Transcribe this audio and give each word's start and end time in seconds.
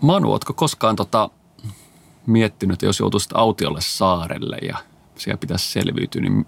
Manu, 0.00 0.32
ootko 0.32 0.52
koskaan 0.52 0.96
tota, 0.96 1.30
miettinyt, 2.26 2.82
jos 2.82 3.00
joutuisit 3.00 3.30
autiolle 3.34 3.80
saarelle 3.82 4.56
ja 4.56 4.76
siellä 5.14 5.38
pitäisi 5.38 5.72
selviytyä, 5.72 6.22
niin 6.22 6.46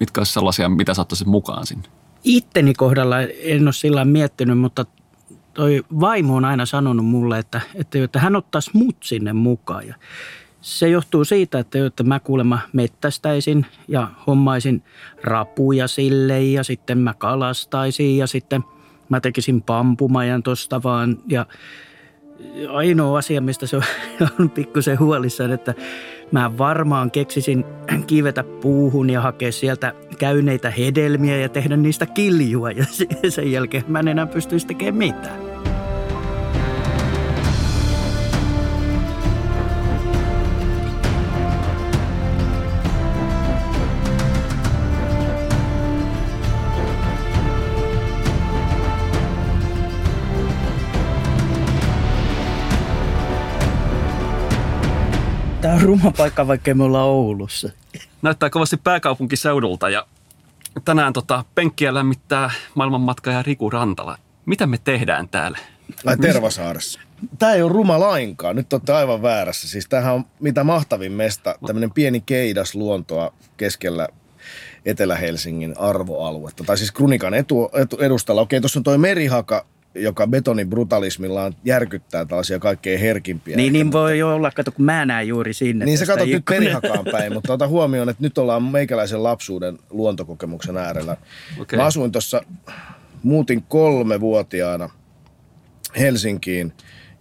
mitkä 0.00 0.20
olisi 0.20 0.32
sellaisia, 0.32 0.68
mitä 0.68 0.94
saattaisit 0.94 1.26
mukaan 1.26 1.66
sinne? 1.66 1.88
Itteni 2.24 2.74
kohdalla 2.74 3.20
en 3.20 3.66
ole 3.66 3.72
sillä 3.72 4.04
miettinyt, 4.04 4.58
mutta 4.58 4.86
toi 5.54 5.84
vaimo 6.00 6.36
on 6.36 6.44
aina 6.44 6.66
sanonut 6.66 7.06
mulle, 7.06 7.38
että, 7.38 7.60
että, 7.74 8.04
että 8.04 8.18
hän 8.18 8.36
ottaisi 8.36 8.70
mut 8.74 8.96
sinne 9.00 9.32
mukaan. 9.32 9.88
Ja 9.88 9.94
se 10.60 10.88
johtuu 10.88 11.24
siitä, 11.24 11.58
että, 11.58 11.86
että 11.86 12.02
mä 12.02 12.20
kuulemma 12.20 12.58
mettästäisin 12.72 13.66
ja 13.88 14.08
hommaisin 14.26 14.82
rapuja 15.22 15.88
sille 15.88 16.42
ja 16.42 16.64
sitten 16.64 16.98
mä 16.98 17.14
kalastaisin 17.14 18.16
ja 18.16 18.26
sitten 18.26 18.64
mä 19.08 19.20
tekisin 19.20 19.62
pampumajan 19.62 20.42
tosta 20.42 20.82
vaan. 20.82 21.18
Ja 21.28 21.46
ainoa 22.68 23.18
asia, 23.18 23.40
mistä 23.40 23.66
se 23.66 23.76
on 24.40 24.50
pikkusen 24.50 24.98
huolissaan, 24.98 25.52
että 25.52 25.74
mä 26.32 26.58
varmaan 26.58 27.10
keksisin 27.10 27.64
kivetä 28.06 28.44
puuhun 28.44 29.10
ja 29.10 29.20
hakea 29.20 29.52
sieltä 29.52 29.92
käyneitä 30.18 30.70
hedelmiä 30.70 31.36
ja 31.36 31.48
tehdä 31.48 31.76
niistä 31.76 32.06
kiljua 32.06 32.70
ja 32.70 32.84
sen 33.28 33.52
jälkeen 33.52 33.84
mä 33.88 34.00
en 34.00 34.08
enää 34.08 34.26
pystyisi 34.26 34.66
tekemään 34.66 34.94
mitään. 34.94 35.59
On 55.80 55.86
ruma 55.86 56.12
paikka, 56.16 56.46
vaikka 56.46 56.74
me 56.74 56.84
ollaan 56.84 57.08
Oulussa. 57.08 57.70
Näyttää 58.22 58.50
kovasti 58.50 58.76
pääkaupunkiseudulta 58.76 59.90
ja 59.90 60.06
tänään 60.84 61.12
tota, 61.12 61.44
penkkiä 61.54 61.94
lämmittää 61.94 62.50
maailmanmatkaaja 62.74 63.42
Riku 63.42 63.70
Rantala. 63.70 64.18
Mitä 64.46 64.66
me 64.66 64.78
tehdään 64.78 65.28
täällä? 65.28 65.58
Ai 66.06 66.16
Tervasaaressa. 66.16 67.00
Tämä 67.38 67.52
ei 67.52 67.62
ole 67.62 67.72
ruma 67.72 68.00
lainkaan. 68.00 68.56
Nyt 68.56 68.72
olette 68.72 68.92
aivan 68.92 69.22
väärässä. 69.22 69.68
Siis 69.68 69.86
tämähän 69.88 70.14
on 70.14 70.24
mitä 70.40 70.64
mahtavin 70.64 71.12
mesta. 71.12 71.54
Tämmöinen 71.66 71.90
pieni 71.90 72.20
keidas 72.20 72.74
luontoa 72.74 73.32
keskellä 73.56 74.08
Etelä-Helsingin 74.84 75.74
arvoaluetta. 75.78 76.64
Tai 76.64 76.78
siis 76.78 76.92
Krunikan 76.92 77.34
etu, 77.34 77.70
etu, 77.74 77.96
edustalla. 77.96 78.40
Okei, 78.40 78.60
tuossa 78.60 78.78
on 78.78 78.84
toi 78.84 78.98
merihaka, 78.98 79.66
joka 79.94 80.26
betonin 80.26 80.70
brutalismillaan 80.70 81.54
järkyttää 81.64 82.24
tällaisia 82.24 82.58
kaikkein 82.58 83.00
herkimpiä. 83.00 83.56
Niin, 83.56 83.72
niin 83.72 83.92
voi 83.92 84.22
olla, 84.22 84.50
kato 84.50 84.72
kun 84.72 84.84
mä 84.84 85.06
näen 85.06 85.28
juuri 85.28 85.54
sinne. 85.54 85.84
Niin 85.84 85.98
sä 85.98 86.06
katsot 86.06 86.28
nyt 86.28 86.44
perihakaan 86.44 87.04
päin, 87.12 87.32
mutta 87.34 87.52
ota 87.52 87.68
huomioon, 87.68 88.08
että 88.08 88.22
nyt 88.22 88.38
ollaan 88.38 88.62
meikäläisen 88.62 89.22
lapsuuden 89.22 89.78
luontokokemuksen 89.90 90.76
äärellä. 90.76 91.16
Okay. 91.60 91.76
Mä 91.76 91.84
asuin 91.84 92.12
tuossa, 92.12 92.42
muutin 93.22 93.62
kolme 93.62 94.20
vuotiaana 94.20 94.90
Helsinkiin 95.98 96.72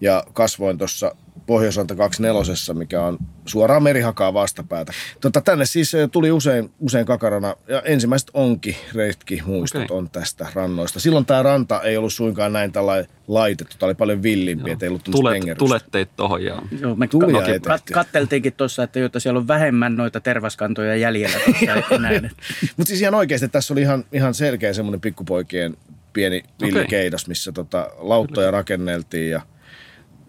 ja 0.01 0.23
kasvoin 0.33 0.77
tuossa 0.77 1.15
Pohjoisranta 1.49 1.95
24, 1.95 2.73
mikä 2.73 3.01
on 3.01 3.17
suoraan 3.45 3.83
merihakaa 3.83 4.33
vastapäätä. 4.33 4.93
Tota, 5.21 5.41
tänne 5.41 5.65
siis 5.65 5.93
eh, 5.93 6.09
tuli 6.11 6.31
usein, 6.31 6.71
usein 6.79 7.05
kakarana 7.05 7.55
ja 7.67 7.81
ensimmäiset 7.81 8.29
onki, 8.33 8.77
reitki, 8.93 9.41
muistot 9.45 9.83
okay. 9.83 9.97
on 9.97 10.09
tästä 10.09 10.47
rannoista. 10.53 10.99
Silloin 10.99 11.25
tämä 11.25 11.43
ranta 11.43 11.81
ei 11.81 11.97
ollut 11.97 12.13
suinkaan 12.13 12.53
näin 12.53 12.71
tällainen 12.71 13.11
laitettu, 13.27 13.75
tämä 13.79 13.87
oli 13.87 13.95
paljon 13.95 14.23
villimpi, 14.23 14.71
ettei 14.71 14.89
ollut 14.89 15.03
tulet, 15.03 15.43
tulet 15.57 15.85
teit 15.91 16.09
tohon, 16.15 16.43
joo. 16.43 16.61
joo 16.81 16.95
me 16.95 17.07
Tuli 17.07 17.33
ka- 17.33 17.75
kat- 17.75 17.93
katteltiinkin 17.93 18.53
tuossa, 18.53 18.83
että 18.83 18.99
jotta 18.99 19.19
siellä 19.19 19.39
on 19.39 19.47
vähemmän 19.47 19.95
noita 19.95 20.19
tervaskantoja 20.19 20.95
jäljellä 20.95 21.37
Mutta 22.77 22.87
siis 22.87 23.01
ihan 23.01 23.15
oikeasti 23.15 23.47
tässä 23.47 23.73
oli 23.73 23.81
ihan, 23.81 24.05
ihan 24.11 24.33
selkeä 24.33 24.73
semmoinen 24.73 25.01
pikkupoikien 25.01 25.77
pieni 26.13 26.43
villikeidas, 26.61 27.23
okay. 27.23 27.31
missä 27.31 27.51
tota, 27.51 27.89
lauttoja 27.97 28.51
rakenneltiin 28.51 29.31
ja– 29.31 29.41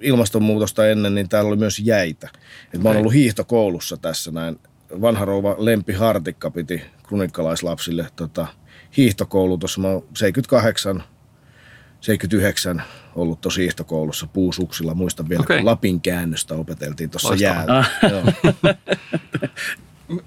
ilmastonmuutosta 0.00 0.86
ennen, 0.86 1.14
niin 1.14 1.28
täällä 1.28 1.48
oli 1.48 1.56
myös 1.56 1.78
jäitä. 1.78 2.28
Et 2.74 2.82
mä 2.82 2.88
oon 2.88 2.98
ollut 2.98 3.14
hiihtokoulussa 3.14 3.96
tässä 3.96 4.30
näin. 4.30 4.58
Vanha 5.00 5.24
rouva 5.24 5.54
Lempi 5.58 5.92
Hartikka 5.92 6.50
piti 6.50 6.82
kronikkalaislapsille 7.02 8.06
tota, 8.16 8.46
hiihtokoulutus. 8.96 9.78
Mä 9.78 9.88
oon 9.88 10.04
78 10.14 11.02
79 12.00 12.82
ollut 13.14 13.40
tuossa 13.40 13.60
hiihtokoulussa 13.60 14.26
puusuksilla. 14.26 14.94
Muistan 14.94 15.28
vielä, 15.28 15.42
okay. 15.42 15.56
kun 15.56 15.66
Lapin 15.66 16.00
käännöstä 16.00 16.54
opeteltiin 16.54 17.10
tuossa 17.10 17.34
jäällä. 17.34 17.78
Ah. 17.78 17.90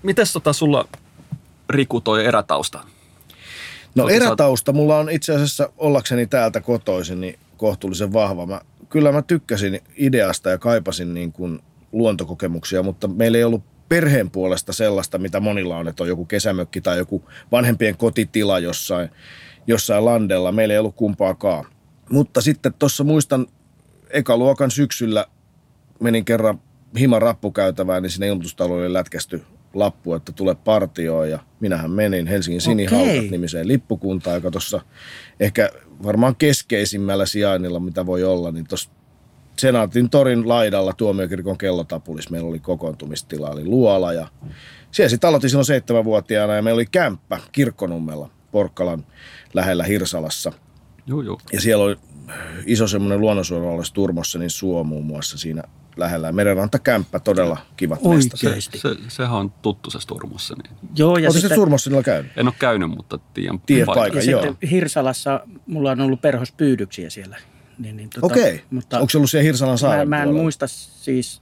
Mites 0.04 0.34
tota 0.34 0.54
sulla, 0.54 0.88
Riku, 1.70 2.02
toi 2.02 2.26
erätausta? 2.26 2.84
No 3.96 4.10
erätausta 4.10 4.74
mulla 4.74 4.98
on 4.98 5.10
itse 5.10 5.36
asiassa 5.36 5.70
ollakseni 5.78 6.28
täältä 6.28 6.62
kotoisin 6.62 7.22
niin 7.22 7.40
kohtuullisen 7.58 8.14
vahva. 8.14 8.46
Mä 8.46 8.62
kyllä 8.94 9.12
mä 9.12 9.22
tykkäsin 9.22 9.80
ideasta 9.98 10.50
ja 10.50 10.58
kaipasin 10.58 11.14
niin 11.14 11.32
kuin 11.32 11.60
luontokokemuksia, 11.92 12.84
mutta 12.84 13.08
meillä 13.08 13.38
ei 13.38 13.44
ollut 13.44 13.64
perheen 13.90 14.30
puolesta 14.30 14.74
sellaista, 14.74 15.18
mitä 15.18 15.40
monilla 15.40 15.78
on, 15.78 15.88
että 15.88 16.04
on 16.04 16.10
joku 16.10 16.26
kesämökki 16.26 16.82
tai 16.82 16.98
joku 16.98 17.30
vanhempien 17.52 17.98
kotitila 17.98 18.60
jossain, 18.60 19.10
jossain 19.68 20.06
landella. 20.06 20.52
Meillä 20.52 20.74
ei 20.74 20.80
ollut 20.80 20.96
kumpaakaan. 20.96 21.66
Mutta 22.10 22.42
sitten 22.42 22.74
tuossa 22.80 23.04
muistan 23.04 23.48
ekaluokan 24.10 24.72
syksyllä 24.72 25.26
menin 26.00 26.26
kerran 26.26 26.62
himan 27.00 27.22
rappukäytävään, 27.22 28.04
niin 28.04 28.12
sinne 28.12 28.28
ilmoitustaloille 28.28 28.94
lätkästy 28.94 29.44
lappu, 29.74 30.14
että 30.14 30.32
tule 30.32 30.56
partioon 30.56 31.30
ja 31.30 31.40
minähän 31.60 31.92
menin 31.92 32.28
Helsingin 32.28 32.62
Sinihaukat 32.62 33.16
okay. 33.16 33.28
nimiseen 33.30 33.68
lippukuntaan, 33.68 34.36
joka 34.36 34.52
tuossa 34.52 34.82
ehkä 35.40 35.70
varmaan 36.04 36.36
keskeisimmällä 36.36 37.26
sijainnilla, 37.26 37.80
mitä 37.80 38.06
voi 38.06 38.24
olla, 38.24 38.52
niin 38.52 38.68
tuossa 38.68 38.90
Senaatin 39.60 40.10
torin 40.10 40.50
laidalla 40.50 40.94
tuomiokirkon 40.94 41.58
kellotapulis 41.58 42.30
meillä 42.30 42.50
oli 42.50 42.60
kokoontumistila, 42.60 43.50
oli 43.50 43.66
luola 43.66 44.14
ja 44.14 44.28
siellä 44.92 45.10
sitten 45.10 45.28
aloitin 45.28 45.50
silloin 45.50 45.66
seitsemänvuotiaana 45.66 46.56
ja 46.56 46.62
meillä 46.62 46.78
oli 46.78 46.86
kämppä 46.86 47.40
Kirkkonummella 47.52 48.30
Porkkalan 48.52 49.06
lähellä 49.54 49.84
Hirsalassa. 49.84 50.52
Joo, 51.08 51.22
joo. 51.22 51.40
Ja 51.54 51.62
siellä 51.62 51.84
oli 51.84 51.96
iso 52.66 52.88
semmoinen 52.88 53.22
luonnonsuojelualue 53.22 53.84
Turmossa, 53.94 54.40
niin 54.40 54.50
Suo 54.50 54.84
muun 54.84 55.06
muassa 55.06 55.38
siinä 55.38 55.64
lähellä. 55.98 56.32
Merenrantakämppä, 56.32 57.20
todella 57.20 57.58
kivat 57.78 58.04
mesta. 58.04 58.38
Se, 58.38 58.62
se, 58.62 58.96
sehän 59.08 59.36
on 59.36 59.52
tuttu 59.52 59.90
se 59.90 60.00
Turmossa. 60.08 60.56
Niin. 60.64 60.78
Joo, 60.96 61.18
ja 61.18 61.32
sitten, 61.32 61.50
se 61.50 61.56
Turmossa 61.56 61.90
niillä 61.90 62.04
käynyt? 62.04 62.32
En 62.38 62.48
ole 62.48 62.56
käynyt, 62.60 62.90
mutta 62.90 63.20
tiedän 63.34 63.60
Tiedät 63.66 63.86
paikan. 63.86 64.02
paikan 64.02 64.26
ja 64.26 64.32
joo. 64.32 64.42
sitten 64.42 64.70
Hirsalassa 64.70 65.40
mulla 65.68 65.92
on 65.92 66.02
ollut 66.02 66.22
perhospyydyksiä 66.22 67.10
siellä. 67.10 67.38
Niin, 67.78 67.98
niin, 67.98 68.10
tota, 68.10 68.26
Okei. 68.26 68.62
Mutta 68.70 69.00
Onko 69.00 69.10
se 69.10 69.18
ollut 69.18 69.30
siellä 69.30 69.44
Hirsalan 69.44 69.78
saaren 69.78 70.10
mä, 70.10 70.16
mä 70.16 70.22
en 70.22 70.28
puolella? 70.28 70.44
muista 70.44 70.68
siis, 70.68 71.42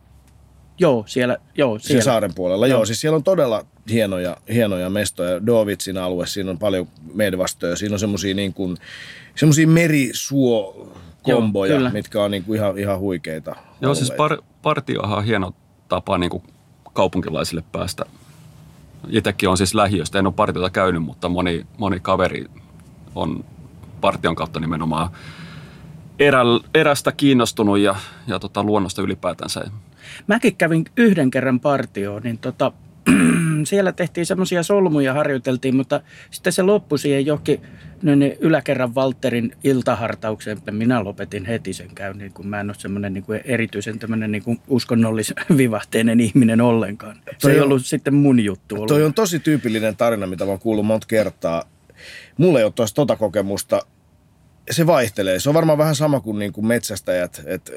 joo, 0.79 1.03
siellä. 1.07 1.37
Joo, 1.57 1.79
siellä. 1.79 1.87
siellä 1.87 2.03
saaren 2.03 2.33
puolella, 2.35 2.67
joo. 2.67 2.79
joo. 2.79 2.85
Siis 2.85 3.01
siellä 3.01 3.15
on 3.15 3.23
todella 3.23 3.65
hienoja, 3.89 4.37
hienoja 4.53 4.89
mestoja. 4.89 5.45
Dovitsin 5.45 5.97
alue, 5.97 6.27
siinä 6.27 6.51
on 6.51 6.59
paljon 6.59 6.87
medvastoja. 7.13 7.75
Siinä 7.75 7.95
on 7.95 7.99
semmoisia 7.99 8.33
niin 8.33 8.53
kuin, 8.53 8.77
semmoisia 9.35 9.67
merisuo 9.67 10.87
komboja, 11.23 11.79
Joo, 11.79 11.89
mitkä 11.89 12.23
on 12.23 12.31
niin 12.31 12.43
kuin 12.43 12.57
ihan, 12.57 12.77
ihan 12.77 12.99
huikeita. 12.99 13.55
Joo, 13.81 13.95
siis 13.95 14.11
par, 14.11 14.37
partiohan 14.61 15.17
on 15.17 15.23
hieno 15.23 15.51
tapa 15.89 16.17
niin 16.17 16.29
kuin 16.29 16.43
kaupunkilaisille 16.93 17.63
päästä. 17.71 18.05
Itsekin 19.09 19.49
on 19.49 19.57
siis 19.57 19.75
lähiöstä, 19.75 20.19
en 20.19 20.25
ole 20.25 20.33
partiota 20.33 20.69
käynyt, 20.69 21.03
mutta 21.03 21.29
moni, 21.29 21.65
moni 21.77 21.99
kaveri 21.99 22.45
on 23.15 23.45
partion 24.01 24.35
kautta 24.35 24.59
nimenomaan 24.59 25.09
erä, 26.19 26.41
erästä 26.75 27.11
kiinnostunut 27.11 27.79
ja, 27.79 27.95
ja 28.27 28.39
tota, 28.39 28.63
luonnosta 28.63 29.01
ylipäätänsä. 29.01 29.63
Mäkin 30.27 30.55
kävin 30.55 30.85
yhden 30.97 31.31
kerran 31.31 31.59
partioon, 31.59 32.21
niin 32.23 32.37
tota, 32.37 32.71
siellä 33.63 33.91
tehtiin 33.91 34.25
semmoisia 34.25 34.63
solmuja, 34.63 35.13
harjoiteltiin, 35.13 35.75
mutta 35.75 36.01
sitten 36.31 36.53
se 36.53 36.61
loppui 36.61 36.99
siihen 36.99 37.25
johonkin 37.25 37.61
niin 38.01 38.37
yläkerran 38.39 38.95
Walterin 38.95 39.55
iltahartaukseen. 39.63 40.57
Minä 40.71 41.03
lopetin 41.03 41.45
heti 41.45 41.73
sen 41.73 41.95
käynnin, 41.95 42.33
kun 42.33 42.47
mä 42.47 42.59
en 42.59 42.69
ole 42.69 42.75
semmoinen 42.79 43.13
niin 43.13 43.23
kuin 43.23 43.41
erityisen 43.45 43.99
tämmöinen 43.99 44.31
niin 44.31 44.61
uskonnollisvivahteinen 44.67 46.19
ihminen 46.19 46.61
ollenkaan. 46.61 47.15
Se 47.15 47.35
toi 47.41 47.51
ei 47.51 47.59
on, 47.59 47.65
ollut 47.65 47.85
sitten 47.85 48.13
mun 48.13 48.39
juttu. 48.39 48.75
Ollut. 48.75 48.87
Toi 48.87 49.03
on 49.03 49.13
tosi 49.13 49.39
tyypillinen 49.39 49.97
tarina, 49.97 50.27
mitä 50.27 50.45
mä 50.45 50.51
oon 50.51 50.59
kuullut 50.59 50.85
monta 50.85 51.07
kertaa. 51.07 51.63
Mulla 52.37 52.59
ei 52.59 52.65
ole 52.65 52.73
tuosta 52.75 52.95
tota 52.95 53.15
kokemusta. 53.15 53.81
Se 54.71 54.87
vaihtelee. 54.87 55.39
Se 55.39 55.49
on 55.49 55.55
varmaan 55.55 55.77
vähän 55.77 55.95
sama 55.95 56.19
kuin, 56.19 56.39
niin 56.39 56.53
kuin 56.53 56.67
metsästäjät. 56.67 57.43
Et 57.45 57.71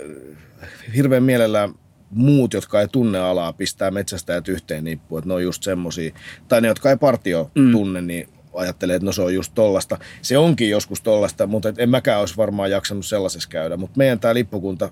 hirveän 0.96 1.22
mielellään 1.22 1.74
muut, 2.10 2.52
jotka 2.54 2.80
ei 2.80 2.88
tunne 2.88 3.18
alaa, 3.18 3.52
pistää 3.52 3.90
metsästäjät 3.90 4.48
yhteen 4.48 4.84
nippuun, 4.84 5.18
että 5.18 5.28
ne 5.28 5.34
on 5.34 5.42
just 5.42 5.62
semmosia. 5.62 6.14
Tai 6.48 6.60
ne, 6.60 6.68
jotka 6.68 6.90
ei 6.90 6.96
partio 6.96 7.50
mm. 7.54 7.72
tunne, 7.72 8.00
niin 8.00 8.28
ajattelee, 8.54 8.96
että 8.96 9.06
no 9.06 9.12
se 9.12 9.22
on 9.22 9.34
just 9.34 9.52
tollasta. 9.54 9.98
Se 10.22 10.38
onkin 10.38 10.70
joskus 10.70 11.00
tollasta, 11.00 11.46
mutta 11.46 11.72
en 11.78 11.90
mäkään 11.90 12.20
olisi 12.20 12.36
varmaan 12.36 12.70
jaksanut 12.70 13.06
sellaisessa 13.06 13.48
käydä. 13.48 13.76
Mutta 13.76 13.98
meidän 13.98 14.20
tämä 14.20 14.34
lippukunta 14.34 14.90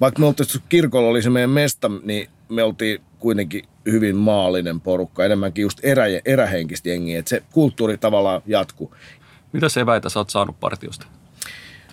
vaikka 0.00 0.20
me 0.20 0.26
oltiin 0.26 0.62
kirkolla 0.68 1.08
oli 1.08 1.22
se 1.22 1.30
meidän 1.30 1.50
mesta, 1.50 1.90
niin 2.02 2.28
me 2.48 2.62
oltiin 2.62 3.00
kuitenkin 3.18 3.64
hyvin 3.86 4.16
maallinen 4.16 4.80
porukka, 4.80 5.24
enemmänkin 5.24 5.62
just 5.62 5.78
erä, 5.82 6.04
erähenkistä 6.24 6.88
jengiä, 6.88 7.18
että 7.18 7.28
se 7.28 7.42
kulttuuri 7.52 7.98
tavallaan 7.98 8.42
jatkuu. 8.46 8.94
Mitä 9.52 9.68
se 9.68 9.80
eväitä 9.80 10.08
sä 10.08 10.20
oot 10.20 10.30
saanut 10.30 10.60
partiosta? 10.60 11.06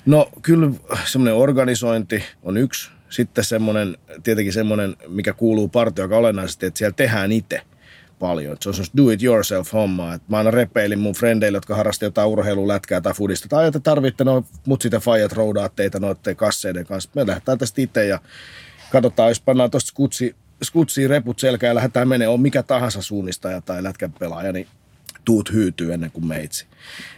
No 0.05 0.29
kyllä 0.41 0.71
semmoinen 1.05 1.35
organisointi 1.35 2.23
on 2.43 2.57
yksi. 2.57 2.91
Sitten 3.09 3.43
semmoinen, 3.43 3.97
tietenkin 4.23 4.53
semmoinen, 4.53 4.95
mikä 5.07 5.33
kuuluu 5.33 5.67
partioon 5.67 6.09
aika 6.09 6.17
olennaisesti, 6.17 6.65
että 6.65 6.77
siellä 6.77 6.93
tehdään 6.93 7.31
itse 7.31 7.61
paljon. 8.21 8.57
Se 8.59 8.69
on 8.69 8.73
semmoista 8.73 8.97
do 8.97 9.09
it 9.09 9.23
yourself 9.23 9.73
hommaa. 9.73 10.19
Mä 10.27 10.37
aina 10.37 10.51
repeilin 10.51 10.99
mun 10.99 11.13
frendeille, 11.13 11.57
jotka 11.57 11.75
harrastivat 11.75 12.11
jotain 12.11 12.27
urheilua, 12.27 12.67
lätkää 12.67 13.01
tai 13.01 13.13
fudista. 13.13 13.47
Tai 13.49 13.67
että 13.67 13.79
tarvitte 13.79 14.23
no, 14.23 14.43
mut 14.65 14.81
sitten 14.81 15.01
fajat 15.01 15.31
roudaatte 15.31 15.83
teitä 15.83 15.99
noiden 15.99 16.35
kasseiden 16.35 16.85
kanssa. 16.85 17.09
Me 17.15 17.27
lähdetään 17.27 17.57
tästä 17.57 17.81
itse 17.81 18.05
ja 18.05 18.19
katsotaan, 18.91 19.29
jos 19.29 19.41
pannaan 19.41 19.71
tuosta 19.71 19.87
skutsi, 19.87 20.35
skutsiin 20.63 21.09
reput 21.09 21.39
selkään 21.39 21.69
ja 21.71 21.75
lähdetään 21.75 22.07
menemään, 22.07 22.33
on 22.33 22.41
mikä 22.41 22.63
tahansa 22.63 23.01
suunnistaja 23.01 23.61
tai 23.61 23.83
lätkän 23.83 24.13
pelaaja, 24.13 24.51
niin 24.51 24.67
tuut 25.25 25.53
hyytyy 25.53 25.93
ennen 25.93 26.11
kuin 26.11 26.25
meitsi. 26.25 26.65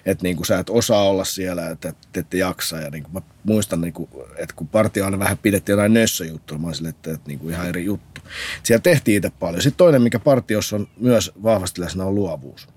Että 0.05 0.23
niin 0.23 0.35
kuin 0.35 0.45
sä 0.45 0.59
et 0.59 0.69
osaa 0.69 1.03
olla 1.03 1.25
siellä, 1.25 1.69
että 1.69 1.89
et, 1.89 1.97
et 2.17 2.33
jaksa. 2.33 2.79
Ja 2.79 2.89
niin 2.89 3.03
kuin 3.03 3.13
mä 3.13 3.21
muistan, 3.44 3.81
niin 3.81 3.94
kuin, 3.94 4.09
että 4.38 4.55
kun 4.55 4.67
partio 4.67 5.05
aina 5.05 5.19
vähän 5.19 5.38
pidettiin 5.38 5.73
jotain 5.73 5.94
nössöjuttua, 5.94 6.57
mä 6.57 6.73
sille, 6.73 6.89
että, 6.89 7.11
että 7.11 7.27
niin 7.27 7.39
kuin 7.39 7.53
ihan 7.53 7.69
eri 7.69 7.85
juttu. 7.85 8.21
Siellä 8.63 8.81
tehtiin 8.81 9.17
itse 9.17 9.31
paljon. 9.39 9.61
Sitten 9.61 9.77
toinen, 9.77 10.01
mikä 10.01 10.19
partiossa 10.19 10.75
on 10.75 10.88
myös 11.00 11.31
vahvasti 11.44 11.81
läsnä, 11.81 12.05
on 12.05 12.15
luovuus. 12.15 12.67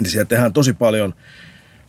Eli 0.00 0.08
siellä 0.08 0.28
tehdään 0.28 0.52
tosi 0.52 0.72
paljon, 0.72 1.14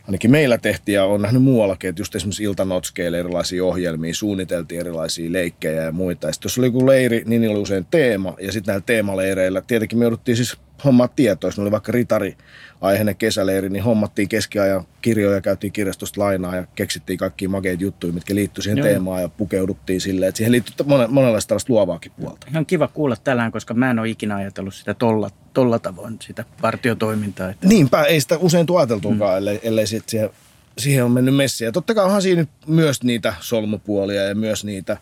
ainakin 0.06 0.30
meillä 0.30 0.58
tehtiin 0.58 0.94
ja 0.94 1.04
on 1.04 1.22
nähnyt 1.22 1.42
muuallakin, 1.42 1.90
että 1.90 2.00
just 2.00 2.14
esimerkiksi 2.14 2.42
iltanotskeille 2.42 3.18
erilaisia 3.18 3.64
ohjelmia, 3.64 4.14
suunniteltiin 4.14 4.80
erilaisia 4.80 5.32
leikkejä 5.32 5.82
ja 5.82 5.92
muita. 5.92 6.26
Ja 6.26 6.32
sitten 6.32 6.46
jos 6.46 6.58
oli 6.58 6.66
joku 6.66 6.86
leiri, 6.86 7.22
niin 7.26 7.40
niillä 7.40 7.54
oli 7.54 7.62
usein 7.62 7.86
teema. 7.90 8.36
Ja 8.40 8.52
sitten 8.52 8.72
näillä 8.72 8.84
teemaleireillä, 8.86 9.62
tietenkin 9.66 9.98
me 9.98 10.04
jouduttiin 10.04 10.36
siis 10.36 10.56
hommaa 10.84 11.08
tietoa. 11.08 11.48
Jos 11.48 11.58
oli 11.58 11.70
vaikka 11.70 11.92
ritari 11.92 12.36
aiheinen 12.80 13.16
kesäleiri, 13.16 13.70
niin 13.70 13.82
hommattiin 13.82 14.28
keskiajan 14.28 14.84
kirjoja, 15.02 15.40
käytiin 15.40 15.72
kirjastosta 15.72 16.20
lainaa 16.20 16.56
ja 16.56 16.66
keksittiin 16.74 17.18
kaikki 17.18 17.48
makeita 17.48 17.82
juttuja, 17.82 18.12
mitkä 18.12 18.34
liittyi 18.34 18.62
siihen 18.62 18.78
Joo. 18.78 18.86
teemaan 18.86 19.22
ja 19.22 19.28
pukeuduttiin 19.28 20.00
silleen, 20.00 20.28
että 20.28 20.36
siihen 20.36 20.52
liittyy 20.52 20.86
monenlaista 21.08 21.48
tällaista 21.48 21.72
luovaakin 21.72 22.12
puolta. 22.20 22.46
Ihan 22.50 22.66
kiva 22.66 22.88
kuulla 22.88 23.16
tällään, 23.24 23.52
koska 23.52 23.74
mä 23.74 23.90
en 23.90 23.98
ole 23.98 24.08
ikinä 24.08 24.36
ajatellut 24.36 24.74
sitä 24.74 24.94
tolla, 24.94 25.30
tolla 25.54 25.78
tavoin, 25.78 26.16
sitä 26.20 26.44
partiotoimintaa. 26.60 27.50
Että... 27.50 27.68
Niinpä, 27.68 28.02
ei 28.02 28.20
sitä 28.20 28.38
usein 28.38 28.66
tuoteltukaan, 28.66 29.32
mm. 29.32 29.38
ellei, 29.38 29.60
ellei 29.62 29.86
sit 29.86 30.08
siihen, 30.08 30.30
siihen 30.78 31.04
on 31.04 31.10
mennyt 31.10 31.36
messiä. 31.36 31.72
Totta 31.72 31.94
kai 31.94 32.04
onhan 32.04 32.22
siinä 32.22 32.46
myös 32.66 33.02
niitä 33.02 33.34
solmupuolia 33.40 34.22
ja 34.22 34.34
myös 34.34 34.64
niitä 34.64 34.96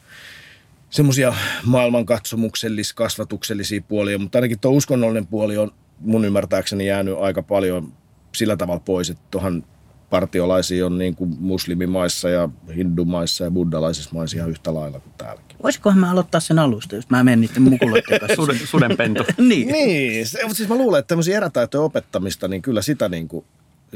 semmoisia 0.93 1.35
maailmankatsomuksellisia, 1.65 2.95
kasvatuksellisia 2.97 3.81
puolia, 3.89 4.19
mutta 4.19 4.39
ainakin 4.39 4.61
tuo 4.61 4.71
uskonnollinen 4.71 5.27
puoli 5.27 5.57
on 5.57 5.71
mun 6.01 6.25
ymmärtääkseni 6.25 6.87
jäänyt 6.87 7.19
aika 7.19 7.43
paljon 7.43 7.93
sillä 8.35 8.57
tavalla 8.57 8.83
pois, 8.85 9.11
että 9.11 9.23
tuohon 9.31 9.65
partiolaisia 10.11 10.87
on 10.87 10.99
niin 10.99 11.17
kuin 11.17 11.37
muslimimaissa 11.41 12.29
ja 12.29 12.49
hindumaissa 12.77 13.45
ja 13.45 13.51
buddalaisissa 13.51 14.11
maissa 14.13 14.37
ihan 14.37 14.51
yhtä 14.51 14.75
lailla 14.75 15.01
kuin 15.01 15.13
täälläkin. 15.19 15.57
Voisikohan 15.63 15.99
mä 15.99 16.11
aloittaa 16.11 16.41
sen 16.41 16.59
alusta, 16.59 16.97
jos 16.97 17.11
mä 17.11 17.25
menen 17.25 17.41
niiden 17.41 17.63
mukuloiden 17.63 18.21
kanssa? 18.21 18.37
Suden, 18.43 18.59
sudenpento. 18.59 19.25
niin. 19.39 19.69
niin 19.69 20.27
se, 20.27 20.39
mutta 20.43 20.57
siis 20.57 20.69
mä 20.69 20.75
luulen, 20.75 20.99
että 20.99 21.09
tämmöisiä 21.09 21.37
erätaitojen 21.37 21.85
opettamista, 21.85 22.49
niin 22.49 22.63
kyllä 22.63 22.83
sitä 22.83 23.09
niin 23.09 23.29
kuin, 23.29 23.45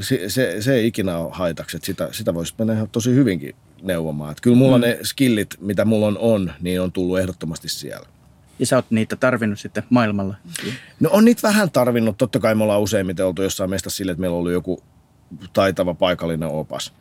se, 0.01 0.29
se, 0.29 0.57
se 0.61 0.75
ei 0.75 0.87
ikinä 0.87 1.19
ole 1.19 1.33
haitaksi, 1.33 1.77
että 1.77 1.87
sitä, 1.87 2.09
sitä 2.13 2.35
voisi 2.35 2.55
mennä 2.59 2.75
ihan 2.75 2.89
tosi 2.89 3.15
hyvinkin 3.15 3.55
neuvomaan. 3.83 4.31
Että 4.31 4.43
kyllä 4.43 4.57
mulla 4.57 4.79
mm. 4.79 4.83
ne 4.83 4.99
skillit, 5.03 5.57
mitä 5.61 5.85
mulla 5.85 6.07
on, 6.07 6.19
on, 6.19 6.53
niin 6.61 6.81
on 6.81 6.93
tullut 6.93 7.19
ehdottomasti 7.19 7.69
siellä. 7.69 8.07
Ja 8.59 8.67
sä 8.67 8.77
oot 8.77 8.91
niitä 8.91 9.17
tarvinnut 9.17 9.59
sitten 9.59 9.83
maailmalla? 9.91 10.37
No 11.01 11.11
on 11.13 11.25
niitä 11.25 11.49
vähän 11.49 11.71
tarvinnut. 11.71 12.19
Totta 12.19 12.39
kai 12.39 12.55
me 12.55 12.63
ollaan 12.63 12.81
useimmiten 12.81 13.27
oltu 13.27 13.43
jossain 13.43 13.71
meistä 13.71 13.91
sille, 13.91 14.13
että 14.13 14.21
meillä 14.21 14.35
on 14.35 14.39
ollut 14.39 14.53
joku 14.53 14.83
taitava 15.53 15.95
paikallinen 15.95 16.49
opas. 16.49 16.93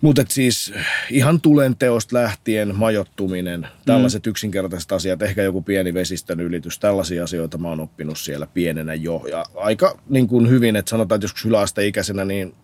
Mutta 0.00 0.24
siis 0.28 0.72
ihan 1.10 1.40
tulen 1.40 1.76
teosta 1.76 2.16
lähtien, 2.16 2.76
majottuminen, 2.76 3.68
tällaiset 3.86 4.26
mm. 4.26 4.30
yksinkertaiset 4.30 4.92
asiat, 4.92 5.22
ehkä 5.22 5.42
joku 5.42 5.62
pieni 5.62 5.94
vesistön 5.94 6.40
ylitys, 6.40 6.78
tällaisia 6.78 7.24
asioita 7.24 7.58
mä 7.58 7.68
oon 7.68 7.80
oppinut 7.80 8.18
siellä 8.18 8.46
pienenä 8.46 8.94
jo. 8.94 9.24
Ja 9.30 9.44
aika 9.54 9.98
niin 10.08 10.28
kuin 10.28 10.48
hyvin, 10.48 10.76
että 10.76 10.90
sanotaan, 10.90 11.16
että 11.16 11.24
joskus 11.24 11.44
yläasteikäisenä, 11.44 12.24
niin 12.24 12.54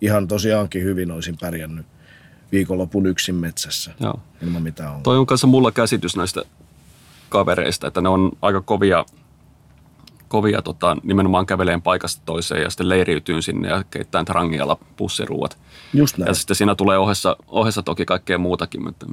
ihan 0.00 0.28
tosiaankin 0.28 0.84
hyvin 0.84 1.10
olisin 1.10 1.36
pärjännyt 1.40 1.86
viikonlopun 2.52 3.06
yksin 3.06 3.34
metsässä 3.34 3.94
Joo. 4.00 4.20
ilman 4.42 4.62
mitään 4.62 4.88
ongelmaa. 4.88 5.04
Toi 5.04 5.18
on 5.18 5.26
kanssa 5.26 5.46
mulla 5.46 5.72
käsitys 5.72 6.16
näistä 6.16 6.42
kavereista, 7.28 7.86
että 7.86 8.00
ne 8.00 8.08
on 8.08 8.32
aika 8.42 8.60
kovia, 8.60 9.04
kovia 10.28 10.62
tota, 10.62 10.96
nimenomaan 11.02 11.46
käveleen 11.46 11.82
paikasta 11.82 12.22
toiseen 12.26 12.62
ja 12.62 12.70
sitten 12.70 12.88
leiriytyy 12.88 13.42
sinne 13.42 13.68
ja 13.68 13.84
keittää 13.90 14.24
trangialla 14.24 14.78
pussiruuat. 14.96 15.58
Just 15.94 16.18
näin. 16.18 16.28
Ja 16.28 16.34
sitten 16.34 16.56
siinä 16.56 16.74
tulee 16.74 16.98
ohessa, 16.98 17.36
ohessa 17.48 17.82
toki 17.82 18.04
kaikkea 18.04 18.38
muutakin. 18.38 18.84
Mutta... 18.84 19.06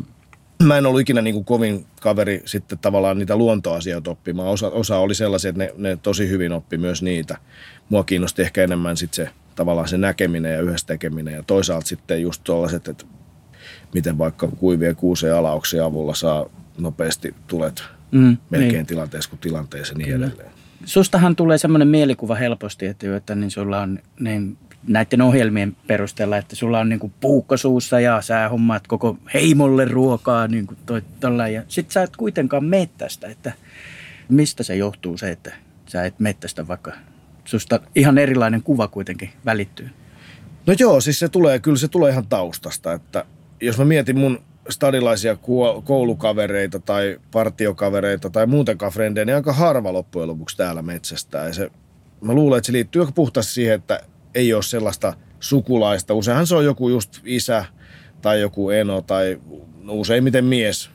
Mä 0.64 0.78
en 0.78 0.86
ollut 0.86 1.02
ikinä 1.02 1.22
niin 1.22 1.34
kuin 1.34 1.46
kovin 1.46 1.86
kaveri 2.02 2.42
sitten 2.46 2.78
tavallaan 2.78 3.18
niitä 3.18 3.36
luontoasioita 3.36 4.12
oppimaan. 4.12 4.50
Osa, 4.50 4.68
osa 4.68 4.98
oli 4.98 5.16
sellaisia, 5.16 5.50
että 5.50 5.64
ne, 5.64 5.74
ne 5.78 5.98
tosi 6.04 6.30
hyvin 6.30 6.52
oppi 6.52 6.78
myös 6.78 7.02
niitä. 7.02 7.38
Mua 7.90 8.04
kiinnosti 8.04 8.42
ehkä 8.42 8.64
enemmän 8.64 8.98
sitten 8.98 9.26
se 9.26 9.32
tavallaan 9.56 9.88
se 9.88 9.98
näkeminen 9.98 10.54
ja 10.54 10.62
yhdessä 10.62 10.88
tekeminen 10.88 11.34
ja 11.34 11.44
toisaalta 11.44 11.88
sitten 11.88 12.22
just 12.22 12.44
tuollaiset, 12.44 12.88
että 12.88 13.06
miten 13.94 14.18
vaikka 14.18 14.48
kuivien 14.48 14.96
kuuseen 14.96 15.36
alauksia 15.36 15.86
avulla 15.86 16.16
saa 16.16 16.46
nopeasti 16.78 17.36
tulet 17.48 17.84
mm, 18.12 18.38
melkein 18.50 18.74
niin. 18.74 18.86
tilanteessa 18.86 19.30
kuin 19.30 19.40
tilanteeseen 19.40 19.98
niin 19.98 20.16
edelleen. 20.16 20.52
Sustahan 20.86 21.36
tulee 21.36 21.58
semmoinen 21.58 21.88
mielikuva 21.88 22.36
helposti, 22.36 22.86
että, 22.86 23.16
että 23.16 23.36
niin 23.36 23.52
sulla 23.52 23.82
on 23.82 24.00
niin 24.20 24.58
näiden 24.88 25.22
ohjelmien 25.22 25.76
perusteella, 25.88 26.38
että 26.38 26.56
sulla 26.56 26.80
on 26.80 26.90
niin 26.90 27.14
puukko 27.20 27.58
suussa 27.58 28.00
ja 28.00 28.22
sä 28.22 28.50
hommaat 28.50 28.88
koko 28.88 29.18
heimolle 29.34 29.86
ruokaa 29.86 30.48
niin 30.48 30.68
kuin 30.68 30.78
toi, 30.86 31.02
ja 31.54 31.64
sit 31.68 31.92
sä 31.92 32.04
et 32.04 32.18
kuitenkaan 32.18 32.66
mettästä, 32.66 33.28
että 33.28 33.52
mistä 34.30 34.64
se 34.64 34.76
johtuu 34.76 35.18
se, 35.18 35.32
että 35.32 35.54
sä 35.86 36.06
et 36.06 36.20
mettästä 36.20 36.68
vaikka 36.68 36.92
susta 37.46 37.80
ihan 37.96 38.18
erilainen 38.18 38.64
kuva 38.64 38.88
kuitenkin 38.88 39.30
välittyy. 39.46 39.90
No 40.66 40.74
joo, 40.80 41.02
siis 41.02 41.20
se 41.20 41.30
tulee, 41.30 41.60
kyllä 41.60 41.78
se 41.78 41.88
tulee 41.88 42.12
ihan 42.12 42.28
taustasta, 42.28 42.94
että 42.94 43.26
jos 43.62 43.78
mä 43.78 43.86
mietin 43.86 44.18
mun 44.18 44.40
stadilaisia 44.70 45.38
koulukavereita 45.84 46.80
tai 46.80 47.20
partiokavereita 47.32 48.30
tai 48.30 48.46
muutenkaan 48.46 48.92
frendejä, 48.92 49.26
niin 49.26 49.36
aika 49.36 49.54
harva 49.54 49.94
loppujen 49.94 50.28
lopuksi 50.28 50.58
täällä 50.58 50.82
metsästä. 50.82 51.38
Ja 51.38 51.54
se, 51.54 51.72
mä 52.22 52.34
luulen, 52.34 52.58
että 52.58 52.66
se 52.66 52.74
liittyy 52.74 53.02
aika 53.02 53.12
puhtaasti 53.12 53.54
siihen, 53.54 53.76
että 53.76 54.00
ei 54.36 54.54
ole 54.54 54.64
sellaista 54.64 55.14
sukulaista. 55.40 56.14
Useinhan 56.14 56.48
se 56.48 56.56
on 56.56 56.66
joku 56.66 56.90
just 56.90 57.20
isä 57.26 57.66
tai 58.22 58.42
joku 58.42 58.70
eno 58.70 59.02
tai 59.02 59.40
useimmiten 59.90 60.46
mies, 60.46 60.90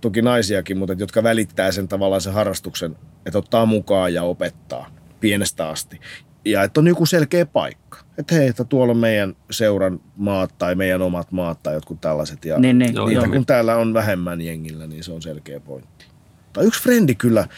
toki 0.00 0.22
naisiakin, 0.22 0.78
mutta 0.78 0.94
jotka 0.98 1.22
välittää 1.22 1.72
sen 1.72 1.88
tavallaan 1.88 2.20
sen 2.20 2.32
harrastuksen, 2.32 2.96
että 3.26 3.38
ottaa 3.38 3.66
mukaan 3.66 4.14
ja 4.14 4.22
opettaa 4.22 4.90
pienestä 5.20 5.68
asti. 5.68 6.00
Ja 6.44 6.62
että 6.62 6.80
on 6.80 6.86
joku 6.86 7.06
selkeä 7.06 7.46
paikka 7.46 7.84
että 8.18 8.34
hei, 8.34 8.48
että 8.48 8.64
tuolla 8.64 8.90
on 8.90 8.98
meidän 8.98 9.36
seuran 9.50 10.00
maat 10.16 10.54
tai 10.58 10.74
meidän 10.74 11.02
omat 11.02 11.32
maat 11.32 11.62
tai 11.62 11.74
jotkut 11.74 12.00
tällaiset. 12.00 12.44
Ja 12.44 12.58
niin, 12.58 12.78
niin. 12.78 12.94
Niitä, 13.08 13.28
kun 13.28 13.46
täällä 13.46 13.76
on 13.76 13.94
vähemmän 13.94 14.40
jengillä, 14.40 14.86
niin 14.86 15.04
se 15.04 15.12
on 15.12 15.22
selkeä 15.22 15.60
pointti. 15.60 16.04
Tai 16.52 16.64
yksi 16.64 16.82
frendi 16.82 17.14
kyllä, 17.14 17.48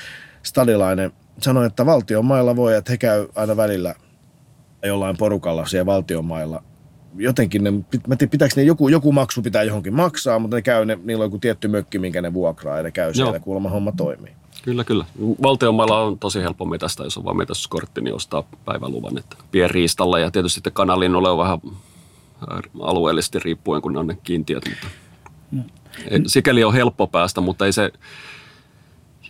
stadilainen, 0.43 1.13
sanoi, 1.39 1.67
että 1.67 1.87
valtion 1.87 2.25
mailla 2.25 2.57
voi, 2.57 2.77
että 2.77 2.93
he 2.93 2.99
käy 2.99 3.29
aina 3.35 3.57
välillä 3.57 3.95
jollain 4.83 5.17
porukalla 5.17 5.67
siellä 5.67 5.87
valtion 5.87 6.25
mailla. 6.25 6.63
Jotenkin 7.17 7.65
ne, 7.65 7.71
mä 7.71 8.17
tiedän, 8.17 8.31
pitääkö 8.31 8.55
ne 8.57 8.63
joku, 8.63 8.89
joku 8.89 9.13
maksu 9.13 9.43
pitää 9.43 9.63
johonkin 9.63 9.95
maksaa, 9.95 10.39
mutta 10.39 10.57
ne 10.57 10.63
käy, 10.63 10.85
ne, 10.85 10.99
niillä 11.05 11.23
on 11.23 11.27
joku 11.27 11.39
tietty 11.39 11.69
mökki, 11.69 11.99
minkä 11.99 12.23
ne 12.23 12.35
vuokraa 12.35 12.77
ja 12.77 12.83
ne 12.83 12.91
käy 12.91 13.15
siellä, 13.15 13.41
kuulemma 13.41 13.71
homma 13.71 13.93
toimii. 13.93 14.33
Kyllä, 14.67 14.85
kyllä. 14.85 15.05
Valtionmailla 15.43 16.03
on 16.03 16.19
tosi 16.19 16.43
helppo 16.43 16.65
metästä, 16.65 17.05
jos 17.05 17.19
on 17.19 17.25
vain 17.25 17.37
metästyskortti, 17.37 18.01
niin 18.01 18.15
ostaa 18.15 18.45
päiväluvan. 18.65 19.19
Että 19.19 19.37
pienriistalla 19.51 20.19
ja 20.19 20.31
tietysti 20.31 20.55
sitten 20.55 20.73
kanalinnulle 20.73 21.31
on 21.31 21.39
vähän 21.39 21.59
alueellisesti 22.81 23.39
riippuen, 23.39 23.83
kun 23.83 23.97
on 23.97 24.07
ne 24.07 24.19
kiintiöt. 24.25 24.65
Mutta 24.69 24.87
no. 25.53 25.63
Sikäli 26.27 26.65
on 26.65 26.75
helppo 26.75 27.07
päästä, 27.07 27.41
mutta 27.41 27.67
ei 27.67 27.73
se, 27.73 27.93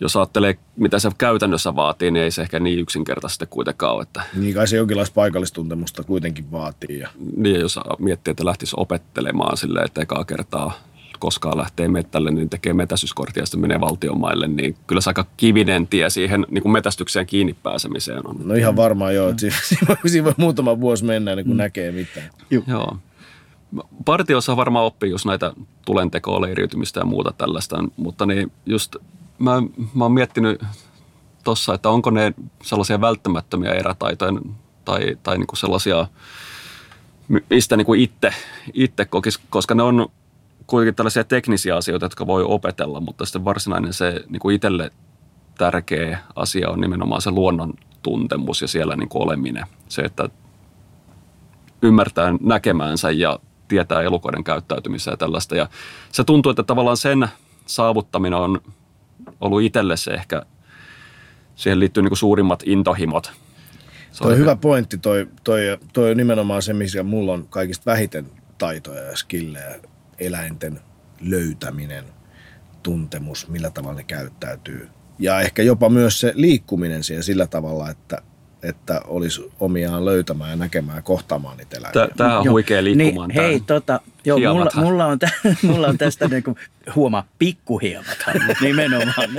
jos 0.01 0.15
ajattelee, 0.15 0.59
mitä 0.75 0.99
se 0.99 1.09
käytännössä 1.17 1.75
vaatii, 1.75 2.11
niin 2.11 2.23
ei 2.23 2.31
se 2.31 2.41
ehkä 2.41 2.59
niin 2.59 2.79
yksinkertaisesti 2.79 3.45
kuitenkaan 3.45 3.95
ole. 3.95 4.03
Että... 4.03 4.21
Niin 4.35 4.53
kai 4.53 4.67
se 4.67 4.77
jonkinlaista 4.77 5.13
paikallistuntemusta 5.13 6.03
kuitenkin 6.03 6.51
vaatii. 6.51 6.99
Ja... 6.99 7.09
Niin, 7.35 7.59
jos 7.59 7.79
miettii, 7.99 8.31
että 8.31 8.45
lähtisi 8.45 8.75
opettelemaan 8.79 9.57
silleen, 9.57 9.85
että 9.85 10.01
ekaa 10.01 10.25
kertaa 10.25 10.71
koskaan 11.19 11.57
lähtee 11.57 11.87
mettälle, 11.87 12.31
niin 12.31 12.49
tekee 12.49 12.73
metästyskortia 12.73 13.41
ja 13.41 13.45
sitten 13.45 13.61
menee 13.61 13.81
valtionmaille, 13.81 14.47
niin 14.47 14.75
kyllä 14.87 15.01
se 15.01 15.09
aika 15.09 15.25
kivinen 15.37 15.87
tie 15.87 16.09
siihen 16.09 16.45
niin 16.49 16.61
kuin 16.61 16.71
metästykseen 16.71 17.25
kiinni 17.25 17.55
pääsemiseen 17.63 18.27
on. 18.27 18.35
No 18.43 18.53
ihan 18.53 18.75
varmaan 18.75 19.15
joo, 19.15 19.29
että 19.29 19.41
siinä, 19.61 19.97
siinä 20.05 20.25
voi 20.25 20.33
muutama 20.37 20.79
vuosi 20.79 21.05
mennä, 21.05 21.35
niin 21.35 21.45
kun 21.45 21.55
mm. 21.55 21.57
näkee 21.57 21.91
mitään. 21.91 22.29
Joo. 22.67 22.97
Partiossa 24.05 24.57
varmaan 24.57 24.85
oppii 24.85 25.09
just 25.09 25.25
näitä 25.25 25.53
tulentekoa, 25.85 26.41
leiriytymistä 26.41 26.99
ja 26.99 27.05
muuta 27.05 27.33
tällaista, 27.37 27.83
mutta 27.97 28.25
niin 28.25 28.51
just 28.65 28.95
mä, 29.39 29.61
mä 29.93 30.03
oon 30.05 30.11
miettinyt 30.11 30.61
tuossa, 31.43 31.73
että 31.73 31.89
onko 31.89 32.09
ne 32.09 32.33
sellaisia 32.63 33.01
välttämättömiä 33.01 33.71
erätaitoja 33.71 34.33
tai, 34.85 35.17
tai 35.23 35.37
niin 35.37 35.47
kuin 35.47 35.57
sellaisia, 35.57 36.07
mistä 37.49 37.77
niin 37.77 37.85
kuin 37.85 38.01
itse, 38.01 38.33
itse 38.73 39.05
kokisi, 39.05 39.39
koska 39.49 39.75
ne 39.75 39.83
on 39.83 40.07
kuitenkin 40.67 40.95
tällaisia 40.95 41.23
teknisiä 41.23 41.75
asioita, 41.75 42.05
jotka 42.05 42.27
voi 42.27 42.43
opetella, 42.43 42.99
mutta 42.99 43.25
sitten 43.25 43.45
varsinainen 43.45 43.93
se 43.93 44.23
niin 44.29 44.39
kuin 44.39 44.55
itselle 44.55 44.91
tärkeä 45.57 46.19
asia 46.35 46.69
on 46.69 46.81
nimenomaan 46.81 47.21
se 47.21 47.31
luonnon 47.31 47.73
tuntemus 48.03 48.61
ja 48.61 48.67
siellä 48.67 48.95
niin 48.95 49.09
kuin 49.09 49.23
oleminen. 49.23 49.65
Se, 49.89 50.01
että 50.01 50.29
ymmärtää 51.81 52.33
näkemäänsä 52.41 53.11
ja 53.11 53.39
tietää 53.67 54.01
elukoiden 54.01 54.43
käyttäytymistä 54.43 55.11
ja 55.11 55.17
tällaista. 55.17 55.55
Ja 55.55 55.69
se 56.11 56.23
tuntuu, 56.23 56.49
että 56.49 56.63
tavallaan 56.63 56.97
sen 56.97 57.27
saavuttaminen 57.65 58.39
on 58.39 58.61
ollut 59.41 59.61
itselle 59.61 59.97
se 59.97 60.11
ehkä, 60.11 60.41
siihen 61.55 61.79
liittyy 61.79 62.03
niin 62.03 62.09
kuin 62.09 62.17
suurimmat 62.17 62.63
intohimot. 62.65 63.31
Se 64.11 64.23
toi 64.23 64.31
on 64.31 64.37
hyvä 64.37 64.55
pointti, 64.55 64.97
toi, 64.97 65.27
toi, 65.43 65.77
toi 65.93 66.11
on 66.11 66.17
nimenomaan 66.17 66.61
se, 66.61 66.73
missä 66.73 67.03
mulla 67.03 67.33
on 67.33 67.47
kaikista 67.49 67.91
vähiten 67.91 68.25
taitoja 68.57 69.01
ja 69.01 69.15
skillejä, 69.15 69.75
eläinten 70.19 70.79
löytäminen, 71.21 72.05
tuntemus, 72.83 73.47
millä 73.47 73.69
tavalla 73.69 73.97
ne 73.97 74.03
käyttäytyy. 74.03 74.89
Ja 75.19 75.41
ehkä 75.41 75.63
jopa 75.63 75.89
myös 75.89 76.19
se 76.19 76.31
liikkuminen 76.35 77.03
siihen 77.03 77.23
sillä 77.23 77.47
tavalla, 77.47 77.89
että 77.89 78.21
että 78.63 79.01
olisi 79.07 79.51
omiaan 79.59 80.05
löytämään 80.05 80.49
ja 80.49 80.55
näkemään 80.55 80.95
ja 80.95 81.01
kohtaamaan 81.01 81.57
niitä 81.57 81.77
eläimiä. 81.77 82.07
Tämä 82.17 82.39
on 82.39 82.49
huikea 82.49 82.83
liikkumaan. 82.83 83.29
Niin, 83.29 83.41
hei, 83.41 83.59
tota, 83.59 84.01
joo, 84.25 84.39
mulla, 84.39 84.71
mulla, 84.75 85.05
on 85.05 85.19
tä, 85.19 85.29
mulla 85.67 85.87
on 85.87 85.97
tästä 85.97 86.27
niin 86.31 86.43
kuin, 86.43 86.57
huoma, 86.95 87.25
pikkuhiemat 87.39 88.17
nimenomaan. 88.61 89.29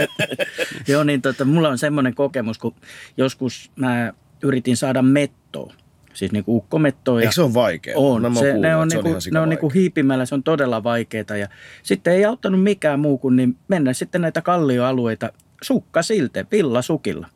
joo, 0.89 1.05
niin 1.05 1.23
tota, 1.23 1.45
mulla 1.45 1.69
on 1.69 1.79
semmoinen 1.79 2.15
kokemus, 2.15 2.59
kun 2.59 2.75
joskus 3.17 3.71
mä 3.77 4.13
yritin 4.43 4.77
saada 4.77 5.03
mettoa. 5.03 5.73
Siis 6.19 6.33
niin 6.33 6.45
ukkomettoa. 6.49 7.21
Eikö 7.21 7.33
se 7.33 7.43
ole 7.43 7.55
vaikea? 7.55 7.95
On. 7.97 8.23
No, 8.23 8.35
se, 8.35 8.59
ne 8.59 8.77
on, 8.77 8.89
niinku, 8.89 9.09
ne 9.33 9.41
on 9.41 9.49
niinku 9.49 9.69
hiipimällä, 9.69 10.27
se 10.27 10.35
on 10.35 10.43
todella 10.43 10.83
vaikeaa. 10.83 11.37
Ja 11.41 11.49
sitten 11.83 12.13
ei 12.13 12.25
auttanut 12.25 12.63
mikään 12.63 13.01
muu 13.01 13.19
kuin 13.19 13.37
niin 13.37 13.57
mennä 13.69 13.93
sitten 13.93 14.21
näitä 14.21 14.43
kallioalueita 14.43 15.33
sukka 15.63 16.03
siltä, 16.03 16.45
villasukilla. 16.53 17.27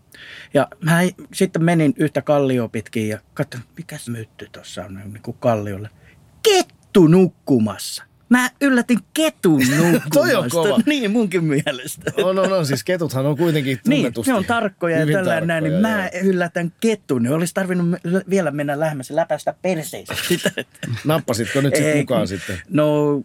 Ja 0.55 0.69
mä 0.81 1.01
sitten 1.35 1.65
menin 1.65 1.95
yhtä 1.97 2.23
kallio 2.23 2.69
pitkin 2.69 3.09
ja 3.09 3.19
katsoin, 3.35 3.65
mikä 3.77 3.97
mytty 4.09 4.49
tuossa 4.53 4.85
on 4.85 4.95
niin 4.95 5.23
kuin 5.23 5.37
kalliolla. 5.41 5.89
Kettu 6.43 7.07
nukkumassa. 7.07 8.05
Mä 8.33 8.51
yllätin 8.61 8.99
ketun 9.15 9.61
nukkumasta. 9.61 10.11
Toi 10.21 10.35
on 10.35 10.51
kova. 10.51 10.79
Niin 10.87 11.11
munkin 11.11 11.45
mielestä. 11.45 12.13
On, 12.25 12.39
on, 12.39 12.53
on. 12.53 12.67
Siis 12.67 12.85
ketuthan 12.85 13.27
on 13.27 13.37
kuitenkin 13.37 13.81
tunnetusti. 13.85 14.31
Niin, 14.31 14.35
ne 14.35 14.39
on 14.39 14.45
tarkkoja 14.45 14.99
ja 14.99 15.07
tällä 15.13 15.41
näin, 15.41 15.65
niin 15.65 15.81
mä 15.81 16.11
yllätän 16.23 16.73
ketun. 16.81 17.23
Ne 17.23 17.31
olisi 17.31 17.55
tarvinnut 17.55 18.01
vielä 18.31 18.51
mennä 18.51 18.81
lähemmäs 18.81 19.11
ja 19.11 19.17
läpäistä 19.17 19.55
perseistä. 19.63 20.15
Nappasitko 21.05 21.61
nyt 21.61 21.75
sitten 21.77 21.97
mukaan 21.97 22.29
sitten? 22.29 22.59
No, 22.71 23.23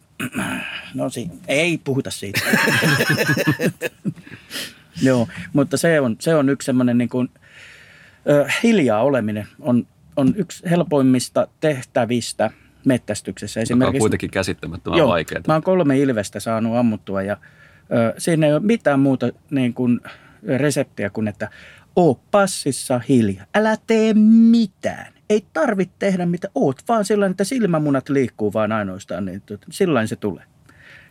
no 0.94 1.10
si- 1.10 1.32
ei 1.48 1.78
puhuta 1.84 2.12
siitä. 2.12 2.42
Joo, 5.02 5.28
mutta 5.54 5.78
se 5.78 6.02
on, 6.02 6.16
se 6.20 6.36
on 6.36 6.50
yksi 6.50 6.66
semmoinen 6.66 6.98
niin 6.98 7.10
kuin, 7.10 7.30
ö, 8.30 8.48
hiljaa 8.64 9.04
oleminen 9.04 9.48
on, 9.60 9.88
on 10.16 10.34
yksi 10.38 10.70
helpoimmista 10.70 11.48
tehtävistä 11.60 12.52
mettästyksessä. 12.88 13.62
Esimerkiksi, 13.62 13.88
Joka 13.88 13.98
on 13.98 14.00
kuitenkin 14.00 14.32
käsittämättömän 14.32 14.98
joo, 14.98 15.08
vaikeaa. 15.08 15.42
Mä 15.48 15.54
oon 15.54 15.64
kolme 15.64 16.00
ilvestä 16.00 16.40
saanut 16.40 16.78
ammuttua 16.78 17.22
ja 17.22 17.38
ö, 17.92 18.14
siinä 18.18 18.48
ei 18.48 18.54
ole 18.54 18.62
mitään 18.62 19.00
muuta 19.00 19.30
niin 19.52 19.74
kuin, 19.74 20.00
reseptiä 20.58 21.10
kuin, 21.10 21.28
että 21.28 21.50
oo 21.96 22.20
passissa 22.32 23.02
hiljaa. 23.10 23.46
Älä 23.56 23.78
tee 23.88 24.14
mitään. 24.52 25.14
Ei 25.30 25.46
tarvitse 25.54 25.96
tehdä 26.00 26.26
mitä 26.26 26.48
oot, 26.56 26.78
vaan 26.88 27.06
sillä 27.06 27.26
että 27.26 27.44
silmämunat 27.44 28.10
liikkuu 28.10 28.54
vaan 28.54 28.72
ainoastaan, 28.72 29.26
niin 29.26 29.44
silloin 29.70 30.08
se 30.08 30.16
tulee. 30.16 30.44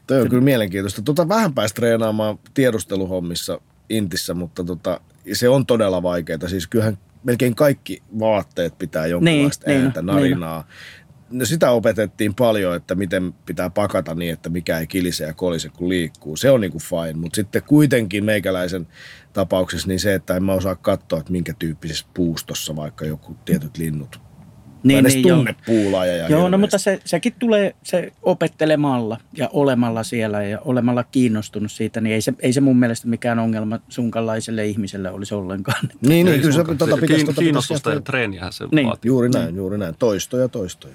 Toi 0.06 0.20
on 0.20 0.28
kyllä 0.28 0.44
mielenkiintoista. 0.44 1.02
Tota 1.02 1.28
vähän 1.28 1.54
päästä 1.54 1.76
treenaamaan 1.76 2.38
tiedusteluhommissa 2.54 3.60
Intissä, 3.88 4.34
mutta 4.34 4.64
tota, 4.64 5.00
se 5.32 5.48
on 5.48 5.66
todella 5.66 6.02
vaikeaa. 6.02 6.48
Siis 6.48 6.66
kyllähän 6.66 6.98
melkein 7.24 7.54
kaikki 7.54 8.02
vaatteet 8.18 8.78
pitää 8.78 9.06
jonkinlaista 9.06 9.70
niin, 9.70 9.82
ääntä, 9.82 10.00
niin, 10.02 10.06
narinaa. 10.06 10.60
Niin. 10.60 11.05
No 11.30 11.44
sitä 11.44 11.70
opetettiin 11.70 12.34
paljon, 12.34 12.76
että 12.76 12.94
miten 12.94 13.32
pitää 13.46 13.70
pakata 13.70 14.14
niin, 14.14 14.32
että 14.32 14.48
mikä 14.48 14.78
ei 14.78 14.86
kilise 14.86 15.24
ja 15.24 15.34
kolise 15.34 15.68
kun 15.68 15.88
liikkuu. 15.88 16.36
Se 16.36 16.50
on 16.50 16.60
niinku 16.60 16.78
fine, 16.78 17.12
mutta 17.12 17.36
sitten 17.36 17.62
kuitenkin 17.62 18.24
meikäläisen 18.24 18.86
tapauksessa 19.32 19.88
niin 19.88 20.00
se, 20.00 20.14
että 20.14 20.36
en 20.36 20.44
mä 20.44 20.52
osaa 20.52 20.76
katsoa, 20.76 21.18
että 21.18 21.32
minkä 21.32 21.54
tyyppisessä 21.58 22.06
puustossa 22.14 22.76
vaikka 22.76 23.04
joku 23.04 23.36
tietyt 23.44 23.78
linnut 23.78 24.26
niin, 24.86 25.04
niin, 25.04 25.22
tunne 25.22 25.50
joo. 25.50 25.62
puulaaja. 25.66 26.16
Ja 26.16 26.28
joo, 26.28 26.48
no 26.48 26.58
mutta 26.58 26.78
se, 26.78 27.00
sekin 27.04 27.32
tulee 27.38 27.74
se 27.82 28.12
opettelemalla 28.22 29.20
ja 29.36 29.48
olemalla 29.52 30.02
siellä 30.02 30.42
ja 30.42 30.60
olemalla 30.60 31.04
kiinnostunut 31.04 31.72
siitä, 31.72 32.00
niin 32.00 32.14
ei 32.14 32.20
se, 32.20 32.32
ei 32.40 32.52
se 32.52 32.60
mun 32.60 32.76
mielestä 32.76 33.08
mikään 33.08 33.38
ongelma 33.38 33.78
sunkanlaiselle 33.88 34.66
ihmiselle 34.66 35.10
olisi 35.10 35.34
ollenkaan. 35.34 35.88
Niin, 36.08 36.26
niin 36.26 36.40
kyllä 36.40 36.54
se 36.54 36.64
tuota 36.64 36.96
pitäisi... 36.96 37.24
Tuota 37.24 37.40
kiinnostusta 37.40 37.92
ja 37.92 38.00
treeniä 38.00 38.50
se 38.50 38.64
niin. 38.72 38.86
vaatii. 38.86 39.08
Juuri 39.08 39.28
näin, 39.28 39.56
juuri 39.56 39.78
näin. 39.78 39.94
Toistoja, 39.98 40.48
toistoja. 40.48 40.94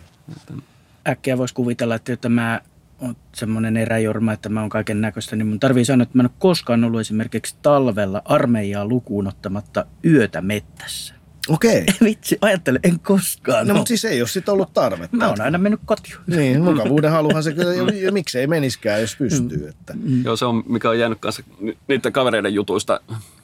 Äkkiä 1.08 1.38
voisi 1.38 1.54
kuvitella, 1.54 1.96
että, 1.96 2.14
että 2.14 2.30
mä 2.30 2.62
oon 3.02 3.16
semmoinen 3.36 3.78
eräjorma, 3.78 4.34
että 4.34 4.50
mä 4.50 4.62
oon 4.62 4.70
kaiken 4.70 5.02
näköistä, 5.02 5.36
niin 5.36 5.48
mun 5.48 5.60
tarvii 5.60 5.86
sanoa, 5.86 6.04
että 6.04 6.18
mä 6.18 6.22
en 6.22 6.30
ole 6.30 6.36
koskaan 6.40 6.84
ollut 6.84 7.00
esimerkiksi 7.02 7.56
talvella 7.62 8.22
armeijaa 8.26 8.86
lukuun 8.86 9.28
ottamatta 9.28 9.86
yötä 10.06 10.42
mettässä. 10.42 11.14
Okei. 11.50 11.86
Vitsi, 12.04 12.38
ajattele, 12.42 12.80
en 12.84 13.00
koskaan. 13.00 13.68
No, 13.68 13.74
mutta 13.74 13.88
siis 13.88 14.06
ei 14.06 14.22
ole 14.22 14.28
sitten 14.28 14.54
ollut 14.54 14.74
tarvetta. 14.74 15.18
Mä 15.18 15.28
oon 15.28 15.42
aina 15.42 15.58
mennyt 15.58 15.80
kotiin. 15.86 16.16
Niin, 16.28 16.62
mukavuuden 16.64 17.12
haluhan 17.12 17.44
se 17.44 17.54
kyllä, 17.54 17.94
ja 17.94 18.12
miksei 18.12 18.48
meniskään, 18.48 19.02
jos 19.02 19.16
pystyy. 19.16 19.68
Että. 19.68 19.94
Mm. 19.94 20.24
Joo, 20.24 20.36
se 20.36 20.46
on, 20.46 20.64
mikä 20.68 20.90
on 20.90 21.00
jäänyt 21.00 21.20
kanssa 21.20 21.44
niiden 21.88 22.14
kavereiden 22.14 22.54
jutuista 22.54 23.00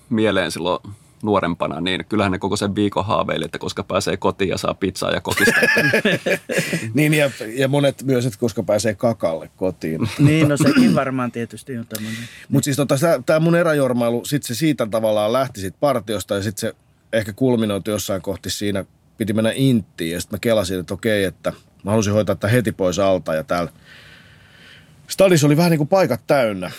mieleen 0.10 0.52
silloin 0.52 0.80
nuorempana, 1.24 1.82
niin 1.82 2.06
kyllähän 2.10 2.32
ne 2.32 2.40
koko 2.40 2.56
sen 2.56 2.76
viikon 2.76 3.06
haaveili, 3.06 3.46
että 3.46 3.60
koska 3.60 3.84
pääsee 3.84 4.18
kotiin 4.18 4.50
ja 4.50 4.58
saa 4.58 4.74
pizzaa 4.74 5.12
ja 5.12 5.22
kokista. 5.22 5.60
niin, 6.94 7.14
ja, 7.14 7.32
ja 7.56 7.68
monet 7.68 8.04
myös, 8.04 8.26
että 8.26 8.40
koska 8.40 8.64
pääsee 8.64 8.96
kakalle 8.96 9.50
kotiin. 9.56 10.10
niin, 10.20 10.48
no 10.48 10.58
sekin 10.58 10.96
varmaan 10.96 11.32
tietysti 11.32 11.78
on 11.78 11.88
tämmöinen. 11.88 12.20
Mutta 12.50 12.66
siis 12.66 12.78
tota, 12.78 12.96
tämä 13.26 13.40
mun 13.40 13.56
eräjormailu, 13.56 14.26
sitten 14.26 14.48
se 14.48 14.60
siitä 14.60 14.88
tavallaan 14.92 15.34
lähti 15.34 15.62
sit 15.62 15.76
partiosta 15.80 16.36
ja 16.36 16.44
sitten 16.44 16.70
se 16.70 16.76
ehkä 17.14 17.34
kulminoitu 17.34 17.92
jossain 17.92 18.22
kohti 18.22 18.50
siinä, 18.50 18.86
piti 19.18 19.34
mennä 19.34 19.52
inttiin 19.56 20.12
ja 20.12 20.22
sitten 20.22 20.38
mä 20.38 20.40
kelasin, 20.40 20.80
että 20.80 20.94
okei, 20.94 21.24
että 21.24 21.54
mä 21.84 21.92
halusin 21.92 22.14
hoitaa 22.14 22.36
tätä 22.36 22.48
heti 22.48 22.72
pois 22.72 23.00
alta 23.00 23.36
ja 23.36 23.44
täällä 23.44 23.72
stadissa 25.08 25.48
oli 25.48 25.58
vähän 25.58 25.72
niin 25.72 25.78
kuin 25.78 25.88
paikat 25.88 26.22
täynnä 26.28 26.72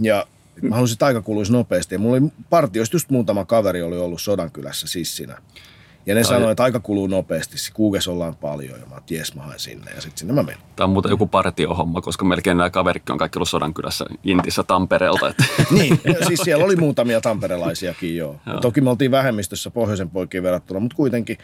ja 0.00 0.26
mä 0.62 0.74
halusin, 0.74 0.94
että 0.94 1.06
aika 1.06 1.22
kuluisi 1.22 1.52
nopeasti 1.52 1.94
ja 1.94 1.98
mulla 1.98 2.16
oli 2.16 2.32
partioista 2.50 2.96
just 2.96 3.10
muutama 3.10 3.44
kaveri 3.44 3.82
oli 3.82 3.98
ollut 3.98 4.20
Sodankylässä 4.20 4.86
sissinä. 4.86 5.38
Ja 6.06 6.14
ne 6.14 6.22
tai... 6.22 6.28
sanoi, 6.28 6.50
että 6.50 6.62
aika 6.62 6.80
kuluu 6.80 7.06
nopeasti. 7.06 7.56
Kuukes 7.74 8.08
ollaan 8.08 8.36
paljon. 8.36 8.80
Ja 8.80 8.86
mä 8.86 8.94
oon, 8.94 9.02
jes, 9.10 9.34
mä 9.34 9.42
haen 9.42 9.58
sinne. 9.60 9.90
Ja 9.90 10.00
sitten 10.00 10.18
sinne 10.18 10.32
mä 10.32 10.42
menin. 10.42 10.62
Tämä 10.76 10.84
on 10.84 10.90
muuten 10.90 11.10
joku 11.10 11.26
partiohomma, 11.26 12.00
koska 12.00 12.24
melkein 12.24 12.56
nämä 12.56 12.70
kaverit 12.70 13.10
on 13.10 13.18
kaikki 13.18 13.38
ollut 13.38 13.48
Sodankylässä 13.48 14.04
Intissä 14.24 14.62
Tampereelta. 14.62 15.28
Että. 15.28 15.44
niin, 15.70 16.00
siis 16.26 16.40
siellä 16.44 16.64
oli 16.64 16.76
muutamia 16.76 17.20
tamperelaisiakin 17.20 18.16
joo. 18.16 18.36
joo. 18.46 18.60
Toki 18.60 18.80
me 18.80 18.90
oltiin 18.90 19.10
vähemmistössä 19.10 19.70
pohjoisen 19.70 20.10
poikiin 20.10 20.42
verrattuna, 20.42 20.80
mutta 20.80 20.96
kuitenkin 20.96 21.38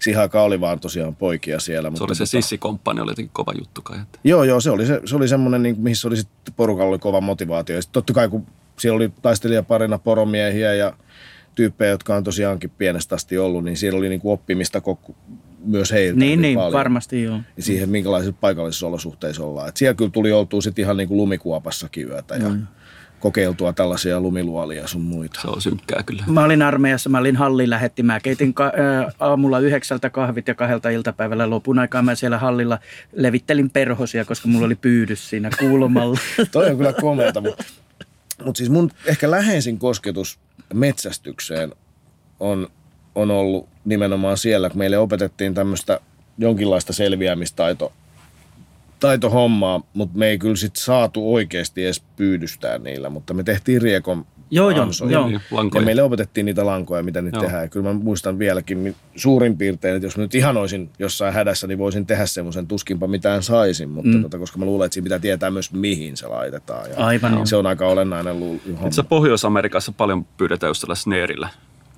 siihen 0.00 0.22
aikaan 0.22 0.44
oli 0.44 0.60
vaan 0.60 0.80
tosiaan 0.80 1.16
poikia 1.16 1.60
siellä. 1.60 1.86
Se 1.86 1.90
mutta 1.90 2.04
oli 2.04 2.14
se 2.14 2.18
tota... 2.18 2.30
sissikomppani, 2.30 3.00
oli 3.00 3.10
jotenkin 3.10 3.32
kova 3.32 3.52
juttu 3.58 3.82
kai. 3.82 3.98
Että... 4.00 4.18
Joo, 4.24 4.44
joo, 4.44 4.60
se 4.60 4.70
oli, 4.70 4.86
se, 4.86 5.00
se 5.04 5.16
oli 5.16 5.28
semmoinen, 5.28 5.62
niin, 5.62 5.76
missä 5.78 6.08
oli 6.08 6.16
sitten 6.16 6.54
porukalla 6.56 6.90
oli 6.90 6.98
kova 6.98 7.20
motivaatio. 7.20 7.76
Ja 7.76 7.82
totta 7.92 8.12
kai, 8.12 8.28
kun 8.28 8.46
siellä 8.78 8.96
oli 8.96 9.12
taistelijaparina 9.22 9.98
poromiehiä 9.98 10.74
ja– 10.74 10.92
tyyppejä, 11.58 11.90
jotka 11.90 12.16
on 12.16 12.24
tosiaankin 12.24 12.70
pienestä 12.70 13.14
asti 13.14 13.38
ollut, 13.38 13.64
niin 13.64 13.76
siellä 13.76 13.98
oli 13.98 14.08
niin 14.08 14.20
kuin 14.20 14.32
oppimista 14.32 14.80
koko, 14.80 15.14
myös 15.64 15.92
heiltä. 15.92 16.18
Niin, 16.18 16.42
niin 16.42 16.58
paljon. 16.58 16.72
varmasti 16.72 17.22
joo. 17.22 17.40
Ja 17.56 17.62
siihen, 17.62 17.88
minkälaisissa 17.88 18.36
paikallisissa 18.40 18.86
olosuhteissa 18.86 19.44
ollaan. 19.44 19.68
Et 19.68 19.76
siellä 19.76 19.94
kyllä 19.94 20.10
tuli 20.10 20.32
oltua 20.32 20.60
sitten 20.60 20.82
ihan 20.82 20.96
niin 20.96 21.08
kuin 21.08 21.18
lumikuopassakin 21.18 22.08
yötä 22.08 22.36
ja 22.36 22.48
mm. 22.48 22.66
Kokeiltua 23.20 23.72
tällaisia 23.72 24.20
lumiluolia 24.20 24.86
sun 24.86 25.02
muita. 25.02 25.40
Se 25.40 25.48
on 25.48 25.60
synkkää 25.60 26.02
kyllä. 26.06 26.24
Mä 26.26 26.44
olin 26.44 26.62
armeijassa, 26.62 27.10
mä 27.10 27.18
olin 27.18 27.36
hallin 27.36 27.70
lähetti. 27.70 28.02
Mä 28.02 28.20
keitin 28.20 28.54
ka- 28.54 28.72
aamulla 29.20 29.58
yhdeksältä 29.58 30.10
kahvit 30.10 30.48
ja 30.48 30.54
kahdelta 30.54 30.90
iltapäivällä 30.90 31.50
lopun 31.50 31.78
aikaa. 31.78 32.02
Mä 32.02 32.14
siellä 32.14 32.38
hallilla 32.38 32.78
levittelin 33.12 33.70
perhosia, 33.70 34.24
koska 34.24 34.48
mulla 34.48 34.66
oli 34.66 34.74
pyydys 34.74 35.30
siinä 35.30 35.50
kuulomalla. 35.58 36.18
Toi 36.52 36.70
on 36.70 36.76
kyllä 36.76 36.92
komeata, 36.92 37.40
mutta 37.40 37.64
mut 38.44 38.56
siis 38.56 38.70
mun 38.70 38.90
ehkä 39.06 39.30
läheisin 39.30 39.78
kosketus 39.78 40.38
metsästykseen 40.74 41.72
on, 42.40 42.68
on 43.14 43.30
ollut 43.30 43.68
nimenomaan 43.84 44.36
siellä, 44.36 44.70
kun 44.70 44.78
meille 44.78 44.98
opetettiin 44.98 45.54
tämmöistä 45.54 46.00
jonkinlaista 46.38 46.92
selviämistaito 46.92 47.92
taitohommaa, 49.00 49.82
mutta 49.94 50.18
me 50.18 50.26
ei 50.28 50.38
kyllä 50.38 50.56
sit 50.56 50.76
saatu 50.76 51.34
oikeasti 51.34 51.84
edes 51.84 52.02
pyydystää 52.16 52.78
niillä, 52.78 53.10
mutta 53.10 53.34
me 53.34 53.42
tehtiin 53.42 53.82
riekon 53.82 54.26
Joo, 54.50 54.70
joo, 54.70 54.86
joo. 55.10 55.26
Niin, 55.26 55.32
Ja 55.34 55.40
lankoja. 55.56 55.84
meille 55.84 56.02
opetettiin 56.02 56.46
niitä 56.46 56.66
lankoja, 56.66 57.02
mitä 57.02 57.22
nyt 57.22 57.34
Joo. 57.34 57.42
tehdään. 57.42 57.62
Ja 57.62 57.68
kyllä 57.68 57.92
mä 57.92 57.92
muistan 57.92 58.38
vieläkin 58.38 58.96
suurin 59.16 59.58
piirtein, 59.58 59.96
että 59.96 60.06
jos 60.06 60.16
mä 60.16 60.22
nyt 60.22 60.34
ihan 60.34 60.56
olisin 60.56 60.90
jossain 60.98 61.34
hädässä, 61.34 61.66
niin 61.66 61.78
voisin 61.78 62.06
tehdä 62.06 62.26
semmoisen 62.26 62.66
tuskinpa 62.66 63.06
mitään 63.06 63.42
saisin. 63.42 63.88
Mutta 63.88 64.10
mm. 64.10 64.22
tota, 64.22 64.38
koska 64.38 64.58
mä 64.58 64.64
luulen, 64.64 64.86
että 64.86 64.94
siinä 64.94 65.04
pitää 65.04 65.18
tietää 65.18 65.50
myös 65.50 65.72
mihin 65.72 66.16
se 66.16 66.26
laitetaan. 66.26 66.90
Ja 66.90 66.96
Aivan. 66.96 67.46
Se 67.46 67.56
on 67.56 67.66
aika 67.66 67.86
olennainen 67.86 68.40
lu- 68.40 68.60
homma. 68.66 68.86
Itse 68.86 69.02
Pohjois-Amerikassa 69.02 69.92
paljon 69.92 70.24
pyydetään 70.24 70.70
just 70.70 70.80
tällä 70.80 70.94
sneerillä 70.94 71.48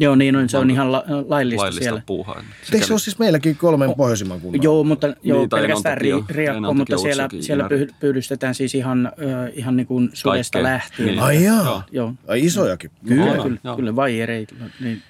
Joo, 0.01 0.15
niin 0.15 0.37
on, 0.37 0.49
se 0.49 0.59
on 0.59 0.71
ihan 0.71 0.93
la, 0.93 1.05
laillista, 1.29 1.63
laillista 1.63 1.85
siellä. 1.85 2.03
puuhaa. 2.07 2.43
Eikö 2.73 2.87
se 2.87 2.93
ole 2.93 3.01
siis 3.01 3.19
meilläkin 3.19 3.57
kolmen 3.57 3.95
pohjoisimman 3.95 4.41
kunnan? 4.41 4.63
Joo, 4.63 4.85
mutta 4.85 5.15
joo, 5.23 5.39
Niin, 5.39 5.51
pelkästään 5.51 5.99
ri, 5.99 6.11
riakko, 6.29 6.75
mutta 6.75 6.99
siellä, 6.99 7.29
siellä 7.41 7.69
pyydystetään 8.01 8.55
siis 8.55 8.75
ihan, 8.75 9.07
äh, 9.07 9.13
ihan 9.55 9.77
niin 9.77 9.87
kuin 9.87 10.11
sudesta 10.13 10.57
Kaikkea. 10.59 10.73
lähtien. 10.73 11.09
Niin. 11.09 11.21
Ai 11.21 11.45
jaa. 11.45 11.85
Joo. 11.93 12.15
Ai 12.29 12.45
isojakin. 12.47 12.91
kyllä, 13.09 13.27
Joo, 13.27 13.43
kyllä, 13.43 13.59
joo. 13.65 13.77
kyllä 13.77 13.97
vaijereita. 13.97 14.55
Niin, 14.81 15.03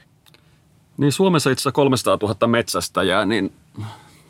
Niin 0.99 1.13
Suomessa 1.13 1.51
itse 1.51 1.61
asiassa 1.61 1.73
300 1.73 2.19
000 2.23 2.47
metsästäjää, 2.47 3.25
niin 3.27 3.53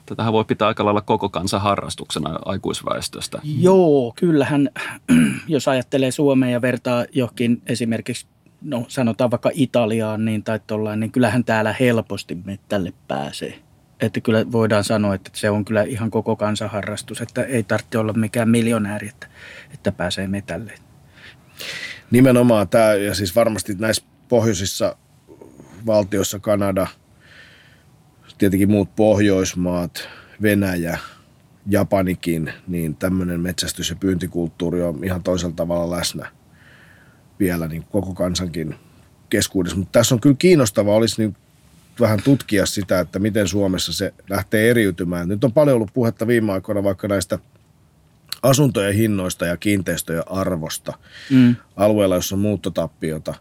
tätähän 0.06 0.32
voi 0.32 0.44
pitää 0.44 0.68
aika 0.68 0.84
lailla 0.84 1.00
koko 1.00 1.28
kansan 1.28 1.60
harrastuksena 1.60 2.38
aikuisväestöstä. 2.44 3.38
Joo, 3.60 4.12
kyllähän, 4.16 4.70
jos 5.48 5.68
ajattelee 5.68 6.10
Suomea 6.10 6.50
ja 6.50 6.62
vertaa 6.62 7.04
johonkin 7.12 7.62
esimerkiksi, 7.66 8.26
no 8.62 8.84
sanotaan 8.88 9.30
vaikka 9.30 9.50
Italiaan 9.54 10.24
niin, 10.24 10.42
tai 10.42 10.60
tollain, 10.66 11.00
niin 11.00 11.12
kyllähän 11.12 11.44
täällä 11.44 11.74
helposti 11.80 12.38
mettälle 12.44 12.92
pääsee. 13.08 13.58
Että 14.00 14.20
kyllä 14.20 14.52
voidaan 14.52 14.84
sanoa, 14.84 15.14
että 15.14 15.30
se 15.34 15.50
on 15.50 15.64
kyllä 15.64 15.82
ihan 15.82 16.10
koko 16.10 16.36
kansan 16.36 16.70
harrastus, 16.70 17.20
että 17.20 17.42
ei 17.42 17.62
tarvitse 17.62 17.98
olla 17.98 18.12
mikään 18.12 18.48
miljonääri, 18.48 19.08
että, 19.08 19.26
että 19.74 19.92
pääsee 19.92 20.26
metälle. 20.26 20.72
Nimenomaan 22.10 22.68
tämä, 22.68 22.94
ja 22.94 23.14
siis 23.14 23.36
varmasti 23.36 23.74
näissä 23.78 24.02
pohjoisissa 24.28 24.96
valtioissa 25.86 26.38
Kanada, 26.38 26.86
tietenkin 28.38 28.70
muut 28.70 28.96
Pohjoismaat, 28.96 30.08
Venäjä, 30.42 30.98
Japanikin, 31.66 32.52
niin 32.68 32.96
tämmöinen 32.96 33.40
metsästys- 33.40 33.90
ja 33.90 33.96
pyyntikulttuuri 33.96 34.82
on 34.82 35.04
ihan 35.04 35.22
toisella 35.22 35.54
tavalla 35.54 35.96
läsnä 35.96 36.39
vielä 37.40 37.68
niin 37.68 37.84
koko 37.90 38.14
kansankin 38.14 38.74
keskuudessa. 39.30 39.78
Mutta 39.78 39.98
tässä 39.98 40.14
on 40.14 40.20
kyllä 40.20 40.36
kiinnostavaa, 40.38 40.94
olisi 40.94 41.22
niin 41.22 41.36
vähän 42.00 42.22
tutkia 42.24 42.66
sitä, 42.66 43.00
että 43.00 43.18
miten 43.18 43.48
Suomessa 43.48 43.92
se 43.92 44.14
lähtee 44.28 44.70
eriytymään. 44.70 45.28
Nyt 45.28 45.44
on 45.44 45.52
paljon 45.52 45.74
ollut 45.74 45.94
puhetta 45.94 46.26
viime 46.26 46.52
aikoina 46.52 46.82
vaikka 46.82 47.08
näistä 47.08 47.38
asuntojen 48.42 48.94
hinnoista 48.94 49.46
ja 49.46 49.56
kiinteistöjen 49.56 50.22
arvosta 50.26 50.92
Mm. 51.30 51.56
alueella, 51.76 52.14
jossa 52.14 52.34
on 52.34 52.40
muuttotappiota, 52.40 53.34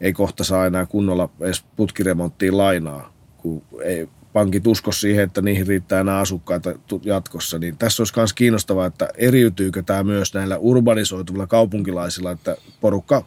ei 0.00 0.12
kohta 0.12 0.44
saa 0.44 0.66
enää 0.66 0.86
kunnolla 0.86 1.28
edes 1.40 1.64
putkiremonttiin 1.76 2.58
lainaa, 2.58 3.12
kun 3.36 3.62
ei 3.84 4.08
pankit 4.32 4.66
usko 4.66 4.92
siihen, 4.92 5.24
että 5.24 5.42
niihin 5.42 5.66
riittää 5.66 6.00
enää 6.00 6.18
asukkaita 6.18 6.70
jatkossa. 7.02 7.58
Niin 7.58 7.76
tässä 7.76 8.00
olisi 8.00 8.12
myös 8.16 8.32
kiinnostavaa, 8.32 8.86
että 8.86 9.08
eriytyykö 9.16 9.82
tämä 9.82 10.02
myös 10.02 10.34
näillä 10.34 10.58
urbanisoituvilla 10.58 11.46
kaupunkilaisilla, 11.46 12.30
että 12.30 12.56
porukka 12.80 13.24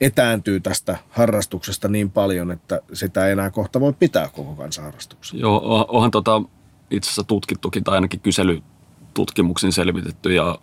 etääntyy 0.00 0.60
tästä 0.60 0.98
harrastuksesta 1.10 1.88
niin 1.88 2.10
paljon, 2.10 2.50
että 2.50 2.80
sitä 2.92 3.26
ei 3.26 3.32
enää 3.32 3.50
kohta 3.50 3.80
voi 3.80 3.92
pitää 3.92 4.28
koko 4.28 4.54
kansan 4.54 4.84
harrastuksena. 4.84 5.40
Joo, 5.40 5.60
on- 5.64 5.86
onhan 5.88 6.10
tota 6.10 6.42
itse 6.90 7.08
asiassa 7.08 7.24
tutkittukin 7.24 7.84
tai 7.84 7.94
ainakin 7.94 8.20
kyselytutkimuksin 8.20 9.72
selvitetty 9.72 10.34
ja 10.34 10.58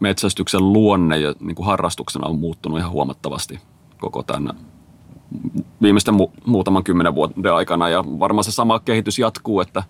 metsästyksen 0.00 0.72
luonne 0.72 1.18
ja 1.18 1.34
niin 1.40 1.54
kuin 1.54 1.66
harrastuksena 1.66 2.26
on 2.26 2.38
muuttunut 2.38 2.78
ihan 2.78 2.90
huomattavasti 2.90 3.60
koko 3.98 4.22
tämän 4.22 4.71
viimeisten 5.82 6.14
mu- 6.14 6.40
muutaman 6.46 6.84
kymmenen 6.84 7.14
vuoden 7.14 7.54
aikana 7.54 7.88
ja 7.88 8.04
varmaan 8.06 8.44
se 8.44 8.52
sama 8.52 8.80
kehitys 8.80 9.18
jatkuu, 9.18 9.60
että 9.60 9.82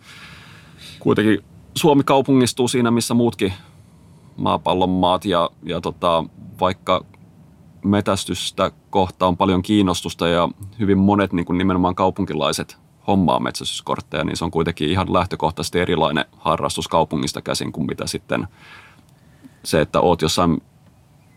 kuitenkin 1.00 1.44
Suomi 1.74 2.02
kaupungistuu 2.04 2.68
siinä, 2.68 2.90
missä 2.90 3.14
muutkin 3.14 3.52
maapallon 4.36 4.90
maat 4.90 5.24
ja, 5.24 5.50
ja 5.62 5.80
tota, 5.80 6.24
vaikka 6.60 7.04
metästystä 7.84 8.70
kohtaan 8.90 9.28
on 9.28 9.36
paljon 9.36 9.62
kiinnostusta 9.62 10.28
ja 10.28 10.48
hyvin 10.78 10.98
monet 10.98 11.32
niin 11.32 11.46
kuin 11.46 11.58
nimenomaan 11.58 11.94
kaupunkilaiset 11.94 12.78
hommaa 13.06 13.40
metsästyskortteja, 13.40 14.24
niin 14.24 14.36
se 14.36 14.44
on 14.44 14.50
kuitenkin 14.50 14.90
ihan 14.90 15.12
lähtökohtaisesti 15.12 15.78
erilainen 15.78 16.24
harrastus 16.36 16.88
kaupungista 16.88 17.42
käsin 17.42 17.72
kuin 17.72 17.86
mitä 17.86 18.06
sitten 18.06 18.48
se, 19.64 19.80
että 19.80 20.00
oot 20.00 20.22
jossain 20.22 20.62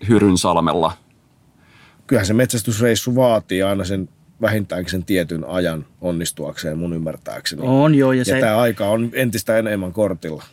Hyrynsalmella. 0.08 0.92
Kyllähän 2.08 2.26
se 2.26 2.34
metsästysreissu 2.34 3.16
vaatii 3.16 3.64
aina 3.64 3.84
sen 3.84 4.10
vähintäänkin 4.42 4.92
sen 4.92 5.04
tietyn 5.04 5.46
ajan 5.46 5.86
onnistuakseen 6.02 6.78
mun 6.78 6.94
ymmärtääkseni. 6.94 7.62
On 7.66 7.96
joo, 7.96 8.12
ja 8.12 8.20
Ja 8.20 8.26
se, 8.26 8.40
tämä 8.40 8.58
aika 8.58 8.90
on 8.90 9.10
entistä 9.14 9.58
enemmän 9.58 9.94
kortilla. 9.94 10.44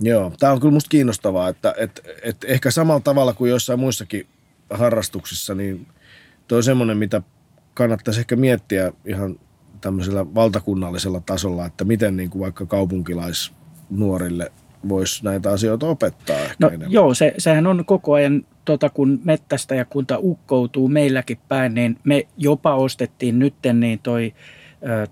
Joo, 0.00 0.32
tämä 0.38 0.52
on 0.52 0.60
kyllä 0.60 0.72
musta 0.72 0.88
kiinnostavaa, 0.88 1.48
että, 1.48 1.74
että, 1.76 2.02
että 2.22 2.46
ehkä 2.46 2.70
samalla 2.70 3.00
tavalla 3.00 3.32
kuin 3.32 3.50
joissain 3.50 3.80
muissakin 3.80 4.26
harrastuksissa, 4.70 5.54
niin 5.54 5.86
toi 6.48 6.56
on 6.56 6.62
semmoinen, 6.62 6.98
mitä 6.98 7.22
kannattaisi 7.74 8.20
ehkä 8.20 8.36
miettiä 8.36 8.92
ihan 9.04 9.40
tämmöisellä 9.80 10.34
valtakunnallisella 10.34 11.20
tasolla, 11.20 11.66
että 11.66 11.84
miten 11.84 12.16
niin 12.16 12.30
kuin 12.30 12.40
vaikka 12.40 12.66
kaupunkilaisnuorille 12.66 14.52
voisi 14.88 15.24
näitä 15.24 15.50
asioita 15.50 15.86
opettaa 15.86 16.36
ehkä 16.36 16.54
No 16.58 16.68
enemmän. 16.68 16.92
joo, 16.92 17.14
se, 17.14 17.34
sehän 17.38 17.66
on 17.66 17.84
koko 17.84 18.12
ajan, 18.12 18.46
tota, 18.64 18.90
kun 18.90 19.20
mettästäjäkunta 19.24 20.18
ukkoutuu 20.18 20.88
meilläkin 20.88 21.38
päin, 21.48 21.74
niin 21.74 21.96
me 22.04 22.26
jopa 22.36 22.74
ostettiin 22.74 23.38
nytten 23.38 23.80
niin 23.80 23.98
toi, 24.02 24.34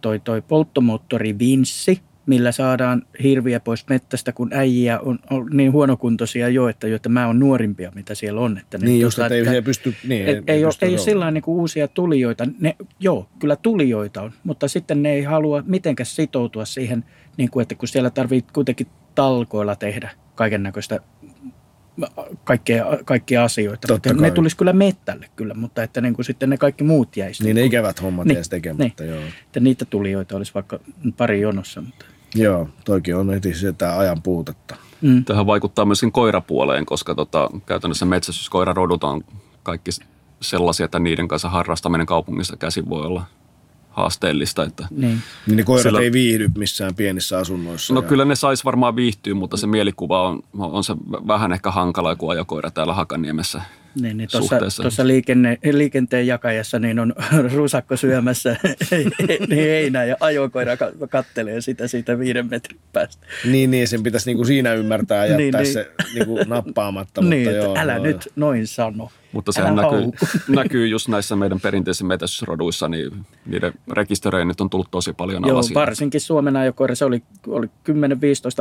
toi, 0.00 0.20
toi 0.20 0.42
polttomoottori 0.42 1.38
Vinssi, 1.38 2.00
millä 2.26 2.52
saadaan 2.52 3.02
hirviä 3.22 3.60
pois 3.60 3.88
mettästä, 3.88 4.32
kun 4.32 4.50
äijiä 4.52 5.00
on, 5.00 5.18
on 5.30 5.48
niin 5.52 5.72
huonokuntoisia 5.72 6.48
jo, 6.48 6.68
että, 6.68 6.86
että 6.86 7.08
mä 7.08 7.26
oon 7.26 7.38
nuorimpia, 7.38 7.92
mitä 7.94 8.14
siellä 8.14 8.40
on. 8.40 8.58
Että 8.58 8.78
Niin 8.78 9.00
just, 9.00 9.16
tota, 9.16 9.34
että 9.34 9.50
ei, 9.50 9.56
ei 9.56 9.62
pysty... 9.62 9.94
Niin, 10.08 10.26
et, 10.28 10.44
ei, 10.46 10.64
ole, 10.64 10.68
pysty 10.68 10.86
ei 10.86 10.92
ole 10.92 10.98
sillä 10.98 11.30
niin 11.30 11.44
uusia 11.46 11.88
tulijoita. 11.88 12.46
Ne, 12.60 12.76
joo, 13.00 13.28
kyllä 13.38 13.56
tulijoita 13.56 14.22
on, 14.22 14.32
mutta 14.44 14.68
sitten 14.68 15.02
ne 15.02 15.12
ei 15.12 15.22
halua 15.22 15.62
mitenkään 15.66 16.06
sitoutua 16.06 16.64
siihen, 16.64 17.04
niin 17.36 17.50
kuin, 17.50 17.62
että 17.62 17.74
kun 17.74 17.88
siellä 17.88 18.10
tarvitsee 18.10 18.52
kuitenkin 18.52 18.86
talkoilla 19.16 19.76
tehdä 19.76 20.10
kaiken 20.34 20.62
näköistä 20.62 21.00
kaikkea, 22.44 22.86
kaikkia 23.04 23.44
asioita. 23.44 23.88
Totta 23.88 24.14
kai. 24.14 24.22
ne 24.22 24.30
tulisi 24.30 24.56
kyllä 24.56 24.72
mettälle 24.72 25.28
kyllä, 25.36 25.54
mutta 25.54 25.82
että 25.82 26.00
niin 26.00 26.14
kuin 26.14 26.24
sitten 26.24 26.50
ne 26.50 26.56
kaikki 26.56 26.84
muut 26.84 27.16
jäisi. 27.16 27.44
Niin 27.44 27.56
ne 27.56 27.64
ikävät 27.64 28.02
hommat 28.02 28.26
Niin, 28.26 28.36
edes 28.36 28.48
tekemättä, 28.48 29.04
joo. 29.04 29.20
Että 29.46 29.60
niitä 29.60 29.84
tulijoita 29.84 30.36
olisi 30.36 30.54
vaikka 30.54 30.80
pari 31.16 31.40
jonossa. 31.40 31.80
Mutta. 31.80 32.04
Joo, 32.34 32.68
toikin 32.84 33.16
on 33.16 33.30
heti 33.30 33.54
sitä 33.54 33.98
ajan 33.98 34.22
puutetta. 34.22 34.76
Mm. 35.00 35.24
Tähän 35.24 35.46
vaikuttaa 35.46 35.84
myöskin 35.84 36.12
koirapuoleen, 36.12 36.86
koska 36.86 37.14
tota, 37.14 37.50
käytännössä 37.66 38.06
metsästyskoirarodut 38.06 39.04
on 39.04 39.24
kaikki 39.62 39.90
sellaisia, 40.40 40.84
että 40.84 40.98
niiden 40.98 41.28
kanssa 41.28 41.48
harrastaminen 41.48 42.06
kaupungissa 42.06 42.56
käsin 42.56 42.88
voi 42.88 43.06
olla 43.06 43.24
haasteellista. 43.96 44.64
Että 44.64 44.88
Niin. 44.90 45.18
Niin 45.46 45.56
ne 45.56 45.62
koirat 45.64 45.82
Sillä- 45.82 46.00
ei 46.00 46.12
viihdy 46.12 46.48
missään 46.58 46.94
pienissä 46.94 47.38
asunnoissa. 47.38 47.94
No 47.94 48.00
ja- 48.02 48.08
kyllä 48.08 48.24
ne 48.24 48.36
sais 48.36 48.64
varmaan 48.64 48.96
viihtyä, 48.96 49.34
mutta 49.34 49.56
se 49.56 49.66
mielikuva 49.66 50.28
on, 50.28 50.42
on 50.58 50.84
se 50.84 50.94
vähän 51.26 51.52
ehkä 51.52 51.70
hankala 51.70 52.16
kuin 52.16 52.30
ajokoira 52.30 52.70
täällä 52.70 52.94
Hakaniemessä. 52.94 53.62
Niin, 54.00 54.16
niin 54.16 54.28
tuossa, 54.32 54.48
Suhteessa. 54.48 54.82
tuossa 54.82 55.06
liikenne, 55.06 55.58
liikenteen 55.72 56.26
jakajassa 56.26 56.78
niin 56.78 56.98
on 56.98 57.14
rusakko 57.54 57.96
syömässä 57.96 58.56
niin 58.90 59.10
heinää 59.50 60.04
ja 60.04 60.16
ajokoira 60.20 60.76
ka- 60.76 60.92
kattelee 61.10 61.60
sitä 61.60 61.88
siitä 61.88 62.18
viiden 62.18 62.46
metrin 62.50 62.80
päästä. 62.92 63.26
Niin, 63.44 63.70
niin, 63.70 63.88
sen 63.88 64.02
pitäisi 64.02 64.30
niinku 64.30 64.44
siinä 64.44 64.74
ymmärtää 64.74 65.26
ja 65.26 65.36
Niin, 65.36 65.46
jättää 65.46 65.60
niin. 65.62 65.72
se 65.72 65.90
niinku 66.14 66.38
nappaamatta. 66.46 67.20
niin, 67.20 67.30
mutta 67.42 67.50
että 67.50 67.64
joo, 67.64 67.74
älä 67.78 67.94
joo, 67.94 68.04
nyt 68.04 68.32
noin 68.36 68.66
sano. 68.66 69.10
Mutta 69.32 69.52
sehän 69.52 69.78
Älä 69.78 69.82
näkyy, 69.82 70.10
näkyy 70.56 70.86
just 70.86 71.08
näissä 71.08 71.36
meidän 71.36 71.60
perinteisissä 71.60 72.04
metästysroduissa, 72.04 72.88
niin 72.88 73.10
niiden 73.46 73.72
rekisteröinnit 73.92 74.60
on 74.60 74.70
tullut 74.70 74.90
tosi 74.90 75.12
paljon 75.12 75.42
Joo, 75.46 75.54
alas. 75.54 75.74
varsinkin 75.74 76.20
Suomen 76.20 76.56
ajokoira, 76.56 76.94
se 76.94 77.04
oli, 77.04 77.22
oli 77.46 77.66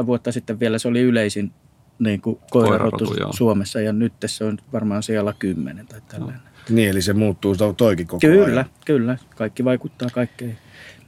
10-15 0.04 0.06
vuotta 0.06 0.32
sitten 0.32 0.60
vielä, 0.60 0.78
se 0.78 0.88
oli 0.88 1.02
yleisin 1.02 1.52
niin 2.00 2.22
kuin 2.22 2.40
koirarotu 2.52 3.06
Koirarotu. 3.06 3.38
Suomessa 3.38 3.82
ja 3.82 3.94
nyt 3.94 4.14
se 4.26 4.44
on 4.44 4.58
varmaan 4.74 5.04
siellä 5.04 5.34
10 5.40 5.88
tai 5.88 6.02
tällainen. 6.08 6.42
Niin, 6.70 6.90
eli 6.90 7.02
se 7.02 7.14
muuttuu 7.14 7.56
to, 7.56 7.74
toikin 7.74 8.08
koko 8.08 8.20
Kyllä, 8.20 8.46
ajan. 8.46 8.66
kyllä. 8.86 9.18
Kaikki 9.36 9.66
vaikuttaa 9.66 10.10
kaikkeen. 10.14 10.58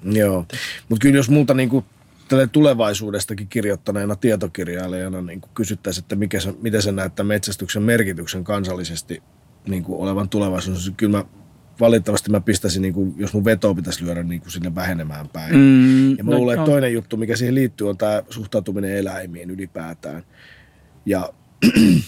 Joo, 0.03 0.45
mutta 0.89 1.01
kyllä 1.01 1.15
jos 1.17 1.29
multa 1.29 1.53
niinku 1.53 1.85
tälle 2.27 2.47
tulevaisuudestakin 2.47 3.47
kirjoittaneena 3.47 4.15
tietokirjailijana 4.15 5.21
niin 5.21 5.41
kysyttäisiin, 5.53 6.03
että 6.03 6.15
mikä 6.15 6.39
se, 6.39 6.53
miten 6.61 6.81
sä 6.81 6.91
näet 6.91 7.15
tämän 7.15 7.27
metsästyksen 7.27 7.83
merkityksen 7.83 8.43
kansallisesti 8.43 9.23
niin 9.67 9.83
kuin 9.83 9.99
olevan 10.01 10.29
tulevaisuudessa, 10.29 10.91
kyllä 10.97 11.17
mä 11.17 11.25
valitettavasti 11.79 12.31
mä 12.31 12.41
pistäisin, 12.41 12.81
niin 12.81 12.93
kuin, 12.93 13.13
jos 13.17 13.33
mun 13.33 13.45
veto 13.45 13.75
pitäisi 13.75 14.05
lyödä 14.05 14.23
niin 14.23 14.41
kuin 14.41 14.51
sinne 14.51 14.75
vähenemään 14.75 15.27
päin. 15.27 15.55
Mm, 15.55 16.17
Ja 16.17 16.23
mä 16.23 16.31
luulen, 16.31 16.59
että 16.59 16.71
toinen 16.71 16.93
juttu, 16.93 17.17
mikä 17.17 17.35
siihen 17.35 17.55
liittyy, 17.55 17.89
on 17.89 17.97
tämä 17.97 18.23
suhtautuminen 18.29 18.97
eläimiin 18.97 19.49
ylipäätään. 19.49 20.23
Ja 21.07 21.29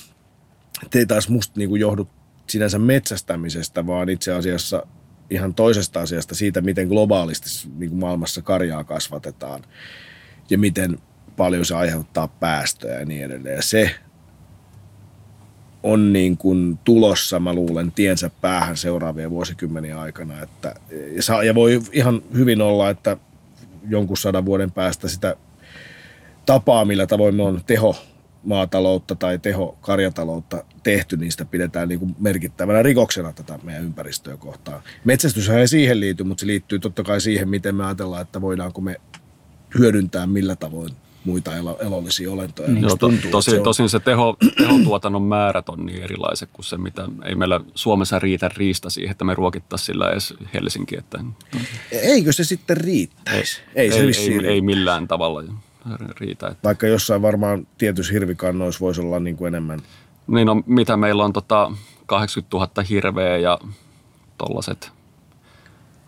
te 0.92 1.06
taas 1.06 1.30
musta 1.30 1.54
niin 1.60 1.70
kuin 1.70 1.82
johdu 1.82 2.08
sinänsä 2.48 2.80
metsästämisestä, 2.80 3.88
vaan 3.88 4.10
itse 4.10 4.34
asiassa 4.34 4.88
ihan 5.30 5.54
toisesta 5.54 6.02
asiasta 6.02 6.36
siitä, 6.36 6.62
miten 6.62 6.88
globaalisti 6.88 7.70
niin 7.78 7.90
kuin 7.90 8.00
maailmassa 8.00 8.42
karjaa 8.42 8.84
kasvatetaan 8.84 9.62
ja 10.50 10.58
miten 10.58 11.00
paljon 11.38 11.66
se 11.66 11.76
aiheuttaa 11.76 12.28
päästöjä 12.28 13.00
ja 13.00 13.06
niin 13.06 13.24
edelleen. 13.24 13.56
Ja 13.56 13.62
se 13.62 13.96
on 15.84 16.14
niin 16.14 16.38
kuin 16.38 16.80
tulossa, 16.84 17.40
mä 17.40 17.54
luulen, 17.54 17.92
tiensä 17.92 18.32
päähän 18.42 18.78
seuraavien 18.78 19.30
vuosikymmenen 19.30 19.98
aikana. 19.98 20.42
Että, 20.44 20.76
ja 21.46 21.56
voi 21.56 21.82
ihan 21.92 22.22
hyvin 22.34 22.62
olla, 22.62 22.90
että 22.90 23.18
jonkun 23.90 24.18
sadan 24.18 24.46
vuoden 24.46 24.72
päästä 24.72 25.08
sitä 25.08 25.36
tapaa, 26.46 26.86
millä 26.86 27.08
tavoin 27.08 27.36
me 27.36 27.44
on 27.44 27.62
teho 27.68 27.96
maataloutta 28.44 29.16
tai 29.16 29.40
teho 29.40 29.78
karjataloutta 29.82 30.64
tehty, 30.84 31.18
niin 31.18 31.32
sitä 31.32 31.46
pidetään 31.46 31.90
niin 31.90 32.00
kuin 32.00 32.16
merkittävänä 32.20 32.84
rikoksena 32.84 33.34
tätä 33.34 33.60
meidän 33.64 33.84
ympäristöä 33.84 34.38
kohtaan. 34.38 34.82
Metsästyshän 35.04 35.60
ei 35.60 35.68
siihen 35.68 36.00
liity, 36.00 36.24
mutta 36.24 36.42
se 36.42 36.48
liittyy 36.48 36.80
totta 36.80 37.04
kai 37.04 37.22
siihen, 37.22 37.50
miten 37.50 37.76
me 37.76 37.86
ajatellaan, 37.86 38.22
että 38.22 38.42
voidaanko 38.42 38.82
me 38.82 38.96
hyödyntää 39.80 40.28
millä 40.28 40.56
tavoin 40.56 40.90
muita 41.26 41.56
elo, 41.56 41.78
elollisia 41.82 42.32
olentoja. 42.32 42.70
Niin. 42.70 42.82
Joo, 42.82 42.96
to, 42.96 43.12
tosi, 43.32 43.52
se 43.52 43.60
tosin 43.60 43.90
se 43.90 44.00
teho, 44.00 44.38
tehotuotannon 44.58 45.22
määrät 45.22 45.70
on 45.70 45.86
niin 45.86 46.04
erilaiset 46.04 46.50
kuin 46.54 46.66
se, 46.66 46.78
mitä 46.78 47.08
ei 47.26 47.36
meillä 47.36 47.60
Suomessa 47.76 48.20
riitä 48.20 48.50
riista 48.58 48.90
siihen, 48.90 49.12
että 49.12 49.26
me 49.26 49.36
ruokittaisiin 49.36 49.86
sillä 49.86 50.10
edes 50.10 50.34
Helsinki. 50.54 50.98
Että... 50.98 51.20
Eikö 51.92 52.34
se 52.34 52.44
sitten 52.44 52.78
riittäisi? 52.78 53.62
Ei, 53.76 53.92
ei, 53.92 54.00
ei, 54.00 54.40
ei, 54.40 54.48
ei 54.48 54.62
millään 54.62 55.08
tavalla 55.08 55.44
riitä. 56.20 56.48
Että... 56.48 56.64
Vaikka 56.64 56.88
jossain 56.88 57.22
varmaan 57.22 57.68
tietyissä 57.78 58.14
hirvikannoissa 58.14 58.80
voisi 58.80 59.02
olla 59.02 59.20
niin 59.20 59.38
kuin 59.38 59.48
enemmän. 59.48 59.80
Niin 60.28 60.48
no, 60.48 60.64
mitä 60.66 60.98
meillä 60.98 61.26
on 61.26 61.34
tota 61.34 61.72
80 62.06 62.58
000 62.58 62.70
hirveä 62.90 63.38
ja 63.38 63.60
tollaset 64.38 64.92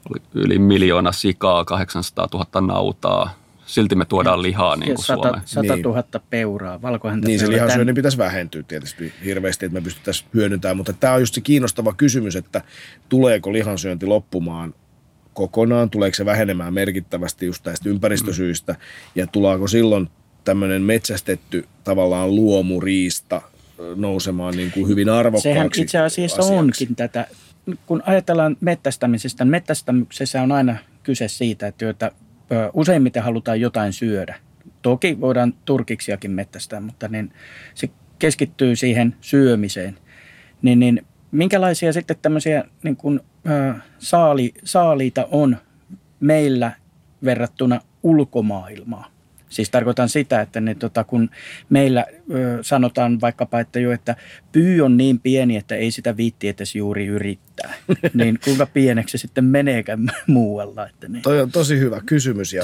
oli 0.10 0.22
yli 0.34 0.60
miljoona 0.60 1.12
sikaa, 1.12 1.66
800 1.66 2.28
000 2.34 2.62
nautaa, 2.62 3.34
silti 3.66 3.96
me 3.96 4.06
tuodaan 4.06 4.42
lihaa 4.42 4.76
niin 4.76 4.96
kuin 4.96 5.06
100, 5.06 5.22
Suomeen. 5.24 5.42
100 5.46 5.76
000 5.76 6.04
niin. 6.14 6.22
peuraa, 6.30 6.82
valkohäntä 6.82 7.28
Niin 7.28 7.40
se 7.40 7.50
lihansyönnin 7.50 7.96
pitäisi 7.96 8.18
vähentyä 8.18 8.64
tietysti 8.64 9.14
hirveästi, 9.26 9.66
että 9.66 9.74
me 9.74 9.82
pystyttäisiin 9.82 10.30
hyödyntämään, 10.34 10.78
mutta 10.78 10.94
tämä 10.94 11.14
on 11.14 11.20
just 11.20 11.34
se 11.34 11.42
kiinnostava 11.42 11.94
kysymys, 11.94 12.36
että 12.36 12.62
tuleeko 13.10 13.54
lihansyönti 13.54 14.06
loppumaan 14.06 14.74
kokonaan, 15.34 15.90
tuleeko 15.90 16.16
se 16.16 16.26
vähenemään 16.26 16.74
merkittävästi 16.74 17.46
just 17.46 17.66
näistä 17.66 17.90
ympäristösyistä 17.90 18.76
ja 19.16 19.28
tuleeko 19.28 19.68
silloin 19.68 20.10
tämmöinen 20.44 20.82
metsästetty 20.82 21.66
tavallaan 21.84 22.36
luomuriista 22.36 23.42
nousemaan 23.96 24.58
niin 24.58 24.72
kuin 24.72 24.88
hyvin 24.88 25.10
arvokkaaksi 25.10 25.50
Sehän 25.54 25.70
itse 25.78 26.00
asiassa 26.00 26.42
asiaksi. 26.42 26.60
onkin 26.60 26.96
tätä, 26.96 27.28
kun 27.86 28.04
ajatellaan 28.06 28.58
mettästämisestä, 28.62 29.46
mettästämisessä 29.46 30.42
on 30.42 30.52
aina 30.52 30.78
kyse 31.04 31.28
siitä, 31.28 31.68
että 31.68 32.12
useimmiten 32.74 33.24
halutaan 33.24 33.62
jotain 33.62 33.94
syödä. 33.94 34.36
Toki 34.82 35.22
voidaan 35.22 35.54
turkiksiakin 35.66 36.32
mettästää, 36.32 36.80
mutta 36.80 37.08
niin 37.08 37.34
se 37.76 37.90
keskittyy 38.20 38.76
siihen 38.76 39.16
syömiseen. 39.22 39.98
Niin, 40.62 40.80
niin 40.80 41.06
minkälaisia 41.32 41.94
sitten 41.94 42.18
tämmöisiä 42.22 42.64
niin 42.84 42.96
kuin, 42.96 43.20
äh, 43.50 43.82
saali, 44.00 44.54
saaliita 44.64 45.28
on 45.32 45.58
meillä 46.20 46.72
verrattuna 47.24 47.82
ulkomaailmaan? 48.04 49.12
Siis 49.52 49.70
tarkoitan 49.70 50.10
sitä, 50.10 50.42
että 50.42 50.62
ne, 50.62 50.76
tota, 50.76 51.04
kun 51.04 51.30
meillä 51.70 52.06
ö, 52.34 52.58
sanotaan 52.62 53.22
vaikkapa, 53.22 53.60
että 53.60 53.80
jo, 53.80 53.92
että 53.92 54.16
pyy 54.52 54.82
on 54.82 54.98
niin 54.98 55.20
pieni, 55.20 55.58
että 55.58 55.76
ei 55.76 55.92
sitä 55.92 56.18
viitti 56.18 56.48
edes 56.48 56.76
juuri 56.76 57.06
yrittää, 57.06 57.74
niin 58.14 58.40
kuinka 58.44 58.66
pieneksi 58.66 59.18
se 59.18 59.22
sitten 59.22 59.46
meneekään 59.46 60.00
muualla? 60.28 60.88
Että 60.88 61.08
niin. 61.08 61.22
Toi 61.22 61.42
on 61.42 61.52
tosi 61.52 61.80
hyvä 61.80 62.02
kysymys 62.06 62.54
ja 62.54 62.64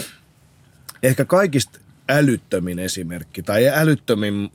ehkä 1.03 1.25
kaikista 1.25 1.80
älyttömin 2.10 2.80
esimerkki, 2.80 3.43
tai 3.43 3.67
älyttömin, 3.67 4.51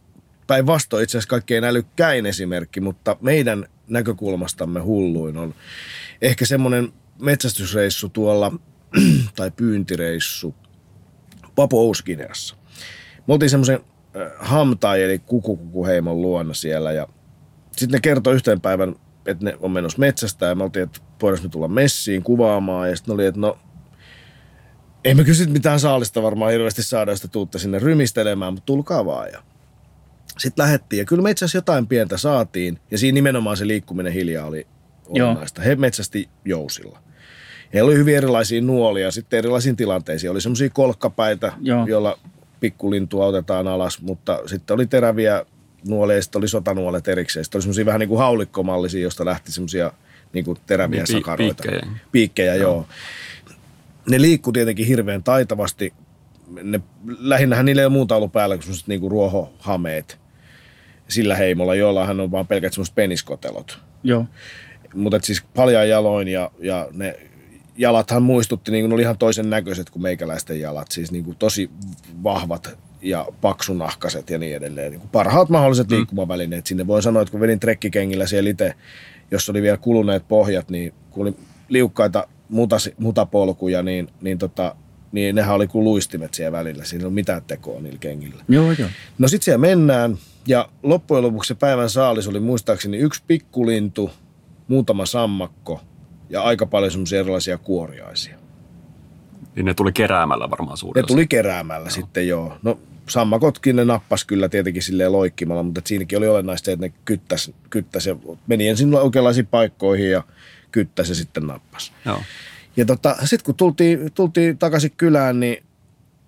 päinvastoin 0.47 1.03
itse 1.05 1.19
asiassa 1.19 1.31
kaikkein 1.31 1.65
älykkäin 1.65 2.27
esimerkki, 2.27 2.81
mutta 2.81 3.17
meidän 3.21 3.67
näkökulmastamme 3.89 4.81
hulluin 4.81 5.37
on 5.37 5.55
ehkä 6.23 6.47
semmoinen 6.47 6.93
metsästysreissu 7.21 8.09
tuolla, 8.09 8.53
tai 9.37 9.51
pyyntireissu 9.51 10.55
Papouskineassa. 11.55 12.57
Me 13.27 13.35
oltiin 13.35 13.51
semmoisen 13.51 13.81
Hamtai 14.39 15.03
eli 15.03 15.19
kukukukuheimon 15.19 16.23
luona 16.23 16.55
siellä 16.55 16.93
ja 16.93 17.09
sitten 17.73 17.97
ne 17.97 18.01
kertoi 18.01 18.35
yhteen 18.35 18.61
päivän, 18.61 18.95
että 19.27 19.45
ne 19.45 19.57
on 19.61 19.71
menossa 19.71 19.99
metsästä 19.99 20.47
ja 20.47 20.55
me 20.55 20.65
oltiin, 20.65 20.83
että 20.83 21.01
voidaanko 21.23 21.43
me 21.43 21.51
tulla 21.51 21.69
messiin 21.69 22.23
kuvaamaan 22.23 22.91
ja 22.91 22.97
sitten 22.97 23.15
oli, 23.15 23.27
että 23.27 23.41
no 23.41 23.59
ei 25.05 25.15
me 25.15 25.25
kysyt 25.25 25.51
mitään 25.51 25.81
saalista 25.81 26.23
varmaan 26.23 26.53
hirveästi 26.53 26.83
saada, 26.83 27.13
jos 27.13 27.29
tuutte 27.33 27.59
sinne 27.59 27.79
rymistelemään, 27.79 28.53
mutta 28.53 28.67
tulkaa 28.67 29.05
vaan. 29.05 29.29
Ja 29.33 29.43
sitten 30.39 30.63
lähettiin 30.63 30.99
ja 30.99 31.05
kyllä 31.05 31.23
me 31.23 31.31
itse 31.31 31.45
asiassa 31.45 31.59
jotain 31.59 31.87
pientä 31.87 32.17
saatiin 32.17 32.79
ja 32.91 32.99
siinä 32.99 33.15
nimenomaan 33.15 33.57
se 33.57 33.67
liikkuminen 33.67 34.13
hiljaa 34.13 34.47
oli 34.47 34.67
olennaista. 35.09 35.63
He 35.63 35.77
metsästi 35.77 36.29
jousilla. 36.45 36.99
Heillä 37.75 37.89
oli 37.89 37.97
hyvin 37.97 38.17
erilaisia 38.17 38.61
nuolia 38.61 39.11
sitten 39.11 39.39
erilaisiin 39.39 39.77
tilanteisiin. 39.77 40.31
Oli 40.31 40.41
semmoisia 40.41 40.71
kolkkapäitä, 40.71 41.53
Joo. 41.61 41.87
joilla 41.87 42.19
pikkulintua 42.61 43.27
otetaan 43.27 43.69
alas, 43.69 44.03
mutta 44.03 44.41
sitten 44.47 44.75
oli 44.75 44.87
teräviä 44.87 45.47
nuolia 45.89 46.17
ja 46.17 46.23
sitten 46.23 46.39
oli 46.39 46.49
sotanuolet 46.49 47.09
erikseen. 47.09 47.45
Sitten 47.45 47.59
oli 47.59 47.63
semmoisia 47.63 47.87
vähän 47.87 48.01
niin 48.01 48.09
kuin 48.09 48.19
haulikkomallisia, 48.19 49.03
josta 49.03 49.25
lähti 49.25 49.53
semmoisia 49.53 49.93
niin 50.33 50.45
kuin 50.45 50.59
teräviä 50.67 51.05
niin, 51.09 51.17
sakaroita. 51.17 51.63
Piikkejä. 51.63 51.97
Piikkejä, 52.13 52.55
joo. 52.55 52.73
joo. 52.73 52.87
Ne 54.11 54.21
liikkuu 54.21 54.53
tietenkin 54.53 54.87
hirveän 54.87 55.23
taitavasti. 55.23 55.93
Ne, 56.63 56.81
lähinnähän 57.19 57.65
niillä 57.65 57.83
ei 57.83 57.87
ole 57.87 57.93
muuta 57.93 58.17
ollut 58.17 58.33
päällä 58.33 58.57
kuin 58.57 58.63
semmoiset 58.63 58.89
niin 58.89 59.01
kuin 59.01 59.11
ruohohameet 59.11 60.22
sillä 61.13 61.37
heimolla, 61.37 61.75
joillahan 61.75 62.21
on 62.21 62.31
vaan 62.31 62.47
pelkät 62.47 62.73
semmoiset 62.73 62.95
peniskotelot. 62.95 63.79
Joo. 64.03 64.27
Mutta 64.95 65.19
siis 65.23 65.43
paljon 65.55 65.89
jaloin 65.89 66.29
ja, 66.29 66.51
ja 66.61 66.89
ne 66.93 67.19
jalathan 67.77 68.23
muistutti, 68.23 68.73
niin 68.73 68.85
kuin 68.85 68.93
oli 68.93 69.03
ihan 69.03 69.19
toisen 69.19 69.51
näköiset 69.51 69.91
kuin 69.91 70.03
meikäläisten 70.03 70.61
jalat, 70.61 70.91
siis 70.91 71.13
niin 71.13 71.25
kuin 71.25 71.37
tosi 71.37 71.71
vahvat 72.23 72.79
ja 73.03 73.27
paksunahkaset 73.41 74.31
ja 74.31 74.39
niin 74.39 74.57
edelleen. 74.57 74.91
Niin 74.91 75.01
kuin 75.01 75.11
parhaat 75.11 75.49
mahdolliset 75.49 75.89
mm. 75.89 75.97
liikkumavälineet 75.97 76.67
sinne. 76.67 76.87
Voin 76.87 77.03
sanoa, 77.03 77.23
että 77.23 77.33
kun 77.33 77.41
vedin 77.41 77.61
trekkikengillä 77.61 78.27
siellä 78.27 78.51
itse, 78.51 78.75
jos 79.31 79.51
oli 79.51 79.63
vielä 79.63 79.77
kuluneet 79.77 80.29
pohjat, 80.29 80.71
niin 80.71 80.95
kun 81.11 81.27
oli 81.27 81.37
liukkaita 81.69 82.27
mutasi, 82.49 82.95
mutapolkuja, 82.99 83.83
niin, 83.83 84.09
niin, 84.21 84.39
tota, 84.39 84.77
niin 85.13 85.35
nehän 85.35 85.55
oli 85.55 85.67
kuin 85.67 85.85
luistimet 85.85 86.35
siellä 86.35 86.59
välillä. 86.59 86.85
Siinä 86.85 87.03
ei 87.03 87.07
ole 87.07 87.15
mitään 87.15 87.43
tekoa 87.47 87.81
niillä 87.81 87.99
kengillä. 87.99 88.45
Joo, 88.49 88.73
joo. 88.79 88.89
No 89.19 89.29
sitten 89.29 89.45
siellä 89.45 89.59
mennään 89.59 90.19
ja 90.47 90.69
loppujen 90.83 91.23
lopuksi 91.23 91.49
se 91.49 91.55
päivän 91.55 91.91
saalis 91.91 92.29
oli 92.29 92.41
muistaakseni 92.41 92.99
yksi 92.99 93.23
pikkulintu, 93.27 94.11
muutama 94.69 95.07
sammakko– 95.07 95.81
ja 96.33 96.43
aika 96.43 96.67
paljon 96.67 96.93
semmoisia 96.93 97.21
erilaisia 97.21 97.59
kuoriaisia. 97.59 98.39
Niin 99.57 99.67
ne 99.67 99.75
tuli 99.75 99.93
keräämällä 99.93 100.51
varmaan 100.51 100.77
suurin 100.77 101.03
Ne 101.03 101.07
tuli 101.07 101.27
keräämällä 101.27 101.87
joo. 101.87 101.91
sitten 101.91 102.29
joo. 102.29 102.59
No 102.63 102.79
sammakotkin 103.09 103.77
ne 103.77 103.85
nappas 103.85 104.25
kyllä 104.25 104.49
tietenkin 104.49 104.83
silleen 104.83 105.13
loikkimalla, 105.13 105.63
mutta 105.63 105.81
siinäkin 105.85 106.19
oli 106.19 106.29
olennaista 106.29 106.71
että 106.71 106.87
ne 106.87 106.93
kyttäsi, 107.05 107.55
kyttäsi 107.71 108.09
ja 108.09 108.17
meni 108.47 108.69
ensin 108.69 108.95
oikeanlaisiin 108.95 109.47
paikkoihin 109.47 110.11
ja 110.11 110.23
kyttäsi 110.71 111.11
ja 111.11 111.15
sitten 111.15 111.47
nappas. 111.47 111.93
Joo. 112.07 112.23
Ja 112.77 112.85
tota, 112.85 113.17
sitten 113.25 113.45
kun 113.45 113.55
tultiin, 113.55 114.13
tultiin 114.13 114.59
takaisin 114.59 114.93
kylään, 114.97 115.41
niin 115.41 115.65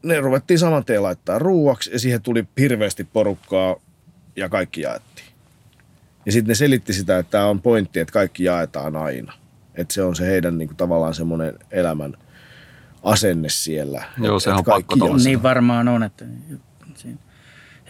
ne 0.02 0.20
ruvettiin 0.20 0.58
saman 0.58 0.84
tien 0.84 1.02
laittaa 1.02 1.38
ruuaksi 1.38 1.90
ja 1.92 1.98
siihen 1.98 2.22
tuli 2.22 2.44
hirveästi 2.58 3.04
porukkaa 3.04 3.76
ja 4.36 4.48
kaikki 4.48 4.80
jaettiin. 4.80 5.28
Ja 6.26 6.32
sitten 6.32 6.48
ne 6.48 6.54
selitti 6.54 6.92
sitä, 6.92 7.18
että 7.18 7.30
tämä 7.30 7.46
on 7.46 7.60
pointti, 7.60 8.00
että 8.00 8.12
kaikki 8.12 8.44
jaetaan 8.44 8.96
aina. 8.96 9.32
Että 9.74 9.94
se 9.94 10.02
on 10.02 10.16
se 10.16 10.26
heidän 10.26 10.58
niin 10.58 10.68
kuin, 10.68 10.76
tavallaan 10.76 11.14
semmoinen 11.14 11.58
elämän 11.70 12.14
asenne 13.02 13.48
siellä. 13.48 14.04
Joo, 14.18 14.40
se 14.40 14.50
on 14.50 14.64
pakko 14.64 14.96
Niin 15.24 15.42
varmaan 15.42 15.88
on, 15.88 16.02
että 16.02 16.24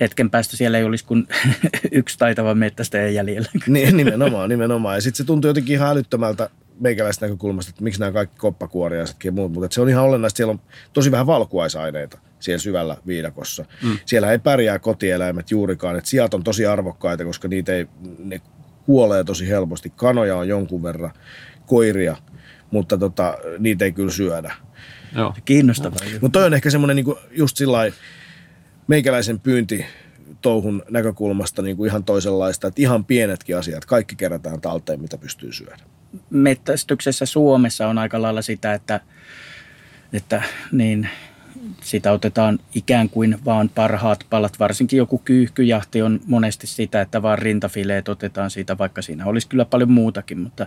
hetken 0.01 0.31
päästä 0.31 0.57
siellä 0.57 0.79
ei 0.79 0.85
olisi 0.85 1.05
kuin 1.05 1.29
yksi 1.93 2.19
taitava 2.19 2.55
mettästäjä 2.55 3.09
jäljellä. 3.09 3.49
Niin, 3.67 3.97
nimenomaan, 3.97 4.49
nimenomaan. 4.49 4.97
Ja 4.97 5.01
sitten 5.01 5.17
se 5.17 5.25
tuntuu 5.25 5.49
jotenkin 5.49 5.75
ihan 5.75 5.91
älyttömältä 5.91 6.51
meikäläistä 6.81 7.27
näkökulmasta, 7.27 7.71
että 7.71 7.85
miksi 7.85 8.01
nämä 8.01 8.13
kaikki 8.13 8.37
koppakuoriaisetkin 8.37 9.29
ja 9.29 9.33
muut, 9.33 9.53
mutta 9.53 9.75
se 9.75 9.81
on 9.81 9.89
ihan 9.89 10.05
olennaista, 10.05 10.37
siellä 10.37 10.51
on 10.51 10.61
tosi 10.93 11.11
vähän 11.11 11.27
valkuaisaineita 11.27 12.19
siellä 12.41 12.59
syvällä 12.59 12.97
viidakossa. 13.07 13.65
Mm. 13.83 13.99
Siellä 14.07 14.33
ei 14.33 14.39
pärjää 14.39 14.79
kotieläimet 14.79 15.51
juurikaan, 15.51 15.97
että 15.97 16.11
sijat 16.11 16.35
on 16.35 16.45
tosi 16.45 16.67
arvokkaita, 16.67 17.25
koska 17.25 17.49
niitä 17.49 17.73
ei, 17.73 17.87
ne 18.19 18.41
kuolee 18.87 19.25
tosi 19.25 19.49
helposti. 19.49 19.93
Kanoja 19.97 20.37
on 20.37 20.49
jonkun 20.49 20.83
verran 20.83 21.13
koiria, 21.67 22.17
mutta 22.71 22.99
tota, 22.99 23.39
niitä 23.59 23.85
ei 23.85 23.93
kyllä 23.93 24.13
syödä. 24.13 24.55
Joo. 25.17 25.35
Kiinnostavaa. 25.45 25.99
Mutta 26.21 26.39
toi 26.39 26.47
on 26.47 26.55
ehkä 26.55 26.71
semmoinen 26.71 26.97
niinku 26.97 27.19
just 27.31 27.57
sillä 27.57 27.79
meikäläisen 28.87 29.41
pyynti 29.41 29.87
touhun 30.41 30.83
näkökulmasta 30.91 31.63
niin 31.63 31.77
kuin 31.77 31.89
ihan 31.89 32.05
toisenlaista, 32.05 32.67
että 32.67 32.83
ihan 32.83 33.05
pienetkin 33.05 33.57
asiat, 33.57 33.85
kaikki 33.85 34.17
kerätään 34.17 34.61
talteen, 34.61 35.01
mitä 35.01 35.19
pystyy 35.19 35.53
syödä. 35.53 35.77
Mettästyksessä 36.31 37.27
Suomessa 37.27 37.89
on 37.89 37.99
aika 37.99 38.23
lailla 38.23 38.43
sitä, 38.43 38.75
että, 38.75 39.01
että 40.13 40.43
niin, 40.73 41.09
sitä 41.81 42.13
otetaan 42.13 42.59
ikään 42.75 43.09
kuin 43.09 43.39
vaan 43.45 43.69
parhaat 43.69 44.27
palat. 44.31 44.59
Varsinkin 44.61 44.97
joku 44.97 45.19
kyyhkyjahti 45.19 46.03
on 46.03 46.21
monesti 46.27 46.67
sitä, 46.67 47.01
että 47.01 47.23
vaan 47.23 47.39
rintafileet 47.39 48.09
otetaan 48.09 48.51
siitä, 48.51 48.79
vaikka 48.79 49.03
siinä 49.03 49.27
olisi 49.27 49.49
kyllä 49.49 49.65
paljon 49.65 49.91
muutakin. 49.93 50.39
Mutta 50.39 50.67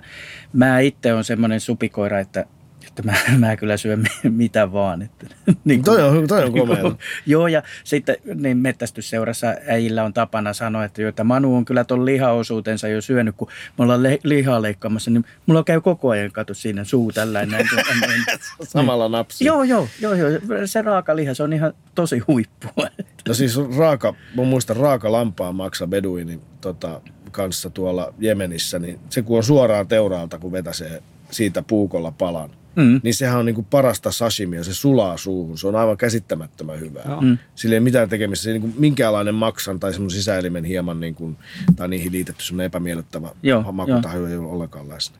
mä 0.53 0.79
itse 0.79 1.13
on 1.13 1.23
semmoinen 1.23 1.59
supikoira, 1.59 2.19
että 2.19 2.45
että 2.87 3.03
mä, 3.03 3.13
mä 3.47 3.57
kyllä 3.57 3.77
syön 3.77 4.05
mitä 4.23 4.71
vaan. 4.71 5.01
Että, 5.01 5.25
niin 5.65 5.83
kuin, 5.83 5.85
toi 5.85 6.03
on, 6.03 6.27
toi 6.27 6.43
on 6.43 6.53
komea. 6.53 6.77
joo, 7.25 7.47
ja 7.47 7.63
sitten 7.83 8.15
niin 8.35 8.57
mettästysseurassa 8.57 9.47
äijillä 9.67 10.03
on 10.03 10.13
tapana 10.13 10.53
sanoa, 10.53 10.83
että, 10.83 11.01
jo, 11.01 11.09
että 11.09 11.23
Manu 11.23 11.55
on 11.55 11.65
kyllä 11.65 11.83
tuon 11.83 12.05
lihaosuutensa 12.05 12.87
jo 12.87 13.01
syönyt, 13.01 13.35
kun 13.37 13.47
me 13.77 13.83
ollaan 13.83 14.03
le- 14.03 14.19
lihaa 14.23 14.61
leikkaamassa, 14.61 15.11
niin 15.11 15.25
mulla 15.45 15.63
käy 15.63 15.81
koko 15.81 16.09
ajan 16.09 16.31
katu 16.31 16.53
siinä 16.53 16.83
suu 16.83 17.11
tällainen. 17.11 17.51
Näin, 17.51 18.25
Samalla 18.63 19.09
napsi. 19.09 19.45
Joo, 19.45 19.63
joo, 19.63 19.87
joo, 20.01 20.13
joo, 20.13 20.29
se 20.65 20.81
raaka 20.81 21.15
liha, 21.15 21.33
se 21.33 21.43
on 21.43 21.53
ihan 21.53 21.73
tosi 21.95 22.19
huippua. 22.19 22.87
No 23.27 23.33
siis 23.33 23.59
raaka, 23.77 24.13
mä 24.35 24.43
muistan 24.43 24.77
raaka 24.77 25.11
lampaa 25.11 25.51
maksa 25.51 25.87
beduinin 25.87 26.41
tota, 26.61 27.01
kanssa 27.31 27.69
tuolla 27.69 28.13
Jemenissä, 28.19 28.79
niin 28.79 28.99
se 29.09 29.21
kun 29.21 29.37
on 29.37 29.43
suoraan 29.43 29.87
teuraalta, 29.87 30.39
kun 30.39 30.51
vetäsee 30.51 31.03
siitä 31.31 31.61
puukolla 31.61 32.11
palan, 32.11 32.49
mm. 32.77 32.99
niin 33.03 33.13
sehän 33.13 33.39
on 33.39 33.45
niin 33.45 33.55
kuin 33.55 33.67
parasta 33.69 34.11
sashimia, 34.11 34.63
se 34.63 34.73
sulaa 34.73 35.17
suuhun, 35.17 35.57
se 35.57 35.67
on 35.67 35.75
aivan 35.75 35.97
käsittämättömän 35.97 36.79
hyvää. 36.79 37.17
Mm. 37.21 37.37
Sillä 37.55 37.73
ei 37.73 37.79
mitään 37.79 38.09
tekemistä, 38.09 38.43
se 38.43 38.49
ei 38.49 38.53
niin 38.59 38.61
kuin 38.61 38.73
minkäänlainen 38.77 39.35
maksan 39.35 39.79
tai 39.79 39.93
semmoinen 39.93 40.17
sisäelimen 40.17 40.63
hieman 40.63 40.99
niin 40.99 41.15
kuin, 41.15 41.37
tai 41.75 41.87
niihin 41.87 42.11
liitetty 42.11 42.43
semmoinen 42.43 42.65
epämiellyttävä 42.65 43.29
makutaho 43.71 44.27
ei 44.27 44.37
ole 44.37 44.47
ollenkaan 44.47 44.89
läsnä. 44.89 45.17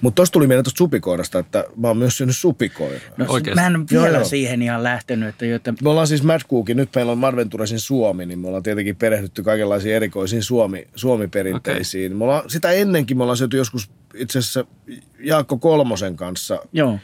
Mutta 0.00 0.14
tuossa 0.14 0.32
tuli 0.32 0.46
mieleen 0.46 0.64
tuosta 0.64 0.78
supikoirasta, 0.78 1.38
että 1.38 1.64
mä 1.76 1.88
oon 1.88 1.96
myös 1.96 2.16
syönyt 2.16 2.36
supikoiraa. 2.36 3.00
No, 3.16 3.26
Oikeasti. 3.28 3.60
Mä 3.60 3.66
en 3.66 3.86
vielä 3.90 4.06
joo, 4.06 4.16
joo. 4.16 4.24
siihen 4.24 4.62
ihan 4.62 4.82
lähtenyt. 4.82 5.28
Että 5.28 5.46
joita... 5.46 5.74
Me 5.82 5.90
ollaan 5.90 6.06
siis 6.06 6.22
Mad 6.22 6.40
Cookin, 6.50 6.76
nyt 6.76 6.88
meillä 6.94 7.12
on 7.12 7.18
Madventuresin 7.18 7.80
Suomi, 7.80 8.26
niin 8.26 8.38
me 8.38 8.46
ollaan 8.46 8.62
tietenkin 8.62 8.96
perehdytty 8.96 9.42
kaikenlaisiin 9.42 9.94
erikoisiin 9.94 10.42
Suomi, 10.42 10.86
Suomi-perinteisiin. 10.94 12.12
Okay. 12.12 12.18
Me 12.18 12.24
ollaan, 12.24 12.50
sitä 12.50 12.70
ennenkin 12.70 13.16
me 13.16 13.22
ollaan 13.22 13.36
syöty 13.36 13.56
joskus 13.56 13.90
itse 14.14 14.38
asiassa 14.38 14.64
Jaakko 15.18 15.58
Kolmosen 15.58 16.16
kanssa, 16.16 16.60
Joo. 16.72 16.98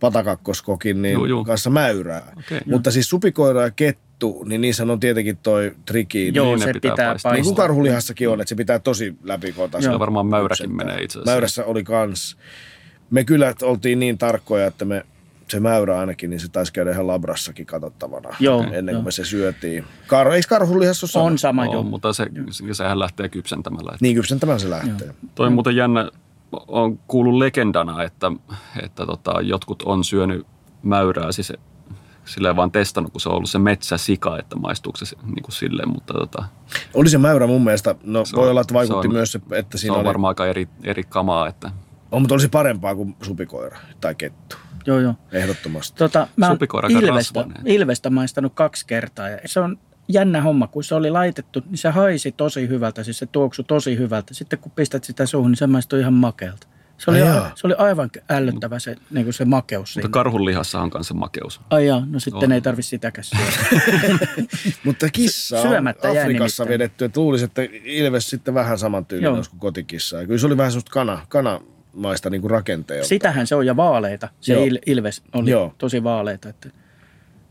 Patakakkoskokin, 0.00 1.02
niin 1.02 1.12
joo, 1.12 1.26
joo. 1.26 1.44
kanssa 1.44 1.70
mäyrää. 1.70 2.32
Okay, 2.38 2.60
Mutta 2.66 2.88
joo. 2.88 2.92
siis 2.92 3.08
supikoira 3.08 3.62
ja 3.62 3.70
kettu, 3.70 4.44
niin 4.44 4.60
niissä 4.60 4.82
on 4.82 5.00
tietenkin 5.00 5.36
toi 5.36 5.74
triki. 5.84 6.32
Joo, 6.34 6.46
niin 6.46 6.58
se 6.58 6.72
pitää, 6.72 6.90
pitää 6.90 7.10
paistaa. 7.10 7.32
Niin 7.32 7.44
kuin 7.44 7.56
karhulihassakin 7.56 8.28
on, 8.28 8.40
että 8.40 8.48
se 8.48 8.54
pitää 8.54 8.78
tosi 8.78 9.16
läpikota. 9.22 9.80
Sillä 9.80 9.98
varmaan 9.98 10.26
mäyräkin 10.26 10.76
menee 10.76 11.02
itse 11.02 11.18
asiassa. 11.18 11.30
Mäyrässä 11.30 11.64
oli 11.64 11.84
kans. 11.84 12.36
Me 13.10 13.24
kyllä 13.24 13.54
oltiin 13.62 13.98
niin 13.98 14.18
tarkkoja, 14.18 14.66
että 14.66 14.84
me 14.84 15.04
se 15.52 15.60
mäyrä 15.60 15.98
ainakin, 15.98 16.30
niin 16.30 16.40
se 16.40 16.48
taisi 16.48 16.72
käydä 16.72 16.90
ihan 16.90 17.06
labrassakin 17.06 17.66
katsottavana 17.66 18.36
Joo, 18.40 18.66
ennen 18.72 18.94
kuin 18.94 19.04
me 19.04 19.10
se 19.10 19.24
syötiin. 19.24 19.84
Kar, 20.06 20.32
eikö 20.32 20.46
karhulihassa 20.48 21.04
ole 21.04 21.10
sama? 21.10 21.24
On 21.24 21.38
sama, 21.38 21.64
joo. 21.64 21.82
mutta 21.82 22.12
se, 22.12 22.26
sehän 22.72 22.98
lähtee 22.98 23.28
kypsentämällä. 23.28 23.90
Että... 23.92 23.98
Niin, 24.04 24.16
kypsentämällä 24.16 24.58
se 24.58 24.70
lähtee. 24.70 25.06
Joo. 25.06 25.16
Toi 25.34 25.46
on 25.46 25.52
muuten 25.52 25.76
jännä, 25.76 26.10
on 26.68 26.98
kuullut 26.98 27.34
legendana, 27.34 28.02
että, 28.02 28.32
että 28.82 29.06
tota, 29.06 29.40
jotkut 29.40 29.82
on 29.82 30.04
syönyt 30.04 30.46
mäyrää, 30.82 31.32
siis 31.32 31.52
silleen 32.24 32.56
vaan 32.56 32.72
testannut, 32.72 33.12
kun 33.12 33.20
se 33.20 33.28
on 33.28 33.34
ollut 33.34 33.50
se 33.50 33.58
metsäsika, 33.58 34.38
että 34.38 34.56
maistuuko 34.56 34.98
se 34.98 35.16
niin 35.26 35.42
kuin 35.42 35.52
silleen, 35.52 35.88
mutta 35.88 36.14
tota, 36.14 36.44
Oli 36.94 37.08
se 37.08 37.18
mäyrä 37.18 37.46
mun 37.46 37.64
mielestä, 37.64 37.94
no 38.04 38.24
se 38.24 38.36
voi 38.36 38.44
on, 38.44 38.50
olla, 38.50 38.60
että 38.60 38.74
vaikutti 38.74 39.02
se 39.02 39.08
on, 39.08 39.14
myös 39.14 39.32
se, 39.32 39.40
että 39.52 39.78
siinä 39.78 39.92
se 39.94 39.96
on 39.96 39.98
oli... 39.98 40.06
varmaan 40.06 40.30
aika 40.30 40.46
eri, 40.46 40.68
eri 40.84 41.02
kamaa, 41.02 41.48
että... 41.48 41.70
On, 42.10 42.22
mutta 42.22 42.34
olisi 42.34 42.48
parempaa 42.48 42.94
kuin 42.94 43.16
supikoira 43.22 43.78
tai 44.00 44.14
kettu. 44.14 44.56
Joo, 44.86 44.98
joo. 44.98 45.14
Ehdottomasti. 45.32 45.98
Tota, 45.98 46.26
mä 46.36 46.48
oon 46.48 46.58
Ilvestä, 46.90 47.44
Ilvestä 47.64 48.10
maistanut 48.10 48.52
kaksi 48.54 48.86
kertaa 48.86 49.28
ja 49.28 49.38
se 49.46 49.60
on 49.60 49.78
jännä 50.08 50.42
homma, 50.42 50.66
kun 50.66 50.84
se 50.84 50.94
oli 50.94 51.10
laitettu, 51.10 51.62
niin 51.70 51.78
se 51.78 51.88
haisi 51.88 52.32
tosi 52.32 52.68
hyvältä, 52.68 53.02
siis 53.02 53.18
se 53.18 53.26
tuoksui 53.26 53.64
tosi 53.64 53.98
hyvältä. 53.98 54.34
Sitten 54.34 54.58
kun 54.58 54.72
pistät 54.72 55.04
sitä 55.04 55.26
suuhun, 55.26 55.50
niin 55.50 55.58
se 55.58 55.66
maistui 55.66 56.00
ihan 56.00 56.14
makealta. 56.14 56.66
Se 56.98 57.10
oli, 57.10 57.22
a, 57.22 57.50
se 57.54 57.66
oli 57.66 57.74
aivan 57.78 58.10
ällöttävä 58.30 58.78
se, 58.78 58.96
niin 59.10 59.24
kuin 59.24 59.34
se 59.34 59.44
makeus 59.44 59.96
Mutta 59.96 60.08
karhun 60.08 60.44
lihassa 60.44 60.80
on 60.80 61.04
se 61.04 61.14
makeus. 61.14 61.60
Ai 61.70 61.86
jaa, 61.86 62.06
no 62.10 62.20
sitten 62.20 62.44
on. 62.44 62.52
ei 62.52 62.60
tarvitse 62.60 62.88
sitäkään 62.88 63.24
syödä. 63.24 64.18
Mutta 64.84 65.08
kissa 65.12 65.60
on 65.60 65.88
Afrikassa 65.88 66.68
vedetty. 66.68 67.04
Että 67.04 67.20
luulisi, 67.20 67.44
että 67.44 67.62
Ilves 67.84 68.30
sitten 68.30 68.54
vähän 68.54 68.78
saman 68.78 69.06
tyylinen 69.06 69.44
kuin 69.50 69.58
kotikissa. 69.58 70.16
Ja 70.20 70.26
kyllä 70.26 70.38
se 70.38 70.46
oli 70.46 70.56
vähän 70.56 70.72
semmoista 70.72 70.92
kana, 70.92 71.26
kana 71.28 71.60
maista 71.92 72.30
niin 72.30 72.40
kuin 72.40 72.50
rakenteelta. 72.50 73.08
Sitähän 73.08 73.46
se 73.46 73.54
on 73.54 73.66
ja 73.66 73.76
vaaleita. 73.76 74.28
Se 74.40 74.52
Joo. 74.52 74.66
Ilves 74.86 75.22
oli 75.32 75.50
Joo. 75.50 75.74
tosi 75.78 76.04
vaaleita. 76.04 76.48
Että, 76.48 76.68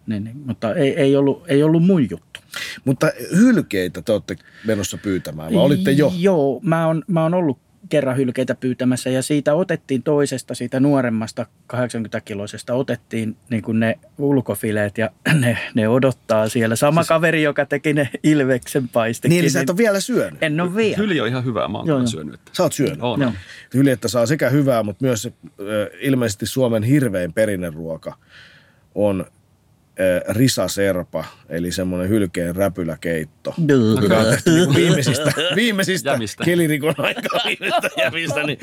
niin, 0.07 0.23
niin, 0.23 0.37
mutta 0.45 0.73
ei, 0.73 0.95
ei, 0.99 1.15
ollut, 1.15 1.43
ei 1.47 1.63
ollut 1.63 1.83
mun 1.83 2.09
juttu. 2.09 2.39
Mutta 2.85 3.11
hylkeitä 3.37 4.01
te 4.01 4.11
olette 4.11 4.35
menossa 4.65 4.97
pyytämään, 4.97 5.53
vai 5.53 5.63
olitte 5.63 5.91
jo? 5.91 6.13
Joo, 6.17 6.59
mä 6.63 6.87
oon, 6.87 7.03
mä 7.07 7.23
oon 7.23 7.33
ollut 7.33 7.57
kerran 7.89 8.17
hylkeitä 8.17 8.55
pyytämässä 8.55 9.09
ja 9.09 9.21
siitä 9.21 9.53
otettiin 9.53 10.03
toisesta, 10.03 10.55
siitä 10.55 10.79
nuoremmasta 10.79 11.45
80-kiloisesta 11.73 12.73
otettiin 12.73 13.37
niin 13.49 13.63
kuin 13.63 13.79
ne 13.79 13.99
ulkofileet 14.17 14.97
ja 14.97 15.09
ne, 15.41 15.57
ne 15.73 15.87
odottaa 15.87 16.49
siellä. 16.49 16.75
Sama 16.75 17.01
siis, 17.01 17.07
kaveri, 17.07 17.43
joka 17.43 17.65
teki 17.65 17.93
ne 17.93 18.09
Ilveksen 18.23 18.87
paistekin. 18.87 19.29
Niin, 19.29 19.41
eli 19.41 19.49
sä 19.49 19.61
et 19.61 19.69
ole 19.69 19.77
vielä 19.77 19.99
syönyt? 19.99 20.43
En 20.43 20.61
ole 20.61 20.75
vielä. 20.75 20.97
Hyli 20.97 21.21
on 21.21 21.27
ihan 21.27 21.45
hyvää, 21.45 21.67
mä 21.67 21.77
oon 21.77 21.87
joo, 21.87 22.07
syönyt. 22.07 22.33
Että. 22.33 22.51
Sä 22.53 22.63
oot 22.63 22.73
syönyt? 22.73 22.97
On. 23.01 23.33
että 23.91 24.07
saa 24.07 24.25
sekä 24.25 24.49
hyvää, 24.49 24.83
mutta 24.83 25.05
myös 25.05 25.29
ilmeisesti 25.99 26.45
Suomen 26.45 26.83
hirvein 26.83 27.33
perinneruoka 27.33 28.17
on 28.95 29.25
risaserpa, 30.29 31.25
eli 31.49 31.71
semmoinen 31.71 32.09
hylkeen 32.09 32.55
räpyläkeitto. 32.55 33.53
Joka 34.01 34.17
on 34.17 34.25
tehty 34.25 34.51
niin 34.51 34.75
viimeisistä, 34.75 35.33
viimeisistä 35.55 36.17
kelirikon 36.45 36.95
aikaa 37.07 37.39
viimeistä 37.45 37.89
jämistä. 37.97 38.43
Niin 38.43 38.59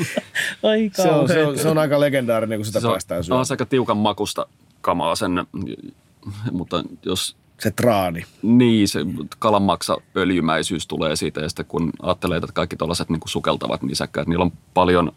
se, 0.92 1.02
on, 1.02 1.28
se, 1.28 1.46
on, 1.46 1.58
se 1.58 1.68
on 1.68 1.78
aika 1.78 2.00
legendaarinen, 2.00 2.58
kun 2.58 2.66
sitä 2.66 2.80
se 2.80 2.88
päästään 2.88 3.24
syömään. 3.24 3.46
Se 3.46 3.52
on 3.52 3.54
aika 3.54 3.66
tiukan 3.66 3.96
makusta 3.96 4.46
kamaa 4.80 5.14
sen, 5.14 5.46
mutta 6.52 6.84
jos 7.04 7.36
se 7.60 7.70
traani. 7.70 8.24
Niin, 8.42 8.88
se 8.88 9.00
kalanmaksa 9.38 9.96
öljymäisyys 10.16 10.86
tulee 10.86 11.16
siitä 11.16 11.40
ja 11.40 11.48
sitten 11.48 11.66
kun 11.66 11.90
ajattelee, 12.02 12.36
että 12.36 12.52
kaikki 12.52 12.76
tuollaiset 12.76 13.08
niin 13.08 13.20
sukeltavat 13.24 13.82
nisäkkäät, 13.82 14.28
niillä 14.28 14.44
on 14.44 14.52
paljon 14.74 15.12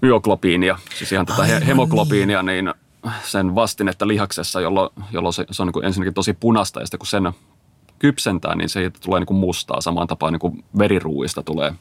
myoglobiinia, 0.00 0.78
siis 0.94 1.12
ihan 1.12 1.26
tätä 1.26 1.42
Aivan 1.42 1.62
hemoglobiinia, 1.62 2.42
niin 2.42 2.74
sen 3.22 3.54
vastinetta 3.54 4.08
lihaksessa, 4.08 4.60
jolloin, 4.60 4.90
jolloin 5.12 5.32
se, 5.32 5.44
se 5.50 5.62
on 5.62 5.66
niin 5.66 5.72
kuin 5.72 5.84
ensinnäkin 5.84 6.14
tosi 6.14 6.32
punasta 6.32 6.80
ja 6.80 6.86
sitten 6.86 6.98
kun 6.98 7.06
sen 7.06 7.32
kypsentää, 7.98 8.54
niin 8.54 8.68
se 8.68 8.90
tulee 9.00 9.20
niin 9.20 9.26
kuin 9.26 9.36
mustaa 9.36 9.80
samaan 9.80 10.06
tapaan 10.06 10.32
niin 10.32 10.40
kuin 10.40 10.64
veriruuista 10.78 11.42
tulee. 11.42 11.72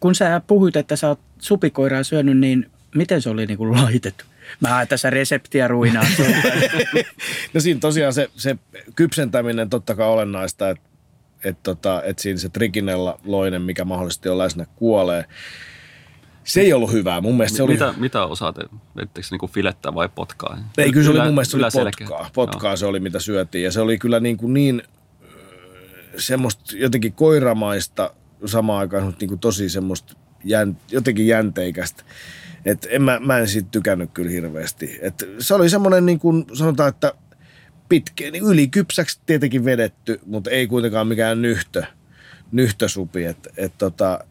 Kun 0.00 0.14
sä 0.14 0.40
puhuit, 0.46 0.76
että 0.76 0.96
sä 0.96 1.08
oot 1.08 1.20
supikoiraa 1.38 2.02
syönyt, 2.02 2.38
niin 2.38 2.70
miten 2.94 3.22
se 3.22 3.30
oli 3.30 3.46
niin 3.46 3.58
kuin 3.58 3.82
laitettu? 3.82 4.24
Mä 4.60 4.86
tässä 4.86 5.10
reseptiä 5.10 5.68
ruinaan. 5.68 6.06
no 7.54 7.60
siinä 7.60 7.80
tosiaan 7.80 8.12
se, 8.12 8.30
se 8.36 8.56
kypsentäminen 8.96 9.70
totta 9.70 9.94
kai 9.94 10.08
olennaista, 10.08 10.70
että 10.70 10.88
et 11.44 11.62
tota, 11.62 12.02
et 12.02 12.18
siinä 12.18 12.38
se 12.38 12.48
trikinella 12.48 13.20
loinen, 13.24 13.62
mikä 13.62 13.84
mahdollisesti 13.84 14.28
on 14.28 14.38
läsnä, 14.38 14.66
kuolee. 14.76 15.24
Se 16.44 16.60
ei 16.60 16.72
ollut 16.72 16.92
hyvää. 16.92 17.20
Mun 17.20 17.36
mielestä 17.36 17.56
se 17.56 17.62
oli... 17.62 17.72
Mitä, 17.72 17.94
mitä 17.96 18.24
osaatte? 18.24 18.62
Vettekö 18.96 19.26
niinku 19.30 19.46
filettä 19.46 19.94
vai 19.94 20.08
potkaa? 20.14 20.58
Ei, 20.78 20.92
kyllä 20.92 21.04
se 21.04 21.10
oli 21.10 21.18
mun 21.18 21.34
mielestä 21.34 21.70
se 21.70 21.80
oli 21.80 21.90
potkaa. 21.94 22.30
Potkaa 22.34 22.70
Joo. 22.70 22.76
se 22.76 22.86
oli, 22.86 23.00
mitä 23.00 23.20
syötiin. 23.20 23.64
Ja 23.64 23.72
se 23.72 23.80
oli 23.80 23.98
kyllä 23.98 24.20
niin, 24.20 24.36
kuin 24.36 24.54
niin 24.54 24.82
semmoista 26.16 26.76
jotenkin 26.76 27.12
koiramaista 27.12 28.10
samaan 28.46 28.80
aikaan 28.80 29.16
niin 29.20 29.28
kuin 29.28 29.40
tosi 29.40 29.68
semmoista 29.68 30.14
jän, 30.44 30.76
jotenkin 30.90 31.26
jänteikästä. 31.26 32.04
Et 32.64 32.86
en 32.90 33.02
mä, 33.02 33.20
mä 33.20 33.38
en 33.38 33.48
siitä 33.48 33.68
tykännyt 33.70 34.10
kyllä 34.14 34.30
hirveästi. 34.30 34.98
Et 35.02 35.28
se 35.38 35.54
oli 35.54 35.70
semmoinen 35.70 36.06
niin 36.06 36.18
kuin 36.18 36.44
sanotaan, 36.52 36.88
että 36.88 37.12
pitkä, 37.88 38.30
niin 38.30 38.44
ylikypsäksi 38.44 39.20
tietenkin 39.26 39.64
vedetty, 39.64 40.20
mutta 40.26 40.50
ei 40.50 40.66
kuitenkaan 40.66 41.06
mikään 41.06 41.42
nyhtö, 41.42 41.82
nyhtösupi. 42.52 43.24
Et, 43.24 43.48
et 43.56 43.72
tota, 43.78 44.24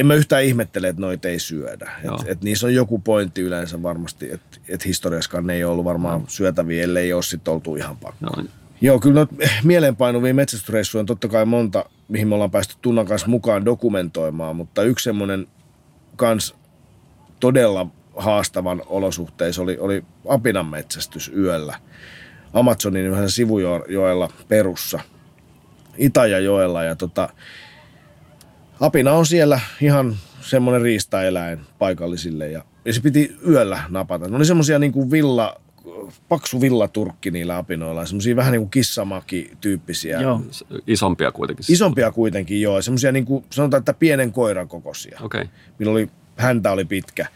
en 0.00 0.06
mä 0.06 0.14
yhtään 0.14 0.44
ihmettele, 0.44 0.88
että 0.88 1.00
noita 1.00 1.28
ei 1.28 1.38
syödä. 1.38 1.90
Et, 2.04 2.28
et 2.28 2.42
niissä 2.42 2.66
on 2.66 2.74
joku 2.74 2.98
pointti 2.98 3.40
yleensä 3.40 3.82
varmasti, 3.82 4.32
että 4.32 4.58
et 4.68 4.84
historiaskaan 4.84 5.46
ne 5.46 5.54
ei 5.54 5.64
ollut 5.64 5.84
varmaan 5.84 6.24
syötäviä, 6.28 6.84
ellei 6.84 7.12
ole 7.12 7.22
sitten 7.22 7.54
oltu 7.54 7.76
ihan 7.76 7.96
pakko. 7.96 8.26
No. 8.36 8.44
Joo, 8.80 8.98
kyllä 8.98 9.14
noita 9.14 9.34
mieleenpainuvia 9.64 10.34
metsästysreissuja 10.34 11.00
on 11.00 11.06
totta 11.06 11.28
kai 11.28 11.44
monta, 11.44 11.84
mihin 12.08 12.28
me 12.28 12.34
ollaan 12.34 12.50
päästy 12.50 12.74
Tunnan 12.82 13.06
kanssa 13.06 13.28
mukaan 13.28 13.64
dokumentoimaan, 13.64 14.56
mutta 14.56 14.82
yksi 14.82 15.04
semmoinen 15.04 15.46
kans 16.16 16.54
todella 17.40 17.86
haastavan 18.16 18.82
olosuhteissa 18.86 19.62
oli, 19.62 19.78
oli 19.78 20.04
apinan 20.28 20.66
metsästys 20.66 21.32
yöllä 21.36 21.78
Amazonin 22.52 23.06
yhdessä 23.06 23.36
sivujoella 23.36 24.32
Perussa. 24.48 25.00
Itajajoella 25.98 26.84
ja 26.84 26.96
tota, 26.96 27.28
apina 28.80 29.12
on 29.12 29.26
siellä 29.26 29.60
ihan 29.80 30.16
semmoinen 30.40 30.82
riistaeläin 30.82 31.60
paikallisille 31.78 32.48
ja, 32.48 32.64
ja 32.84 32.92
se 32.92 33.00
piti 33.00 33.36
yöllä 33.48 33.82
napata. 33.88 34.28
Ne 34.28 34.36
oli 34.36 34.44
semmoisia 34.44 34.78
niin 34.78 34.92
kuin 34.92 35.10
villa, 35.10 35.60
paksu 36.28 36.60
villaturkki 36.60 37.30
niillä 37.30 37.56
apinoilla, 37.56 38.06
semmoisia 38.06 38.36
vähän 38.36 38.52
niin 38.52 38.60
kuin 38.60 38.70
kissamaki-tyyppisiä. 38.70 40.20
Joo. 40.20 40.42
Isompia 40.86 41.32
kuitenkin. 41.32 41.64
Isompia 41.68 42.12
kuitenkin, 42.12 42.60
joo. 42.60 42.82
Semmoisia 42.82 43.12
niin 43.12 43.24
kuin, 43.24 43.44
sanotaan, 43.50 43.78
että 43.78 43.94
pienen 43.94 44.32
koiran 44.32 44.68
kokoisia. 44.68 45.18
Okei. 45.22 45.40
Okay. 45.40 45.52
Millä 45.78 45.92
oli, 45.92 46.10
häntä 46.36 46.72
oli 46.72 46.84
pitkä. 46.84 47.26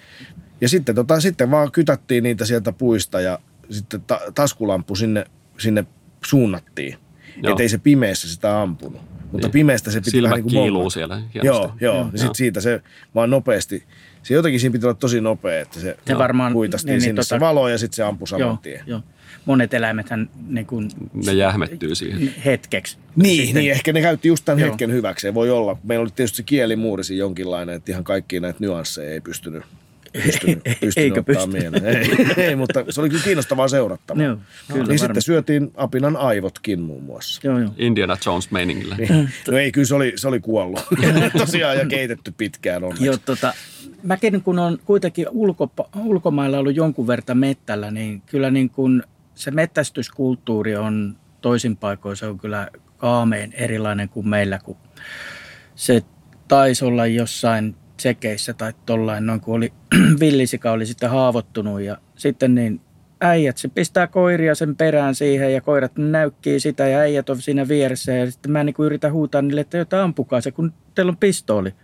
Ja 0.60 0.68
sitten, 0.68 0.94
tota, 0.94 1.20
sitten 1.20 1.50
vaan 1.50 1.72
kytättiin 1.72 2.24
niitä 2.24 2.44
sieltä 2.44 2.72
puista 2.72 3.20
ja 3.20 3.38
sitten 3.70 4.00
ta- 4.00 4.20
taskulampu 4.34 4.94
sinne, 4.94 5.24
sinne 5.58 5.84
suunnattiin. 6.24 6.98
Että 7.36 7.62
ei 7.62 7.68
se 7.68 7.78
pimeässä 7.78 8.28
sitä 8.28 8.62
ampunut. 8.62 9.13
Mutta 9.34 9.46
niin. 9.46 9.52
pimeästä 9.52 9.90
se 9.90 10.00
Silmät 10.02 10.30
vähän 10.30 10.36
niin 10.44 10.52
kuin 10.54 10.62
kiiluu 10.64 10.90
siellä 10.90 11.16
hienosti. 11.16 11.46
Joo, 11.46 11.72
joo. 11.80 11.94
Joo. 11.94 12.08
Ja 12.12 12.18
sitten 12.18 12.34
siitä 12.34 12.60
se 12.60 12.80
vaan 13.14 13.30
nopeasti, 13.30 13.84
se 14.22 14.34
jotenkin 14.34 14.60
siinä 14.60 14.72
piti 14.72 14.86
olla 14.86 14.94
tosi 14.94 15.20
nopea, 15.20 15.60
että 15.60 15.80
se, 15.80 15.96
Se 16.06 16.18
varmaan- 16.18 16.52
huitastiin 16.52 16.88
niin, 16.90 16.96
niin, 16.98 17.02
sinne 17.04 17.20
tota- 17.20 17.24
se 17.24 17.40
valo 17.40 17.68
ja 17.68 17.78
sitten 17.78 17.96
se 17.96 18.02
ampui 18.02 18.28
saman 18.28 18.40
Joo, 18.46 18.58
tien. 18.62 18.80
joo. 18.86 19.00
Monet 19.44 19.74
eläimethän 19.74 20.30
niin 20.48 20.66
kuin 20.66 20.90
Ne 21.26 21.32
jähmettyy 21.32 21.94
siihen. 21.94 22.34
hetkeksi. 22.44 22.98
Niin, 23.16 23.46
Sitten- 23.46 23.60
niin, 23.62 23.72
ehkä 23.72 23.92
ne 23.92 24.00
käytti 24.00 24.28
just 24.28 24.44
tämän 24.44 24.58
Joo. 24.60 24.68
hetken 24.70 24.92
hyväkseen. 24.92 25.34
Voi 25.34 25.50
olla. 25.50 25.76
Meillä 25.84 26.02
oli 26.02 26.10
tietysti 26.16 26.36
se 26.36 26.42
kielimuurisi 26.42 27.16
jonkinlainen, 27.18 27.74
että 27.74 27.92
ihan 27.92 28.04
kaikki 28.04 28.40
näitä 28.40 28.58
nyansseja 28.60 29.10
ei 29.10 29.20
pystynyt, 29.20 29.62
pystynyt, 30.22 30.62
pystynyt 30.80 31.18
ottaa 31.18 31.34
pysty? 31.34 31.50
mieleen. 31.50 31.84
Ei, 31.86 32.08
ei, 32.36 32.56
mutta 32.56 32.84
se 32.90 33.00
oli 33.00 33.10
kyllä 33.10 33.24
kiinnostavaa 33.24 33.68
seurattavaa. 33.68 34.22
Joo, 34.22 34.36
kyllä 34.72 34.86
niin 34.86 34.98
sitten 34.98 35.22
syötiin 35.22 35.72
apinan 35.76 36.16
aivotkin 36.16 36.80
muun 36.80 37.02
muassa. 37.02 37.40
Joo, 37.44 37.58
joo. 37.58 37.70
Indiana 37.76 38.16
Jones 38.26 38.50
meiningillä. 38.50 38.96
Niin. 38.96 39.30
No 39.50 39.58
ei, 39.58 39.72
kyllä 39.72 39.86
se 39.86 39.94
oli, 39.94 40.12
se 40.16 40.28
oli 40.28 40.40
kuollut 40.40 40.80
tosiaan 41.38 41.78
ja 41.78 41.86
keitetty 41.86 42.34
pitkään 42.36 42.84
onneksi. 42.84 43.06
Joo, 43.06 43.16
tota, 43.16 43.54
mäkin 44.02 44.42
kun 44.42 44.58
on 44.58 44.78
kuitenkin 44.84 45.26
ulko, 45.30 45.72
ulkomailla 46.04 46.58
ollut 46.58 46.76
jonkun 46.76 47.06
verran 47.06 47.38
mettällä, 47.38 47.90
niin 47.90 48.22
kyllä 48.26 48.50
niin 48.50 48.70
kuin 48.70 49.02
se 49.34 49.50
mettästyskulttuuri 49.50 50.76
on 50.76 51.16
toisin 51.40 51.76
paikoin, 51.76 52.16
se 52.16 52.26
on 52.26 52.38
kyllä 52.38 52.68
kaameen 52.96 53.52
erilainen 53.52 54.08
kuin 54.08 54.28
meillä, 54.28 54.58
kun 54.58 54.76
se 55.74 56.02
taisi 56.48 56.84
olla 56.84 57.06
jossain 57.06 57.76
tsekeissä 57.96 58.52
tai 58.52 58.72
tollain, 58.86 59.26
noin 59.26 59.40
kun 59.40 59.54
oli 59.54 59.72
villisika 60.20 60.70
oli 60.70 60.86
sitten 60.86 61.10
haavoittunut 61.10 61.80
ja 61.80 61.98
sitten 62.16 62.54
niin 62.54 62.80
äijät, 63.20 63.56
se 63.56 63.68
pistää 63.68 64.06
koiria 64.06 64.54
sen 64.54 64.76
perään 64.76 65.14
siihen 65.14 65.54
ja 65.54 65.60
koirat 65.60 65.92
näykkii 65.96 66.60
sitä 66.60 66.88
ja 66.88 66.98
äijät 66.98 67.30
on 67.30 67.42
siinä 67.42 67.68
vieressä 67.68 68.12
ja 68.12 68.30
sitten 68.30 68.52
mä 68.52 68.64
niin 68.64 68.74
kuin 68.74 68.86
yritän 68.86 69.12
huutaa 69.12 69.42
niille, 69.42 69.60
että 69.60 69.78
jotain 69.78 70.02
ampukaa 70.02 70.40
se, 70.40 70.50
kun 70.50 70.72
teillä 70.94 71.10
on 71.10 71.16
pistooli. 71.16 71.74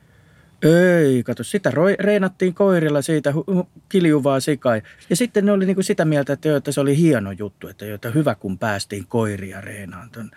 Ei, 0.62 1.22
kato, 1.22 1.44
sitä 1.44 1.70
roi, 1.70 1.96
reenattiin 2.00 2.54
koirilla 2.54 3.02
siitä 3.02 3.32
hu, 3.32 3.44
hu, 3.54 3.68
kiljuvaa 3.88 4.40
sikaa. 4.40 4.76
Ja 5.10 5.16
sitten 5.16 5.46
ne 5.46 5.52
oli 5.52 5.66
niinku 5.66 5.82
sitä 5.82 6.04
mieltä, 6.04 6.32
että, 6.32 6.48
joo, 6.48 6.56
että 6.56 6.72
se 6.72 6.80
oli 6.80 6.96
hieno 6.96 7.32
juttu, 7.32 7.68
että, 7.68 7.86
joo, 7.86 7.94
että 7.94 8.10
hyvä 8.10 8.34
kun 8.34 8.58
päästiin 8.58 9.06
koiria 9.06 9.60
reenaan. 9.60 10.10
ton. 10.10 10.30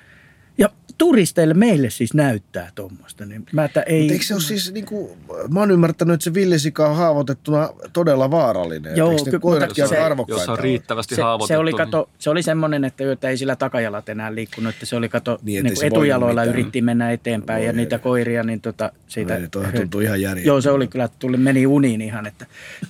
Ja 0.58 0.70
turisteille 0.98 1.54
meille 1.54 1.90
siis 1.90 2.14
näyttää 2.14 2.72
tuommoista. 2.76 3.26
Niin 3.26 3.46
mä, 3.52 3.62
ei, 3.64 3.68
Mutta 3.68 3.84
eikö 4.14 4.24
se 4.26 4.34
ole 4.34 4.42
siis, 4.42 4.74
niin 4.74 4.86
kuin, 4.86 5.10
mä 5.50 5.60
oon 5.60 5.72
ymmärtänyt, 5.72 6.14
että 6.14 6.24
se 6.24 6.34
villisika 6.34 6.90
on 6.90 6.96
haavoitettuna 6.96 7.70
todella 7.94 8.32
vaarallinen. 8.32 8.98
Joo, 8.98 9.12
Eikö 9.12 9.32
ne 9.32 9.40
koiratkin 9.40 9.84
aika 9.84 9.96
se- 9.96 10.02
arvokkaita 10.02 10.42
Jos 10.44 10.50
on 10.50 10.60
riittävästi 10.60 11.16
se, 11.16 11.22
haavoitettu. 11.22 11.48
se, 11.48 11.58
oli, 11.58 11.70
niin- 11.72 11.78
kato, 11.78 12.10
se 12.20 12.30
oli 12.30 12.44
semmoinen, 12.44 12.86
että, 12.86 13.12
että 13.12 13.30
ei 13.30 13.38
sillä 13.38 13.56
takajalat 13.56 14.10
enää 14.10 14.36
liikkunut, 14.36 14.74
että 14.74 14.86
se 14.86 14.96
oli 14.96 15.10
kato, 15.10 15.40
Niin, 15.44 15.64
niin, 15.64 15.74
niin 15.74 15.86
etujaloilla 15.86 16.44
yritti 16.44 16.82
mennä 16.82 17.12
eteenpäin 17.12 17.58
Voi 17.60 17.66
ja 17.66 17.72
ei. 17.72 17.78
niitä 17.78 18.00
koiria, 18.00 18.44
niin 18.44 18.62
tota, 18.62 18.92
siitä, 19.08 19.38
Ei, 19.38 19.48
toihan 19.48 19.74
tuntuu 19.74 20.02
ihan 20.02 20.22
järjettömältä. 20.22 20.48
Joo, 20.50 20.62
se 20.62 20.72
oli 20.72 20.88
kyllä, 20.88 21.10
tuli, 21.20 21.38
meni 21.38 21.68
uniin 21.68 22.02
ihan, 22.02 22.26
että 22.26 22.46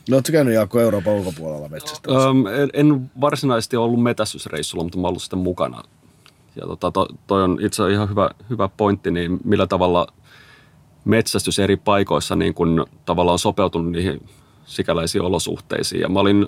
No 0.09 0.15
ootko 0.17 0.31
käynyt 0.31 0.53
Jaakko 0.53 0.79
Euroopan 0.79 1.13
ulkopuolella 1.13 1.69
metsästä? 1.69 2.11
Öm, 2.11 2.45
en, 2.47 2.69
en 2.73 3.11
varsinaisesti 3.21 3.77
ollut 3.77 4.03
metästysreissulla, 4.03 4.83
mutta 4.83 4.97
mä 4.97 5.07
ollut 5.07 5.21
sitten 5.21 5.39
mukana. 5.39 5.83
Ja 6.55 6.67
tota, 6.67 6.91
to, 6.91 7.07
toi 7.27 7.43
on 7.43 7.57
itse 7.61 7.91
ihan 7.91 8.09
hyvä, 8.09 8.29
hyvä 8.49 8.67
pointti, 8.67 9.11
niin 9.11 9.39
millä 9.43 9.67
tavalla 9.67 10.07
metsästys 11.05 11.59
eri 11.59 11.77
paikoissa 11.77 12.35
niin 12.35 12.53
kun 12.53 12.85
tavallaan 13.05 13.33
on 13.33 13.39
sopeutunut 13.39 13.91
niihin 13.91 14.29
sikäläisiin 14.65 15.21
olosuhteisiin. 15.21 16.01
Ja 16.01 16.09
mä 16.09 16.19
olin 16.19 16.47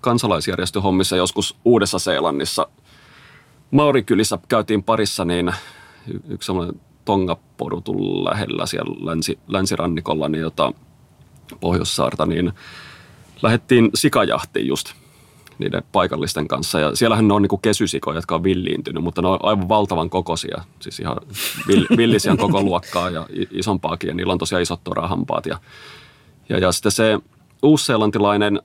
kansalaisjärjestöhommissa 0.00 1.16
joskus 1.16 1.56
Uudessa-Seelannissa. 1.64 2.68
Maurikylissä 3.70 4.38
käytiin 4.48 4.82
parissa, 4.82 5.24
niin 5.24 5.54
yksi 6.28 6.46
semmoinen 6.46 6.80
Tongaporutun 7.04 8.24
lähellä 8.24 8.66
siellä 8.66 9.06
länsi, 9.06 9.38
länsirannikolla, 9.48 10.28
niin 10.28 10.42
jota 10.42 10.72
Pohjoissaarta, 11.60 12.26
niin 12.26 12.52
lähdettiin 13.42 13.90
sikajahtiin 13.94 14.66
just 14.66 15.01
niiden 15.62 15.82
paikallisten 15.92 16.48
kanssa. 16.48 16.80
Ja 16.80 16.96
siellähän 16.96 17.28
ne 17.28 17.34
on 17.34 17.42
niinku 17.42 17.58
kesysikoja, 17.58 18.18
jotka 18.18 18.34
on 18.34 18.44
villiintynyt, 18.44 19.02
mutta 19.02 19.22
ne 19.22 19.28
on 19.28 19.38
aivan 19.42 19.68
valtavan 19.68 20.10
kokoisia. 20.10 20.62
Siis 20.80 21.00
ihan 21.00 21.16
vill, 21.68 21.86
villisian 21.96 22.36
koko 22.36 22.62
luokkaa 22.62 23.10
ja 23.10 23.26
isompaakin. 23.50 24.08
Ja 24.08 24.14
niillä 24.14 24.32
on 24.32 24.38
tosiaan 24.38 24.62
isot 24.62 24.84
torahampaat. 24.84 25.46
Ja, 25.46 25.58
ja, 26.48 26.58
ja 26.58 26.72
sitten 26.72 26.92
se 26.92 27.18
uusseelantilainen, 27.62 28.60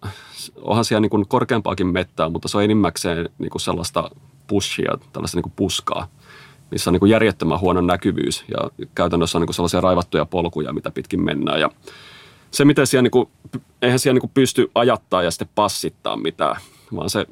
onhan 0.61 0.85
siellä 0.85 1.01
niinku 1.01 1.25
korkeampaakin 1.27 1.87
mettää, 1.87 2.29
mutta 2.29 2.47
se 2.47 2.57
on 2.57 2.63
enimmäkseen 2.63 3.29
niinku 3.37 3.59
sellaista 3.59 4.11
pushia, 4.47 4.97
tällaista 5.13 5.37
niinku 5.37 5.53
puskaa 5.55 6.07
missä 6.71 6.89
on 6.89 6.97
niin 7.01 7.09
järjettömän 7.09 7.59
huono 7.59 7.81
näkyvyys 7.81 8.45
ja 8.47 8.85
käytännössä 8.95 9.37
on 9.37 9.41
niin 9.41 9.53
sellaisia 9.53 9.81
raivattuja 9.81 10.25
polkuja, 10.25 10.73
mitä 10.73 10.91
pitkin 10.91 11.23
mennään. 11.23 11.59
Ja 11.59 11.69
se, 12.51 12.65
miten 12.65 12.87
siellä, 12.87 13.03
niin 13.03 13.11
kuin, 13.11 13.29
eihän 13.81 13.99
siellä 13.99 14.19
niin 14.19 14.31
pysty 14.33 14.71
ajattaa 14.75 15.23
ja 15.23 15.31
sitten 15.31 15.49
passittaa 15.55 16.17
mitään, 16.17 16.55
vaan 16.95 17.09
se 17.09 17.25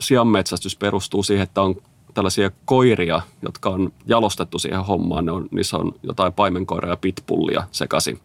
sianmetsästys 0.00 0.76
perustuu 0.76 1.22
siihen, 1.22 1.42
että 1.42 1.62
on 1.62 1.74
tällaisia 2.14 2.50
koiria, 2.64 3.20
jotka 3.42 3.70
on 3.70 3.92
jalostettu 4.06 4.58
siihen 4.58 4.84
hommaan. 4.84 5.24
Ne 5.24 5.32
on, 5.32 5.48
niissä 5.50 5.76
on 5.76 5.92
jotain 6.02 6.32
paimenkoiraa 6.32 6.92
ja 6.92 6.96
pitbullia 6.96 7.64
sekaisin. 7.72 8.20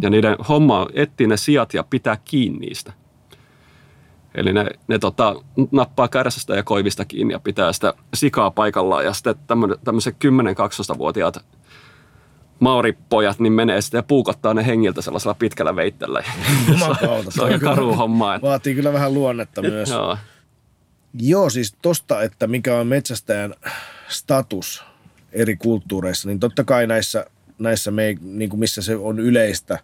Ja 0.00 0.10
niiden 0.10 0.36
homma 0.48 0.80
on 0.80 0.86
etsiä 0.94 1.26
ne 1.26 1.36
sijat 1.36 1.74
ja 1.74 1.84
pitää 1.84 2.16
kiinni 2.24 2.58
niistä. 2.58 2.92
Eli 4.34 4.52
ne, 4.52 4.66
ne 4.88 4.98
tota, 4.98 5.36
nappaa 5.70 6.08
kärsästä 6.08 6.56
ja 6.56 6.62
koivista 6.62 7.04
kiinni 7.04 7.32
ja 7.32 7.40
pitää 7.40 7.72
sitä 7.72 7.94
sikaa 8.14 8.50
paikallaan. 8.50 9.04
Ja 9.04 9.12
sitten 9.12 9.36
tämmöiset 9.84 10.16
10-12-vuotiaat 10.94 11.44
mauripojat 12.60 13.38
niin 13.40 13.52
menee 13.52 13.80
sitten 13.80 13.98
ja 13.98 14.02
puukottaa 14.02 14.54
ne 14.54 14.66
hengiltä 14.66 15.02
sellaisella 15.02 15.34
pitkällä 15.34 15.76
veitteellä. 15.76 16.24
Se 17.28 17.42
on 17.42 17.60
karu 17.60 17.94
homma. 17.94 18.34
että- 18.34 18.48
Vaatii 18.48 18.74
kyllä 18.74 18.92
vähän 18.92 19.14
luonnetta 19.14 19.62
myös. 19.62 19.90
Joo. 20.00 20.16
Joo, 21.20 21.50
siis 21.50 21.74
tosta, 21.82 22.22
että 22.22 22.46
mikä 22.46 22.76
on 22.76 22.86
metsästäjän 22.86 23.54
status 24.08 24.84
eri 25.32 25.56
kulttuureissa, 25.56 26.28
niin 26.28 26.40
totta 26.40 26.64
kai 26.64 26.86
näissä, 26.86 27.26
näissä 27.58 27.90
me, 27.90 28.16
niin 28.20 28.50
kuin 28.50 28.60
missä 28.60 28.82
se 28.82 28.96
on 28.96 29.18
yleistä, 29.18 29.78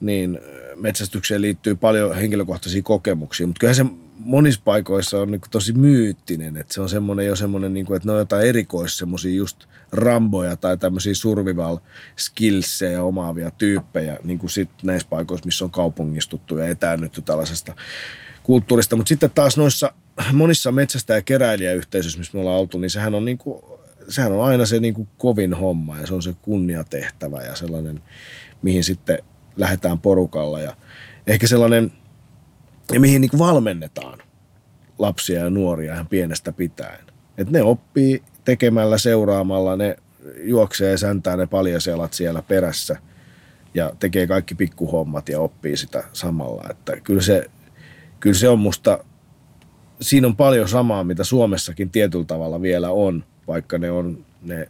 niin 0.00 0.38
metsästykseen 0.76 1.42
liittyy 1.42 1.74
paljon 1.74 2.16
henkilökohtaisia 2.16 2.82
kokemuksia, 2.82 3.46
mutta 3.46 3.60
kyllähän 3.60 3.74
se 3.86 4.03
monissa 4.18 4.60
paikoissa 4.64 5.20
on 5.20 5.30
niin 5.30 5.40
kuin 5.40 5.50
tosi 5.50 5.72
myyttinen, 5.72 6.56
että 6.56 6.74
se 6.74 6.80
on 6.80 6.88
semmoinen 6.88 7.26
jo 7.26 7.36
semmoinen, 7.36 7.74
niin 7.74 7.86
kuin, 7.86 7.96
että 7.96 8.08
ne 8.08 8.12
on 8.12 8.18
jotain 8.18 8.48
erikois 8.48 8.98
semmoisia 8.98 9.34
just 9.34 9.64
ramboja 9.92 10.56
tai 10.56 10.78
tämmöisiä 10.78 11.14
survival 11.14 11.78
skillsejä 12.16 13.02
omaavia 13.02 13.50
tyyppejä, 13.50 14.18
niin 14.24 14.38
kuin 14.38 14.50
sit 14.50 14.70
näissä 14.82 15.08
paikoissa, 15.10 15.46
missä 15.46 15.64
on 15.64 15.70
kaupungistuttu 15.70 16.56
ja 16.56 16.68
etäännytty 16.68 17.22
tällaisesta 17.22 17.74
kulttuurista, 18.42 18.96
mutta 18.96 19.08
sitten 19.08 19.30
taas 19.30 19.56
noissa 19.56 19.92
monissa 20.32 20.72
metsästä- 20.72 21.14
ja 21.14 21.22
keräilijäyhteisöissä, 21.22 22.18
missä 22.18 22.32
me 22.34 22.40
ollaan 22.40 22.60
oltu, 22.60 22.78
niin 22.78 22.90
sehän 22.90 23.14
on, 23.14 23.24
niin 23.24 23.38
kuin, 23.38 23.62
sehän 24.08 24.32
on 24.32 24.44
aina 24.44 24.66
se 24.66 24.80
niin 24.80 24.94
kuin 24.94 25.08
kovin 25.18 25.54
homma 25.54 25.98
ja 25.98 26.06
se 26.06 26.14
on 26.14 26.22
se 26.22 26.34
kunniatehtävä 26.42 27.42
ja 27.42 27.54
sellainen, 27.54 28.02
mihin 28.62 28.84
sitten 28.84 29.18
lähdetään 29.56 29.98
porukalla. 29.98 30.60
Ja 30.60 30.76
ehkä 31.26 31.46
sellainen, 31.46 31.92
ja 32.92 33.00
mihin 33.00 33.20
niin 33.20 33.38
valmennetaan 33.38 34.18
lapsia 34.98 35.40
ja 35.40 35.50
nuoria 35.50 35.94
ihan 35.94 36.08
pienestä 36.08 36.52
pitäen. 36.52 37.04
Et 37.38 37.50
ne 37.50 37.62
oppii 37.62 38.22
tekemällä, 38.44 38.98
seuraamalla, 38.98 39.76
ne 39.76 39.96
juoksee 40.42 40.90
ja 40.90 40.98
säntää 40.98 41.36
ne 41.36 41.46
paljaselat 41.46 42.12
siellä 42.12 42.42
perässä 42.42 42.98
ja 43.74 43.92
tekee 43.98 44.26
kaikki 44.26 44.54
pikkuhommat 44.54 45.28
ja 45.28 45.40
oppii 45.40 45.76
sitä 45.76 46.04
samalla. 46.12 46.64
Että 46.70 47.00
kyllä 47.00 47.22
se, 47.22 47.50
kyllä 48.20 48.36
se 48.36 48.48
on 48.48 48.58
musta, 48.58 49.04
siinä 50.00 50.26
on 50.26 50.36
paljon 50.36 50.68
samaa, 50.68 51.04
mitä 51.04 51.24
Suomessakin 51.24 51.90
tietyllä 51.90 52.24
tavalla 52.24 52.62
vielä 52.62 52.90
on, 52.90 53.24
vaikka 53.46 53.78
ne, 53.78 53.90
on, 53.90 54.24
ne, 54.42 54.68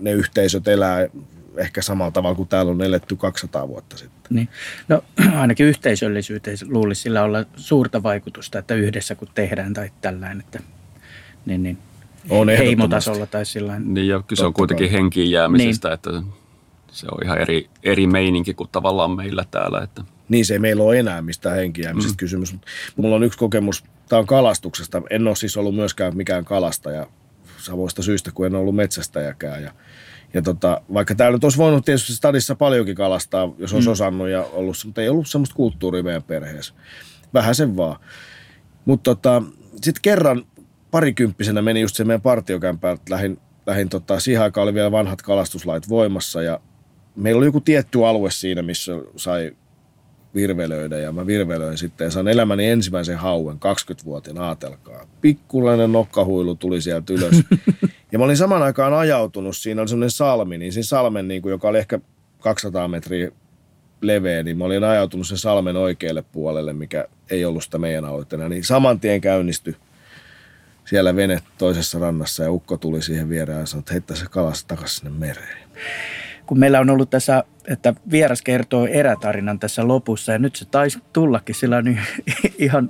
ne 0.00 0.12
yhteisöt 0.12 0.68
elää 0.68 1.08
ehkä 1.56 1.82
samalla 1.82 2.10
tavalla 2.10 2.36
kuin 2.36 2.48
täällä 2.48 2.72
on 2.72 2.82
eletty 2.82 3.16
200 3.16 3.68
vuotta 3.68 3.96
sitten. 3.96 4.36
Niin. 4.36 4.48
No 4.88 5.04
ainakin 5.40 5.66
yhteisöllisyyteen 5.66 6.58
luulisi 6.68 7.02
sillä 7.02 7.22
olla 7.22 7.44
suurta 7.56 8.02
vaikutusta, 8.02 8.58
että 8.58 8.74
yhdessä 8.74 9.14
kun 9.14 9.28
tehdään 9.34 9.74
tai 9.74 9.90
tällainen. 10.00 10.40
Että, 10.40 10.60
niin, 11.46 11.62
niin. 11.62 11.78
On 12.30 12.48
heimotasolla 12.48 13.26
tai 13.26 13.46
sillä 13.46 13.78
Niin 13.78 14.08
ja 14.08 14.22
kyse 14.22 14.46
on 14.46 14.54
kuitenkin 14.54 14.88
kai. 14.88 14.98
henkiin 14.98 15.30
jäämisestä, 15.30 15.88
niin. 15.88 15.94
että 15.94 16.10
se 16.92 17.06
on 17.10 17.18
ihan 17.24 17.38
eri, 17.38 17.70
eri 17.82 18.06
meininki 18.06 18.54
kuin 18.54 18.68
tavallaan 18.72 19.10
meillä 19.10 19.44
täällä. 19.50 19.82
Että. 19.82 20.02
Niin 20.28 20.44
se 20.44 20.54
ei 20.54 20.58
meillä 20.58 20.82
ole 20.82 20.98
enää 20.98 21.22
mistään 21.22 21.56
henkiäämisestä 21.56 22.14
mm. 22.14 22.16
kysymys. 22.16 22.56
Mulla 22.96 23.16
on 23.16 23.22
yksi 23.22 23.38
kokemus, 23.38 23.84
tämä 24.08 24.20
on 24.20 24.26
kalastuksesta. 24.26 25.02
En 25.10 25.26
ole 25.26 25.36
siis 25.36 25.56
ollut 25.56 25.74
myöskään 25.74 26.16
mikään 26.16 26.44
kalastaja 26.44 27.06
samoista 27.58 28.02
syistä 28.02 28.30
kuin 28.34 28.46
en 28.46 28.54
ollut 28.54 28.76
metsästäjäkään. 28.76 29.62
Ja, 29.62 29.72
ja 30.34 30.42
tota, 30.42 30.80
vaikka 30.94 31.14
täällä 31.14 31.36
nyt 31.36 31.44
olisi 31.44 31.58
voinut 31.58 31.84
tietysti 31.84 32.12
stadissa 32.12 32.54
paljonkin 32.54 32.94
kalastaa, 32.94 33.54
jos 33.58 33.72
olisi 33.72 33.88
mm. 33.88 33.92
osannut 33.92 34.28
ja 34.28 34.42
ollut, 34.42 34.76
mutta 34.84 35.02
ei 35.02 35.08
ollut 35.08 35.28
semmoista 35.28 35.54
kulttuuria 35.54 36.02
meidän 36.02 36.22
perheessä. 36.22 36.74
Vähän 37.34 37.54
sen 37.54 37.76
vaan. 37.76 38.00
Mutta 38.84 39.14
tota, 39.14 39.42
sitten 39.82 40.02
kerran 40.02 40.44
parikymppisenä 40.90 41.62
meni 41.62 41.80
just 41.80 41.96
se 41.96 42.04
meidän 42.04 42.20
partiokämpään, 42.20 42.94
että 42.94 43.14
lähin, 43.14 43.38
lähin 43.66 43.88
tota, 43.88 44.20
siihen 44.20 44.42
aikaan 44.42 44.62
oli 44.62 44.74
vielä 44.74 44.92
vanhat 44.92 45.22
kalastuslait 45.22 45.88
voimassa 45.88 46.42
ja 46.42 46.60
meillä 47.16 47.38
oli 47.38 47.46
joku 47.46 47.60
tietty 47.60 48.06
alue 48.06 48.30
siinä, 48.30 48.62
missä 48.62 48.92
sai 49.16 49.56
virvelöidä 50.34 50.98
ja 50.98 51.12
mä 51.12 51.26
virvelöin 51.26 51.78
sitten 51.78 52.04
ja 52.04 52.10
sain 52.10 52.28
elämäni 52.28 52.66
ensimmäisen 52.68 53.18
hauen 53.18 53.56
20-vuotiaana 53.56 54.44
aatelkaa. 54.46 55.06
Pikkulainen 55.20 55.92
nokkahuilu 55.92 56.54
tuli 56.54 56.80
sieltä 56.80 57.12
ylös. 57.12 57.42
ja 58.12 58.18
mä 58.18 58.24
olin 58.24 58.36
saman 58.36 58.62
aikaan 58.62 58.94
ajautunut, 58.94 59.56
siinä 59.56 59.82
oli 59.82 59.88
semmoinen 59.88 60.10
salmi, 60.10 60.58
niin 60.58 60.72
siinä 60.72 60.84
salmen, 60.84 61.28
niin 61.28 61.42
kuin, 61.42 61.50
joka 61.50 61.68
oli 61.68 61.78
ehkä 61.78 62.00
200 62.40 62.88
metriä 62.88 63.30
leveä, 64.00 64.42
niin 64.42 64.58
mä 64.58 64.64
olin 64.64 64.84
ajautunut 64.84 65.26
sen 65.26 65.38
salmen 65.38 65.76
oikealle 65.76 66.22
puolelle, 66.22 66.72
mikä 66.72 67.08
ei 67.30 67.44
ollut 67.44 67.64
sitä 67.64 67.78
meidän 67.78 68.04
alueena. 68.04 68.48
Niin 68.48 68.64
saman 68.64 69.00
tien 69.00 69.20
käynnistyi 69.20 69.76
siellä 70.84 71.16
vene 71.16 71.42
toisessa 71.58 71.98
rannassa 71.98 72.42
ja 72.42 72.52
ukko 72.52 72.76
tuli 72.76 73.02
siihen 73.02 73.28
vierään 73.28 73.60
ja 73.60 73.66
sanoi, 73.66 73.80
että 73.80 73.92
heittää 73.92 74.16
se 74.16 74.26
kalas 74.30 74.64
takaisin 74.64 74.96
sinne 74.96 75.18
mereen 75.18 75.58
kun 76.46 76.58
meillä 76.58 76.80
on 76.80 76.90
ollut 76.90 77.10
tässä, 77.10 77.44
että 77.68 77.94
vieras 78.10 78.42
kertoo 78.42 78.86
erätarinan 78.86 79.58
tässä 79.58 79.88
lopussa 79.88 80.32
ja 80.32 80.38
nyt 80.38 80.56
se 80.56 80.64
taisi 80.64 80.98
tullakin 81.12 81.54
sillä 81.54 81.82
niin 81.82 82.00
ihan 82.58 82.88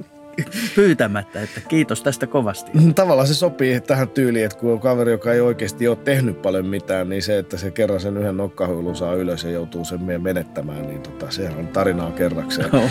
pyytämättä, 0.74 1.42
että 1.42 1.60
kiitos 1.60 2.02
tästä 2.02 2.26
kovasti. 2.26 2.70
Mm, 2.74 2.94
tavallaan 2.94 3.28
se 3.28 3.34
sopii 3.34 3.80
tähän 3.80 4.08
tyyliin, 4.08 4.44
että 4.44 4.58
kun 4.58 4.72
on 4.72 4.80
kaveri, 4.80 5.12
joka 5.12 5.32
ei 5.32 5.40
oikeasti 5.40 5.88
ole 5.88 5.96
tehnyt 5.96 6.42
paljon 6.42 6.66
mitään, 6.66 7.08
niin 7.08 7.22
se, 7.22 7.38
että 7.38 7.56
se 7.56 7.70
kerran 7.70 8.00
sen 8.00 8.16
yhden 8.16 8.36
nokkahuilun 8.36 8.96
saa 8.96 9.14
ylös 9.14 9.44
ja 9.44 9.50
joutuu 9.50 9.84
sen 9.84 10.22
menettämään, 10.22 10.86
niin 10.86 11.00
tota, 11.00 11.30
sehän 11.30 11.58
on 11.58 11.68
tarinaa 11.68 12.10
kerrakseen. 12.10 12.68
No. 12.72 12.82